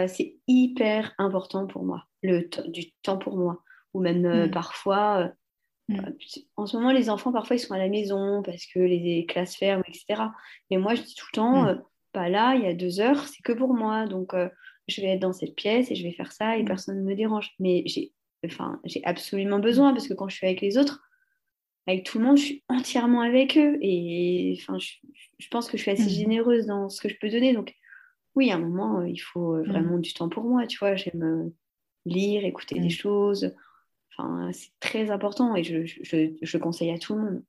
c'est 0.07 0.35
hyper 0.47 1.13
important 1.17 1.65
pour 1.65 1.83
moi, 1.83 2.03
le 2.21 2.49
du 2.67 2.91
temps 3.03 3.17
pour 3.17 3.37
moi. 3.37 3.61
Ou 3.93 4.01
même 4.01 4.51
parfois, 4.51 5.31
Mm. 5.87 5.99
Euh, 5.99 6.11
en 6.55 6.65
ce 6.65 6.77
moment, 6.77 6.91
les 6.91 7.09
enfants, 7.09 7.31
parfois, 7.31 7.55
ils 7.55 7.59
sont 7.59 7.73
à 7.73 7.77
la 7.77 7.89
maison 7.89 8.41
parce 8.43 8.65
que 8.65 8.79
les 8.79 9.25
classes 9.27 9.55
ferment, 9.55 9.83
etc. 9.87 10.23
Mais 10.71 10.77
moi, 10.77 10.95
je 10.95 11.01
dis 11.01 11.15
tout 11.15 11.27
le 11.31 11.35
temps, 11.35 11.63
mm. 11.63 11.67
euh, 11.67 11.75
pas 12.11 12.29
là, 12.29 12.55
il 12.55 12.63
y 12.63 12.67
a 12.67 12.73
deux 12.73 12.99
heures, 12.99 13.27
c'est 13.27 13.41
que 13.43 13.53
pour 13.53 13.73
moi. 13.73 14.05
Donc, 14.05 14.33
euh, 14.33 14.49
je 14.87 15.01
vais 15.01 15.09
être 15.09 15.21
dans 15.21 15.33
cette 15.33 15.55
pièce 15.55 15.91
et 15.91 15.95
je 15.95 16.03
vais 16.03 16.13
faire 16.13 16.31
ça 16.31 16.57
et 16.57 16.63
mm. 16.63 16.67
personne 16.67 16.97
ne 16.97 17.03
me 17.03 17.15
dérange. 17.15 17.53
Mais 17.59 17.83
j'ai 17.85 18.11
enfin, 18.45 18.81
absolument 19.03 19.59
besoin 19.59 19.93
parce 19.93 20.07
que 20.07 20.13
quand 20.13 20.27
je 20.27 20.35
suis 20.35 20.47
avec 20.47 20.61
les 20.61 20.77
autres, 20.77 21.01
avec 21.87 22.03
tout 22.03 22.19
le 22.19 22.25
monde, 22.25 22.37
je 22.37 22.43
suis 22.43 22.63
entièrement 22.69 23.21
avec 23.21 23.57
eux. 23.57 23.77
Et 23.81 24.57
enfin, 24.59 24.77
je, 24.79 25.47
pense 25.49 25.67
que 25.67 25.77
je 25.77 25.83
suis 25.83 25.91
assez 25.91 26.09
généreuse 26.09 26.65
dans 26.65 26.89
ce 26.89 26.99
que 27.01 27.09
je 27.09 27.15
peux 27.19 27.29
donner. 27.29 27.53
Donc, 27.53 27.73
oui, 28.33 28.51
à 28.51 28.55
un 28.55 28.59
moment, 28.59 29.03
il 29.03 29.19
faut 29.19 29.63
vraiment 29.63 29.99
du 29.99 30.13
temps 30.13 30.29
pour 30.29 30.43
moi. 30.43 30.65
Tu 30.67 30.77
vois, 30.79 30.95
j'aime 30.95 31.51
lire, 32.05 32.43
écouter 32.43 32.79
des 32.79 32.89
choses 32.89 33.53
c'est 34.51 34.71
très 34.79 35.11
important 35.11 35.55
et 35.55 35.63
je, 35.63 35.85
je, 35.85 36.57
conseille 36.57 36.91
à 36.91 36.99
tout 36.99 37.15
le 37.15 37.21
monde. 37.21 37.43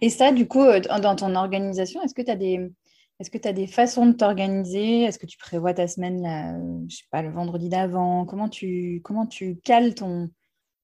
Et 0.00 0.08
ça, 0.08 0.32
du 0.32 0.46
coup, 0.46 0.62
euh, 0.62 0.80
dans 0.80 1.16
ton 1.16 1.34
organisation, 1.34 2.02
est-ce 2.02 2.14
que 2.14 2.22
tu 2.22 2.30
as 2.30 2.36
des... 2.36 2.70
Est-ce 3.20 3.30
que 3.30 3.38
tu 3.38 3.48
as 3.48 3.52
des 3.52 3.66
façons 3.66 4.06
de 4.06 4.12
t'organiser? 4.12 5.02
Est-ce 5.02 5.18
que 5.18 5.26
tu 5.26 5.38
prévois 5.38 5.74
ta 5.74 5.88
semaine, 5.88 6.86
je 6.88 6.96
sais 6.96 7.06
pas, 7.10 7.22
le 7.22 7.30
vendredi 7.30 7.68
d'avant? 7.68 8.24
Comment 8.24 8.48
tu, 8.48 9.00
comment 9.02 9.26
tu 9.26 9.58
cales 9.64 9.94
ton, 9.94 10.30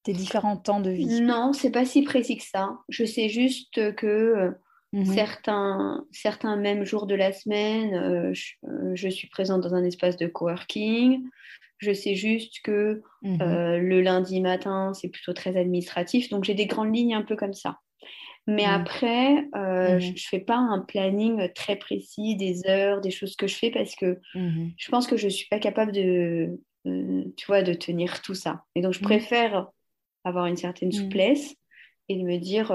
tes 0.04 0.12
différents 0.12 0.56
temps 0.56 0.80
de 0.80 0.90
vie? 0.90 1.20
Non, 1.20 1.52
c'est 1.52 1.70
pas 1.70 1.84
si 1.84 2.02
précis 2.02 2.36
que 2.36 2.44
ça. 2.44 2.78
Je 2.88 3.04
sais 3.04 3.28
juste 3.28 3.94
que 3.96 4.06
euh, 4.06 4.50
mmh 4.92 5.04
certains, 5.06 6.06
certains 6.12 6.56
mêmes 6.56 6.84
jours 6.84 7.06
de 7.06 7.16
la 7.16 7.32
semaine, 7.32 7.94
euh, 7.94 8.32
je, 8.94 9.08
suis 9.08 9.28
présente 9.28 9.62
dans 9.62 9.74
un 9.74 9.82
espace 9.82 10.16
de 10.16 10.26
coworking. 10.28 11.22
Je 11.78 11.92
sais 11.92 12.14
juste 12.14 12.60
que 12.62 13.02
mmh 13.22 13.40
euh, 13.40 13.78
le 13.78 14.00
lundi 14.00 14.40
matin, 14.40 14.92
c'est 14.94 15.08
plutôt 15.08 15.32
très 15.32 15.56
administratif. 15.56 16.28
Donc, 16.28 16.44
j'ai 16.44 16.54
des 16.54 16.66
grandes 16.66 16.94
lignes 16.94 17.14
un 17.14 17.22
peu 17.22 17.34
comme 17.34 17.54
ça. 17.54 17.78
Mais 18.46 18.64
après, 18.64 19.48
euh, 19.56 19.98
je 19.98 20.10
ne 20.10 20.16
fais 20.16 20.40
pas 20.40 20.56
un 20.56 20.80
planning 20.80 21.50
très 21.54 21.76
précis 21.76 22.36
des 22.36 22.66
heures, 22.66 23.00
des 23.00 23.10
choses 23.10 23.36
que 23.36 23.46
je 23.46 23.56
fais 23.56 23.70
parce 23.70 23.94
que 23.94 24.20
je 24.34 24.88
pense 24.90 25.06
que 25.06 25.16
je 25.16 25.26
ne 25.26 25.30
suis 25.30 25.48
pas 25.48 25.58
capable 25.58 25.92
de, 25.92 26.60
tu 26.84 27.46
vois, 27.46 27.62
de 27.62 27.72
tenir 27.72 28.20
tout 28.20 28.34
ça. 28.34 28.64
Et 28.74 28.82
donc, 28.82 28.92
je 28.92 29.00
préfère 29.00 29.68
avoir 30.24 30.46
une 30.46 30.58
certaine 30.58 30.92
souplesse 30.92 31.54
et 32.08 32.16
de 32.16 32.22
me 32.22 32.36
dire 32.36 32.70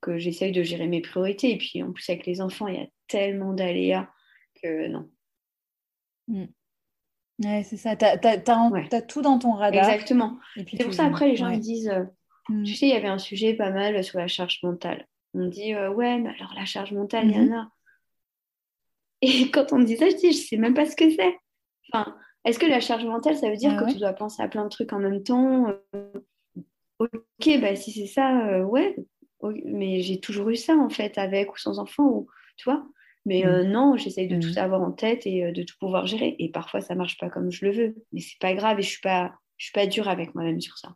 que 0.00 0.18
j'essaye 0.18 0.50
de 0.50 0.62
gérer 0.62 0.88
mes 0.88 1.00
priorités. 1.00 1.52
Et 1.52 1.58
puis, 1.58 1.82
en 1.82 1.92
plus, 1.92 2.08
avec 2.10 2.26
les 2.26 2.40
enfants, 2.40 2.66
il 2.66 2.74
y 2.74 2.82
a 2.82 2.86
tellement 3.06 3.52
d'aléas 3.52 4.08
que 4.60 4.88
non. 4.88 5.08
Ouais, 6.28 7.62
c'est 7.62 7.76
ça. 7.76 7.96
Tu 7.96 8.04
as, 8.04 9.02
tout 9.02 9.22
dans 9.22 9.38
ton 9.38 9.52
radar. 9.52 9.88
Exactement. 9.88 10.38
C'est 10.56 10.84
pour 10.84 10.94
ça, 10.94 11.06
après, 11.06 11.28
les 11.28 11.36
gens 11.36 11.50
me 11.50 11.56
disent 11.56 11.88
euh, 11.88 12.04
mm. 12.48 12.64
Tu 12.64 12.74
sais, 12.74 12.86
il 12.86 12.92
y 12.92 12.96
avait 12.96 13.08
un 13.08 13.18
sujet 13.18 13.54
pas 13.54 13.70
mal 13.70 14.02
sur 14.02 14.18
la 14.18 14.28
charge 14.28 14.60
mentale. 14.62 15.06
On 15.34 15.40
me 15.40 15.48
dit 15.48 15.74
euh, 15.74 15.90
Ouais, 15.90 16.18
mais 16.18 16.30
alors 16.30 16.52
la 16.54 16.64
charge 16.64 16.92
mentale, 16.92 17.26
il 17.26 17.36
y 17.36 17.38
en 17.38 17.44
mm-hmm. 17.44 17.58
a. 17.58 17.70
Et 19.22 19.50
quand 19.52 19.72
on 19.72 19.78
me 19.78 19.84
dit 19.84 19.96
ça, 19.96 20.08
je 20.08 20.16
dis 20.16 20.32
Je 20.32 20.38
sais 20.38 20.56
même 20.56 20.74
pas 20.74 20.86
ce 20.86 20.96
que 20.96 21.10
c'est. 21.10 21.38
Enfin, 21.92 22.16
est-ce 22.44 22.58
que 22.58 22.66
la 22.66 22.80
charge 22.80 23.04
mentale, 23.04 23.36
ça 23.36 23.50
veut 23.50 23.56
dire 23.56 23.76
ah 23.76 23.84
que 23.84 23.92
tu 23.92 23.98
dois 23.98 24.12
penser 24.12 24.42
à 24.42 24.48
plein 24.48 24.64
de 24.64 24.70
trucs 24.70 24.92
en 24.92 25.00
même 25.00 25.22
temps 25.22 25.66
euh, 25.94 26.12
Ok, 26.98 27.60
bah 27.60 27.76
si 27.76 27.92
c'est 27.92 28.06
ça, 28.06 28.64
ouais. 28.66 28.96
Mais 29.64 30.00
j'ai 30.00 30.20
toujours 30.20 30.50
eu 30.50 30.56
ça, 30.56 30.76
en 30.76 30.90
fait, 30.90 31.16
avec 31.18 31.52
ou 31.52 31.56
sans 31.56 31.78
enfant, 31.78 32.04
ou, 32.04 32.28
tu 32.56 32.68
vois 32.68 32.84
mais 33.26 33.42
mm. 33.44 33.48
euh, 33.48 33.64
non, 33.64 33.96
j'essaye 33.96 34.28
de 34.28 34.40
tout 34.40 34.54
mm. 34.54 34.58
avoir 34.58 34.82
en 34.82 34.92
tête 34.92 35.26
et 35.26 35.44
euh, 35.44 35.52
de 35.52 35.62
tout 35.62 35.76
pouvoir 35.78 36.06
gérer. 36.06 36.36
Et 36.38 36.50
parfois, 36.50 36.80
ça 36.80 36.94
marche 36.94 37.18
pas 37.18 37.28
comme 37.28 37.50
je 37.50 37.64
le 37.64 37.72
veux. 37.72 37.94
Mais 38.12 38.20
c'est 38.20 38.38
pas 38.38 38.54
grave 38.54 38.78
et 38.78 38.82
je 38.82 38.88
suis 38.88 39.00
pas, 39.00 39.32
je 39.56 39.66
suis 39.66 39.72
pas 39.72 39.86
dure 39.86 40.08
avec 40.08 40.34
moi-même 40.34 40.60
sur 40.60 40.78
ça. 40.78 40.94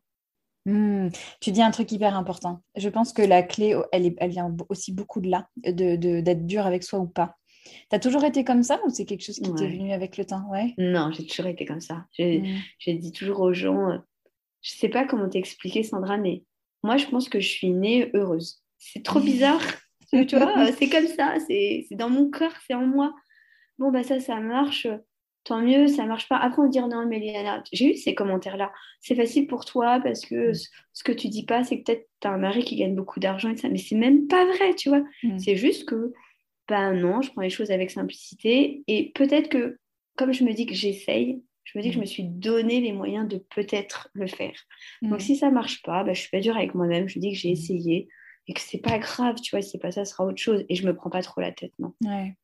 Mm. 0.67 1.09
Tu 1.41 1.53
dis 1.53 1.63
un 1.63 1.71
truc 1.71 1.91
hyper 1.93 2.17
important. 2.17 2.63
Je 2.77 2.89
pense 2.89 3.13
que 3.13 3.23
la 3.23 3.43
clé, 3.43 3.79
elle, 3.93 4.15
elle 4.19 4.31
vient 4.31 4.55
aussi 4.69 4.93
beaucoup 4.93 5.21
de 5.21 5.31
là, 5.31 5.49
d'être 5.57 5.77
de, 5.77 6.21
d'être 6.21 6.47
dur 6.47 6.67
avec 6.67 6.83
soi 6.83 6.99
ou 6.99 7.07
pas. 7.07 7.37
Tu 7.65 7.97
as 7.97 7.99
toujours 7.99 8.25
été 8.25 8.45
comme 8.45 8.63
ça 8.63 8.79
ou 8.87 8.91
c'est 8.91 9.05
quelque 9.07 9.25
chose 9.25 9.41
qui 9.41 9.55
t'est 9.55 9.69
venu 9.69 9.93
avec 9.93 10.19
le 10.19 10.25
temps? 10.27 10.47
Ouais 10.51 10.75
Non, 10.77 11.11
j'ai 11.13 11.27
toujours 11.27 11.47
été 11.47 11.65
comme 11.65 11.81
ça. 11.81 12.05
J'ai 12.13 12.95
dit 12.95 13.13
toujours 13.13 13.41
aux 13.41 13.55
gens, 13.55 13.91
euh, 13.91 13.99
je 14.61 14.73
sais 14.73 14.89
pas 14.89 15.07
comment 15.07 15.29
t'expliquer 15.29 15.83
Sandra, 15.83 16.19
mais 16.19 16.43
moi 16.83 16.99
je 16.99 17.07
pense 17.07 17.29
que 17.29 17.41
je 17.41 17.49
suis 17.49 17.71
née 17.71 18.11
heureuse. 18.15 18.63
C'est 18.79 19.03
trop 19.03 19.21
bizarre 19.21 19.63
tu 20.23 20.37
vois, 20.37 20.73
c'est 20.73 20.89
comme 20.89 21.07
ça, 21.07 21.35
c'est 21.47 21.87
dans 21.93 22.09
mon 22.09 22.31
cœur, 22.31 22.53
c'est 22.67 22.75
en 22.75 22.87
moi. 22.87 23.15
Bon, 23.79 23.91
bah 23.91 24.05
ça, 24.05 24.21
ça 24.21 24.37
marche, 24.37 24.87
tant 25.45 25.61
mieux, 25.61 25.87
ça 25.87 26.07
marche 26.07 26.29
pas. 26.29 26.37
Après, 26.37 26.61
on 26.63 26.69
dit 26.69 26.81
non, 26.81 27.07
mais 27.07 27.21
Liana, 27.21 27.63
j'ai 27.73 27.93
eu 27.93 27.97
ces 27.97 28.15
commentaires-là. 28.15 28.73
C'est 29.01 29.15
facile 29.15 29.47
pour 29.47 29.65
toi 29.65 30.01
parce 30.03 30.25
que 30.25 30.51
mm. 30.51 30.55
ce 30.93 31.05
que 31.05 31.13
tu 31.13 31.29
dis 31.29 31.45
pas, 31.45 31.63
c'est 31.63 31.79
que 31.79 31.85
peut-être 31.85 32.09
tu 32.21 32.29
as 32.29 32.33
un 32.33 32.39
mari 32.39 32.65
qui 32.65 32.77
gagne 32.77 32.95
beaucoup 32.95 33.21
d'argent 33.21 33.51
et 33.51 33.57
ça, 33.57 33.69
mais 33.69 33.79
c'est 33.79 33.95
même 33.95 34.27
pas 34.27 34.45
vrai, 34.47 34.75
tu 34.75 34.89
vois. 34.89 35.05
Mm. 35.23 35.39
C'est 35.39 35.57
juste 35.57 35.87
que, 35.87 36.13
ben 36.69 36.95
non, 36.95 37.21
je 37.23 37.31
prends 37.31 37.43
les 37.43 37.51
choses 37.51 37.71
avec 37.71 37.91
simplicité 37.91 38.83
et 38.89 39.13
peut-être 39.15 39.49
que, 39.49 39.79
comme 40.17 40.33
je 40.33 40.45
me 40.45 40.53
dis 40.53 40.67
que 40.67 40.75
j'essaye, 40.75 41.43
je 41.65 41.79
me 41.79 41.83
dis 41.83 41.91
que 41.91 41.95
je 41.95 41.99
mm. 41.99 42.03
me 42.03 42.07
suis 42.07 42.25
donné 42.25 42.81
les 42.81 42.93
moyens 42.93 43.29
de 43.29 43.37
peut-être 43.55 44.09
le 44.15 44.27
faire. 44.27 44.59
Donc, 45.03 45.21
si 45.21 45.37
ça 45.37 45.51
marche 45.51 45.83
pas, 45.83 46.05
ben, 46.05 46.15
je 46.15 46.21
suis 46.21 46.31
pas 46.31 46.41
dure 46.41 46.57
avec 46.57 46.75
moi-même. 46.75 47.09
Je 47.09 47.19
me 47.19 47.23
dis 47.23 47.33
que 47.33 47.39
j'ai 47.39 47.51
essayé 47.51 48.09
et 48.47 48.53
que 48.53 48.61
c'est 48.61 48.79
pas 48.79 48.99
grave, 48.99 49.41
tu 49.41 49.51
vois, 49.51 49.63
si 49.63 49.71
c'est 49.71 49.79
pas 49.79 49.91
ça, 49.91 50.05
ce 50.05 50.13
sera 50.13 50.27
autre 50.27 50.41
chose. 50.41 50.65
Et 50.69 50.75
je 50.75 50.87
me 50.87 50.95
prends 50.95 51.11
pas 51.11 51.23
trop 51.23 51.41
la 51.41 51.53
tête, 51.53 51.73
non. 51.79 51.95
Ouais. 52.03 52.35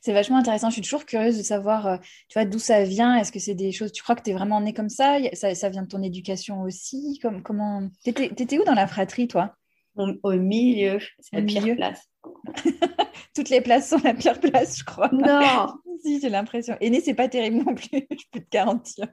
C'est 0.00 0.12
vachement 0.12 0.38
intéressant. 0.38 0.68
Je 0.68 0.74
suis 0.74 0.82
toujours 0.82 1.04
curieuse 1.04 1.36
de 1.36 1.42
savoir, 1.42 1.86
euh, 1.86 1.96
tu 2.28 2.38
vois, 2.38 2.44
d'où 2.44 2.58
ça 2.58 2.84
vient. 2.84 3.16
Est-ce 3.16 3.32
que 3.32 3.38
c'est 3.38 3.54
des 3.54 3.72
choses. 3.72 3.92
Tu 3.92 4.02
crois 4.02 4.14
que 4.14 4.22
tu 4.22 4.30
es 4.30 4.32
vraiment 4.32 4.60
né 4.60 4.72
comme 4.72 4.88
ça, 4.88 5.18
ça 5.32 5.54
Ça 5.54 5.68
vient 5.68 5.82
de 5.82 5.88
ton 5.88 6.02
éducation 6.02 6.62
aussi? 6.62 7.18
Comme, 7.22 7.42
Comment 7.42 7.88
T'étais 8.04 8.58
où 8.58 8.64
dans 8.64 8.74
la 8.74 8.86
fratrie, 8.86 9.28
toi? 9.28 9.54
Au, 9.96 10.32
milieu. 10.32 10.98
C'est 11.20 11.36
la 11.36 11.42
pire 11.42 11.74
place. 11.74 12.10
Toutes 13.34 13.48
les 13.48 13.60
places 13.62 13.88
sont 13.88 14.00
la 14.04 14.14
pire 14.14 14.38
place, 14.40 14.78
je 14.78 14.84
crois. 14.84 15.08
Non 15.12 15.68
Si, 16.02 16.20
j'ai 16.20 16.28
l'impression. 16.28 16.76
Aîné, 16.80 17.00
c'est 17.00 17.14
pas 17.14 17.28
terrible 17.28 17.64
non 17.64 17.74
plus, 17.74 17.88
je 18.10 18.24
peux 18.30 18.40
te 18.40 18.50
garantir. 18.50 19.06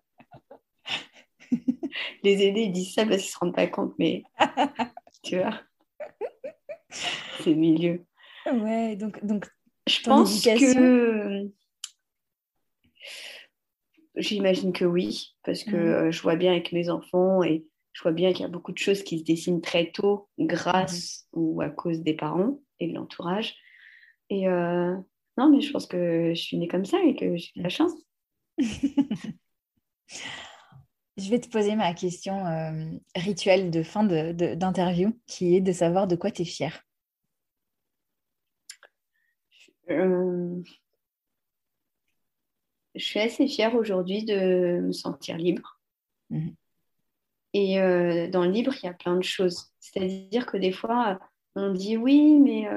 Les 2.23 2.45
aînés, 2.45 2.63
ils 2.63 2.71
disent 2.71 2.93
ça 2.93 3.05
parce 3.05 3.21
qu'ils 3.21 3.31
se 3.31 3.37
rendent 3.37 3.55
pas 3.55 3.67
compte, 3.67 3.93
mais 3.97 4.23
tu 5.23 5.37
vois. 5.37 5.61
C'est 7.39 7.55
milieu. 7.55 8.05
Ouais, 8.51 8.95
donc, 8.95 9.23
donc 9.23 9.47
je 9.87 10.01
pense 10.03 10.43
que 10.43 11.49
j'imagine 14.15 14.73
que 14.73 14.85
oui, 14.85 15.35
parce 15.43 15.63
que 15.63 15.75
euh, 15.75 16.11
je 16.11 16.21
vois 16.21 16.35
bien 16.35 16.51
avec 16.51 16.71
mes 16.71 16.89
enfants 16.89 17.43
et 17.43 17.65
je 17.93 18.01
vois 18.01 18.11
bien 18.11 18.31
qu'il 18.31 18.41
y 18.41 18.45
a 18.45 18.49
beaucoup 18.49 18.71
de 18.71 18.77
choses 18.77 19.03
qui 19.03 19.19
se 19.19 19.23
dessinent 19.23 19.61
très 19.61 19.91
tôt 19.91 20.29
grâce 20.39 21.27
ou 21.33 21.61
à 21.61 21.69
cause 21.69 22.01
des 22.01 22.15
parents 22.15 22.59
et 22.79 22.87
de 22.87 22.93
l'entourage. 22.93 23.55
Et 24.29 24.47
euh, 24.47 24.95
non, 25.37 25.49
mais 25.49 25.61
je 25.61 25.71
pense 25.71 25.85
que 25.85 26.33
je 26.33 26.41
suis 26.41 26.57
née 26.57 26.67
comme 26.67 26.85
ça 26.85 26.97
et 27.03 27.15
que 27.15 27.35
j'ai 27.35 27.51
de 27.55 27.63
la 27.63 27.69
chance. 27.69 27.93
Je 31.17 31.29
vais 31.29 31.39
te 31.39 31.47
poser 31.47 31.75
ma 31.75 31.93
question 31.93 32.45
euh, 32.47 32.89
rituelle 33.15 33.69
de 33.69 33.83
fin 33.83 34.03
d'interview, 34.03 35.15
qui 35.27 35.55
est 35.55 35.61
de 35.61 35.71
savoir 35.71 36.07
de 36.07 36.15
quoi 36.15 36.31
tu 36.31 36.41
es 36.41 36.45
fière. 36.45 36.83
Euh, 39.89 40.61
je 42.95 43.03
suis 43.03 43.19
assez 43.19 43.47
fière 43.47 43.75
aujourd'hui 43.75 44.23
de 44.23 44.79
me 44.81 44.91
sentir 44.91 45.37
libre. 45.37 45.79
Mhm. 46.29 46.55
Et 47.53 47.79
euh, 47.79 48.27
dans 48.29 48.45
le 48.45 48.51
libre, 48.51 48.73
il 48.81 48.85
y 48.85 48.89
a 48.89 48.93
plein 48.93 49.15
de 49.15 49.23
choses. 49.23 49.71
C'est-à-dire 49.79 50.45
que 50.45 50.57
des 50.57 50.71
fois, 50.71 51.19
on 51.55 51.71
dit 51.71 51.97
oui, 51.97 52.39
mais 52.39 52.67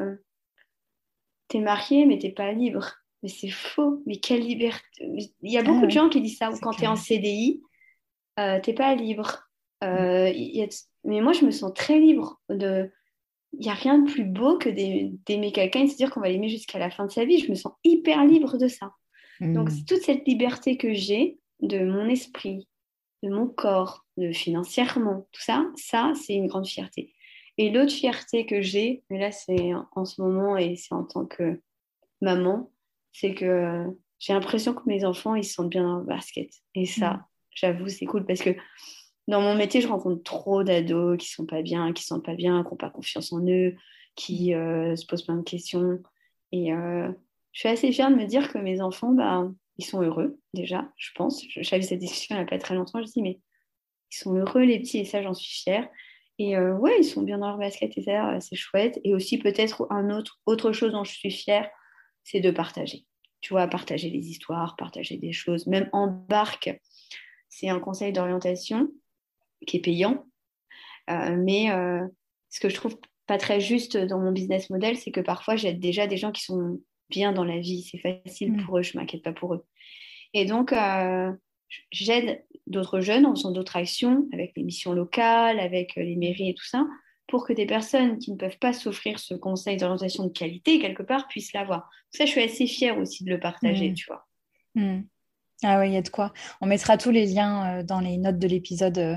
tu 1.49 1.59
es 1.59 1.61
marié, 1.61 2.05
mais 2.05 2.19
tu 2.19 2.27
n'es 2.27 2.33
pas 2.33 2.53
libre. 2.53 2.93
Mais 3.23 3.29
c'est 3.29 3.51
faux. 3.51 4.03
Mais 4.07 4.17
quelle 4.17 4.43
liberté. 4.43 4.83
Il 5.43 5.53
y 5.53 5.59
a 5.59 5.63
beaucoup 5.63 5.85
ah 5.85 5.87
de 5.87 5.91
gens 5.91 6.09
qui 6.09 6.21
disent 6.21 6.39
ça. 6.39 6.51
Ou 6.51 6.59
quand 6.59 6.73
tu 6.73 6.85
es 6.85 6.87
en 6.87 6.97
CDI, 6.97 7.63
euh, 8.39 8.61
t'es 8.61 8.75
pas 8.75 8.95
libre. 8.95 9.49
Euh, 9.85 10.33
mais 11.05 11.21
moi, 11.21 11.33
je 11.33 11.45
me 11.45 11.51
sens 11.51 11.73
très 11.75 11.99
libre. 11.99 12.41
De... 12.49 12.91
Il 13.59 13.65
n'y 13.65 13.71
a 13.71 13.75
rien 13.75 13.99
de 13.99 14.11
plus 14.11 14.25
beau 14.25 14.59
que 14.59 14.69
d'aimer 14.69 15.53
quelqu'un 15.53 15.81
et 15.81 15.85
de 15.87 15.91
se 15.91 15.97
dire 15.97 16.11
qu'on 16.11 16.21
va 16.21 16.29
l'aimer 16.29 16.49
jusqu'à 16.49 16.79
la 16.79 16.91
fin 16.91 17.07
de 17.07 17.11
sa 17.11 17.25
vie. 17.25 17.39
Je 17.39 17.51
me 17.51 17.55
sens 17.55 17.73
hyper 17.85 18.25
libre 18.25 18.59
de 18.59 18.69
ça. 18.69 18.93
Donc, 19.41 19.71
hmm. 19.71 19.85
toute 19.87 20.03
cette 20.03 20.27
liberté 20.27 20.77
que 20.77 20.95
j'ai 20.95 21.39
de 21.61 21.85
mon 21.85 22.09
esprit, 22.09 22.69
de 23.23 23.31
mon 23.31 23.47
corps, 23.47 24.05
de 24.17 24.33
financièrement, 24.33 25.27
tout 25.33 25.43
ça, 25.43 25.67
ça, 25.77 26.13
c'est 26.15 26.35
une 26.35 26.47
grande 26.47 26.67
fierté. 26.67 27.15
Et 27.59 27.71
l'autre 27.71 27.93
fierté 27.93 28.47
que 28.47 28.61
j'ai, 28.61 29.03
mais 29.11 29.19
là, 29.19 29.33
c'est 29.33 29.73
en 29.93 30.05
ce 30.05 30.21
moment 30.21 30.57
et 30.57 30.77
c'est 30.77 30.95
en 30.95 31.05
tant 31.05 31.27
que 31.27 31.61
maman, 32.21 32.71
c'est 33.13 33.35
que 33.35 33.85
j'ai 34.19 34.33
l'impression 34.33 34.75
que 34.75 34.83
mes 34.87 35.05
enfants, 35.05 35.35
ils 35.35 35.45
sont 35.45 35.65
bien 35.65 35.83
dans 35.83 35.99
le 35.99 36.05
basket. 36.05 36.51
Et 36.75 36.87
ça, 36.87 37.13
hmm. 37.15 37.25
J'avoue, 37.57 37.89
c'est 37.89 38.05
cool 38.05 38.25
parce 38.27 38.41
que 38.41 38.51
dans 39.29 39.41
mon 39.41 39.55
métier, 39.55 39.81
je 39.81 39.89
rencontre 39.89 40.23
trop 40.23 40.63
d'ados 40.63 41.19
qui 41.19 41.29
sont 41.29 41.47
pas 41.47 41.63
bien, 41.63 41.93
qui 41.93 42.05
sont 42.05 42.21
pas 42.21 42.35
bien, 42.35 42.63
qui 42.63 42.71
n'ont 42.71 42.77
pas 42.77 42.91
confiance 42.91 43.33
en 43.33 43.45
eux, 43.47 43.75
qui 44.15 44.55
euh, 44.55 44.95
se 44.97 45.05
posent 45.07 45.23
plein 45.23 45.37
de 45.37 45.43
questions. 45.43 46.01
Et 46.53 46.73
euh, 46.73 47.11
je 47.53 47.61
suis 47.61 47.69
assez 47.69 47.93
fière 47.93 48.11
de 48.11 48.17
me 48.17 48.27
dire 48.27 48.53
que 48.53 48.59
mes 48.59 48.81
enfants, 48.81 49.13
bah, 49.13 49.49
ils 49.79 49.85
sont 49.85 50.03
heureux 50.03 50.39
déjà, 50.55 50.89
je 50.97 51.11
pense. 51.15 51.43
J'avais 51.49 51.83
cette 51.83 51.99
discussion 51.99 52.37
il 52.37 52.39
n'y 52.39 52.45
a 52.45 52.47
pas 52.47 52.59
très 52.59 52.75
longtemps. 52.75 53.01
Je 53.01 53.11
dis, 53.11 53.23
mais 53.23 53.41
ils 54.13 54.17
sont 54.17 54.35
heureux 54.35 54.63
les 54.63 54.79
petits 54.79 54.99
et 54.99 55.05
ça, 55.05 55.23
j'en 55.23 55.35
suis 55.35 55.63
fière. 55.63 55.89
Et 56.39 56.57
euh, 56.57 56.77
ouais, 56.77 56.97
ils 56.99 57.05
sont 57.05 57.23
bien 57.23 57.39
dans 57.39 57.49
leur 57.49 57.59
basket 57.59 57.97
et 57.97 58.03
ça, 58.03 58.39
c'est 58.41 58.57
chouette. 58.57 59.01
Et 59.05 59.15
aussi 59.15 59.39
peut-être 59.39 59.87
un 59.91 60.11
autre, 60.11 60.39
autre 60.47 60.73
chose 60.73 60.93
dont 60.93 61.05
je 61.05 61.13
suis 61.13 61.31
fière, 61.31 61.69
c'est 62.23 62.41
de 62.41 62.51
partager. 62.51 63.07
Tu 63.41 63.53
vois, 63.53 63.67
partager 63.67 64.11
des 64.11 64.29
histoires, 64.31 64.77
partager 64.77 65.17
des 65.17 65.33
choses, 65.33 65.67
même 65.67 65.89
en 65.93 66.07
barque 66.09 66.79
c'est 67.49 67.69
un 67.71 67.81
conseil 67.81 68.13
d'orientation 68.13 68.91
qui 69.67 69.79
est 69.79 69.81
payant. 69.81 70.27
Euh, 71.11 71.37
mais 71.37 71.71
euh, 71.71 72.07
ce 72.51 72.61
que 72.61 72.69
je 72.69 72.75
trouve 72.75 72.99
pas 73.27 73.39
très 73.39 73.61
juste 73.61 73.97
dans 73.97 74.19
mon 74.19 74.33
business 74.33 74.71
model, 74.71 74.97
c'est 74.97 75.11
que 75.11 75.21
parfois 75.21 75.57
j'aide 75.57 75.81
déjà 75.81 76.07
des 76.07 76.17
gens 76.17 76.33
qui 76.33 76.43
sont 76.43 76.81
bien 77.11 77.33
dans 77.33 77.45
la 77.45 77.59
vie. 77.59 77.83
C'est 77.91 77.99
facile 77.99 78.53
mm. 78.53 78.65
pour 78.65 78.79
eux, 78.79 78.83
je 78.83 78.97
m'inquiète 78.97 79.23
pas 79.23 79.33
pour 79.33 79.55
eux. 79.55 79.65
Et 80.33 80.45
donc, 80.45 80.73
euh, 80.73 81.33
j'aide 81.91 82.45
d'autres 82.67 83.01
jeunes 83.01 83.27
en 83.27 83.35
faisant 83.35 83.53
d'autres 83.53 83.77
actions 83.77 84.27
avec 84.33 84.53
les 84.57 84.63
missions 84.63 84.93
locales, 84.93 85.61
avec 85.61 85.95
les 85.97 86.17
mairies 86.17 86.51
et 86.51 86.55
tout 86.55 86.65
ça, 86.65 86.87
pour 87.29 87.47
que 87.47 87.53
des 87.53 87.67
personnes 87.67 88.19
qui 88.19 88.33
ne 88.33 88.37
peuvent 88.37 88.59
pas 88.59 88.73
s'offrir 88.73 89.19
ce 89.19 89.35
conseil 89.35 89.77
d'orientation 89.77 90.25
de 90.25 90.33
qualité, 90.33 90.79
quelque 90.79 91.03
part, 91.03 91.29
puissent 91.29 91.53
l'avoir. 91.53 91.91
Ça, 92.11 92.25
je 92.25 92.31
suis 92.31 92.43
assez 92.43 92.67
fière 92.67 92.99
aussi 92.99 93.25
de 93.25 93.31
le 93.31 93.41
partager, 93.41 93.91
mm. 93.91 93.95
tu 93.95 94.07
vois. 94.07 94.27
Mm. 94.75 95.03
Ah 95.63 95.81
oui, 95.81 95.89
il 95.89 95.95
y 95.95 95.97
a 95.97 96.03
de 96.03 96.09
quoi. 96.09 96.33
On 96.61 96.67
mettra 96.67 96.99
tous 96.99 97.11
les 97.11 97.27
liens 97.27 97.79
euh, 97.79 97.83
dans 97.83 98.01
les 98.01 98.19
notes 98.19 98.39
de 98.39 98.47
l'épisode 98.47 98.99
euh, 98.99 99.17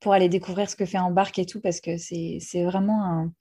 pour 0.00 0.12
aller 0.12 0.28
découvrir 0.28 0.68
ce 0.68 0.76
que 0.76 0.86
fait 0.86 0.98
Embarque 0.98 1.38
et 1.38 1.46
tout, 1.46 1.60
parce 1.60 1.80
que 1.80 1.96
c'est 1.96 2.64
vraiment 2.64 3.04
un... 3.04 3.32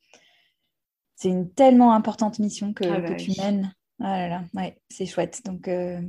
C'est 1.16 1.30
une 1.30 1.51
tellement 1.51 1.93
importante 1.93 2.39
mission 2.39 2.72
que, 2.74 2.86
ah 2.86 2.99
bah 3.01 3.16
tu 3.16 3.32
mènes. 3.38 3.74
Ah 3.99 4.18
là 4.18 4.28
là, 4.30 4.43
ouais, 4.53 4.80
c'est 4.89 5.05
chouette. 5.05 5.41
Donc, 5.43 5.68
euh, 5.68 5.99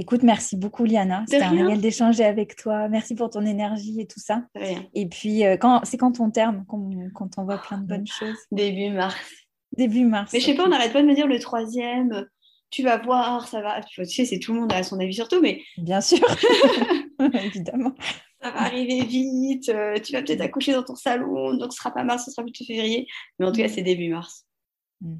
Écoute, 0.00 0.22
merci 0.22 0.56
beaucoup 0.56 0.84
Liana. 0.84 1.24
C'était 1.28 1.42
un 1.42 1.50
réel 1.50 1.80
d'échanger 1.80 2.24
avec 2.24 2.54
toi. 2.54 2.88
Merci 2.88 3.16
pour 3.16 3.30
ton 3.30 3.44
énergie 3.44 4.00
et 4.00 4.06
tout 4.06 4.20
ça. 4.20 4.44
Et 4.94 5.06
puis, 5.08 5.44
euh, 5.44 5.56
quand, 5.56 5.80
c'est 5.84 5.96
quand 5.96 6.12
ton 6.12 6.30
terme, 6.30 6.64
quand, 6.68 7.30
on 7.36 7.44
voit 7.44 7.58
plein 7.58 7.78
de 7.78 7.86
bonnes 7.86 8.06
choses? 8.06 8.36
Début 8.52 8.90
mars. 8.90 9.16
Début 9.76 10.04
mars. 10.04 10.32
Mais 10.32 10.40
je 10.40 10.46
sais 10.46 10.54
pas, 10.54 10.66
on 10.66 10.68
n'arrête 10.68 10.92
pas 10.92 11.02
de 11.02 11.06
me 11.06 11.14
dire 11.14 11.26
le 11.26 11.40
troisième, 11.40 12.26
tu 12.70 12.84
vas 12.84 12.98
voir, 12.98 13.48
ça 13.48 13.60
va. 13.60 13.80
Tu 13.82 14.04
sais, 14.04 14.24
c'est 14.24 14.38
tout 14.38 14.54
le 14.54 14.60
monde 14.60 14.72
a 14.72 14.82
son 14.84 15.00
avis 15.00 15.14
sur 15.14 15.26
tout, 15.26 15.40
mais. 15.40 15.62
Bien 15.78 16.00
sûr, 16.00 16.18
évidemment. 17.44 17.94
Ça 18.40 18.50
va 18.50 18.62
arriver 18.62 19.04
vite, 19.04 19.68
euh, 19.68 19.98
tu 19.98 20.12
vas 20.12 20.22
peut-être 20.22 20.40
accoucher 20.40 20.72
dans 20.72 20.84
ton 20.84 20.94
salon, 20.94 21.54
donc 21.54 21.72
ce 21.72 21.78
sera 21.78 21.92
pas 21.92 22.04
mars, 22.04 22.24
ce 22.24 22.30
sera 22.30 22.44
plutôt 22.44 22.64
février. 22.64 23.08
Mais 23.38 23.46
en 23.46 23.52
tout 23.52 23.60
cas, 23.60 23.68
c'est 23.68 23.82
début 23.82 24.10
mars. 24.10 24.46
Mm. 25.00 25.16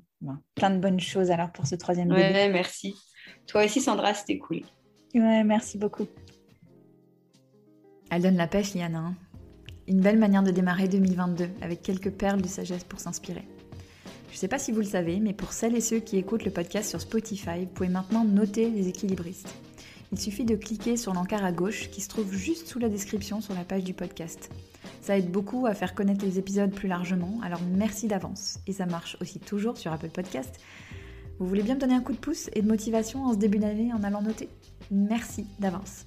Plein 0.54 0.70
de 0.70 0.78
bonnes 0.78 1.00
choses 1.00 1.30
alors 1.30 1.50
pour 1.52 1.66
ce 1.66 1.74
troisième 1.74 2.10
ouais, 2.10 2.32
bébé. 2.32 2.52
merci. 2.52 2.94
Toi 3.46 3.64
aussi, 3.64 3.80
Sandra, 3.80 4.14
c'était 4.14 4.38
cool. 4.38 4.62
Ouais, 5.14 5.44
merci 5.44 5.78
beaucoup. 5.78 6.06
Elle 8.10 8.22
donne 8.22 8.36
la 8.36 8.46
pêche, 8.46 8.74
Liana. 8.74 8.98
Hein. 8.98 9.14
Une 9.86 10.00
belle 10.00 10.18
manière 10.18 10.42
de 10.42 10.50
démarrer 10.50 10.88
2022 10.88 11.48
avec 11.62 11.82
quelques 11.82 12.10
perles 12.10 12.42
de 12.42 12.48
sagesse 12.48 12.84
pour 12.84 13.00
s'inspirer. 13.00 13.44
Je 14.28 14.34
ne 14.34 14.38
sais 14.38 14.48
pas 14.48 14.58
si 14.58 14.72
vous 14.72 14.80
le 14.80 14.86
savez, 14.86 15.20
mais 15.20 15.32
pour 15.32 15.52
celles 15.52 15.74
et 15.74 15.80
ceux 15.80 16.00
qui 16.00 16.18
écoutent 16.18 16.44
le 16.44 16.50
podcast 16.50 16.90
sur 16.90 17.00
Spotify, 17.00 17.60
vous 17.60 17.72
pouvez 17.72 17.88
maintenant 17.88 18.24
noter 18.24 18.70
les 18.70 18.88
équilibristes. 18.88 19.54
Il 20.10 20.18
suffit 20.18 20.44
de 20.44 20.56
cliquer 20.56 20.96
sur 20.96 21.12
l'encart 21.12 21.44
à 21.44 21.52
gauche 21.52 21.90
qui 21.90 22.00
se 22.00 22.08
trouve 22.08 22.32
juste 22.32 22.66
sous 22.66 22.78
la 22.78 22.88
description 22.88 23.40
sur 23.40 23.54
la 23.54 23.64
page 23.64 23.84
du 23.84 23.92
podcast. 23.92 24.50
Ça 25.02 25.18
aide 25.18 25.30
beaucoup 25.30 25.66
à 25.66 25.74
faire 25.74 25.94
connaître 25.94 26.24
les 26.24 26.38
épisodes 26.38 26.72
plus 26.72 26.88
largement, 26.88 27.40
alors 27.42 27.60
merci 27.76 28.08
d'avance. 28.08 28.58
Et 28.66 28.72
ça 28.72 28.86
marche 28.86 29.16
aussi 29.20 29.38
toujours 29.38 29.76
sur 29.76 29.92
Apple 29.92 30.08
Podcast. 30.08 30.58
Vous 31.38 31.46
voulez 31.46 31.62
bien 31.62 31.74
me 31.74 31.80
donner 31.80 31.94
un 31.94 32.00
coup 32.00 32.12
de 32.12 32.18
pouce 32.18 32.50
et 32.54 32.62
de 32.62 32.68
motivation 32.68 33.24
en 33.24 33.32
ce 33.32 33.38
début 33.38 33.58
d'année 33.58 33.92
en 33.92 34.02
allant 34.02 34.22
noter? 34.22 34.48
Merci 34.90 35.46
d'avance. 35.60 36.06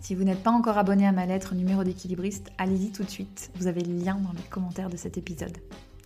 Si 0.00 0.14
vous 0.14 0.24
n'êtes 0.24 0.42
pas 0.42 0.50
encore 0.50 0.78
abonné 0.78 1.06
à 1.06 1.12
ma 1.12 1.26
lettre 1.26 1.54
numéro 1.54 1.84
d'équilibriste, 1.84 2.50
allez-y 2.58 2.90
tout 2.90 3.04
de 3.04 3.10
suite. 3.10 3.50
Vous 3.56 3.66
avez 3.66 3.82
le 3.82 3.94
lien 3.94 4.14
dans 4.14 4.32
les 4.32 4.48
commentaires 4.50 4.90
de 4.90 4.96
cet 4.96 5.18
épisode. 5.18 5.58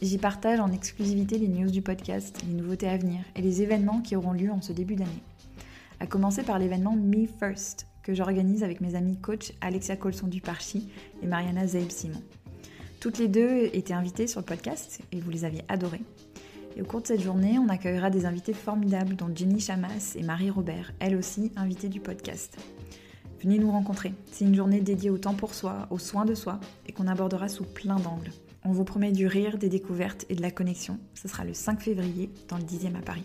J'y 0.03 0.19
partage 0.19 0.61
en 0.61 0.73
exclusivité 0.73 1.39
les 1.39 1.49
news 1.49 1.71
du 1.71 1.81
podcast, 1.81 2.43
les 2.47 2.55
nouveautés 2.55 2.89
à 2.89 2.99
venir 2.99 3.21
et 3.35 3.41
les 3.41 3.63
événements 3.63 4.01
qui 4.01 4.17
auront 4.17 4.33
lieu 4.33 4.51
en 4.51 4.61
ce 4.61 4.73
début 4.73 4.97
d'année. 4.97 5.23
À 5.99 6.07
commencer 6.07 6.43
par 6.43 6.59
l'événement 6.59 6.95
Me 6.95 7.27
First, 7.27 7.87
que 8.03 8.13
j'organise 8.13 8.63
avec 8.63 8.83
mes 8.83 8.95
amis 8.95 9.17
coach 9.17 9.53
Alexia 9.63 9.97
Colson 9.97 10.27
du 10.27 10.43
Parchi 10.43 10.91
et 11.23 11.27
Mariana 11.27 11.67
Zeib 11.67 11.91
Simon. 11.91 12.23
Toutes 13.01 13.19
les 13.19 13.29
deux 13.29 13.71
étaient 13.73 13.95
invitées 13.95 14.27
sur 14.27 14.41
le 14.41 14.47
podcast 14.47 15.01
et 15.13 15.21
vous 15.21 15.31
les 15.31 15.47
aviez 15.47 15.65
adorées. 15.69 16.03
Et 16.77 16.83
au 16.83 16.85
cours 16.85 17.01
de 17.01 17.07
cette 17.07 17.23
journée, 17.23 17.59
on 17.59 17.71
accueillera 17.71 18.11
des 18.11 18.27
invités 18.27 18.53
formidables 18.53 19.17
dont 19.17 19.35
Jenny 19.35 19.59
Chamas 19.59 20.15
et 20.17 20.23
Marie 20.23 20.51
Robert, 20.51 20.93
elles 21.01 21.17
aussi 21.17 21.51
invitées 21.57 21.89
du 21.89 22.01
podcast. 22.01 22.59
Venez 23.41 23.59
nous 23.59 23.71
rencontrer. 23.71 24.13
C'est 24.31 24.45
une 24.45 24.55
journée 24.55 24.81
dédiée 24.81 25.11
au 25.11 25.19
temps 25.19 25.35
pour 25.35 25.55
soi, 25.55 25.87
aux 25.91 25.99
soins 25.99 26.27
de 26.27 26.35
soi 26.35 26.61
et 26.87 26.93
qu'on 26.93 27.07
abordera 27.07 27.49
sous 27.49 27.65
plein 27.65 27.97
d'angles. 27.97 28.33
On 28.65 28.73
vous 28.73 28.85
promet 28.85 29.13
du 29.13 29.27
rire, 29.27 29.57
des 29.57 29.69
découvertes 29.71 30.27
et 30.29 30.35
de 30.35 30.43
la 30.43 30.51
connexion. 30.51 30.99
Ce 31.15 31.29
sera 31.29 31.45
le 31.45 31.55
5 31.55 31.81
février 31.81 32.31
dans 32.49 32.59
le 32.59 32.65
10e 32.65 32.97
à 32.97 33.03
Paris. 33.03 33.25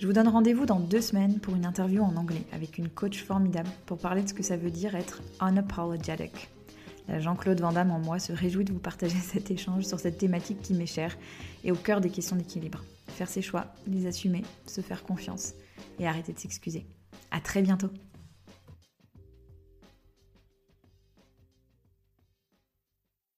Je 0.00 0.06
vous 0.06 0.14
donne 0.14 0.28
rendez-vous 0.28 0.64
dans 0.64 0.80
deux 0.80 1.02
semaines 1.02 1.40
pour 1.40 1.54
une 1.54 1.66
interview 1.66 2.02
en 2.02 2.16
anglais 2.16 2.46
avec 2.52 2.78
une 2.78 2.88
coach 2.88 3.22
formidable 3.22 3.68
pour 3.84 3.98
parler 3.98 4.22
de 4.22 4.28
ce 4.30 4.32
que 4.32 4.42
ça 4.42 4.56
veut 4.56 4.70
dire 4.70 4.94
être 4.94 5.20
unapologetic. 5.40 6.48
Jean-Claude 7.18 7.60
Van 7.60 7.76
en 7.76 7.98
moi 7.98 8.18
se 8.18 8.32
réjouit 8.32 8.64
de 8.64 8.72
vous 8.72 8.78
partager 8.78 9.18
cet 9.22 9.50
échange 9.50 9.84
sur 9.84 10.00
cette 10.00 10.16
thématique 10.16 10.62
qui 10.62 10.72
m'est 10.72 10.86
chère 10.86 11.18
et 11.64 11.70
au 11.70 11.74
cœur 11.74 12.00
des 12.00 12.08
questions 12.08 12.34
d'équilibre. 12.34 12.82
Faire 13.08 13.28
ses 13.28 13.42
choix, 13.42 13.74
les 13.86 14.06
assumer, 14.06 14.40
se 14.64 14.80
faire 14.80 15.02
confiance 15.02 15.52
et 15.98 16.06
arrêter 16.06 16.32
de 16.32 16.38
s'excuser. 16.38 16.86
À 17.30 17.42
très 17.42 17.60
bientôt 17.60 17.90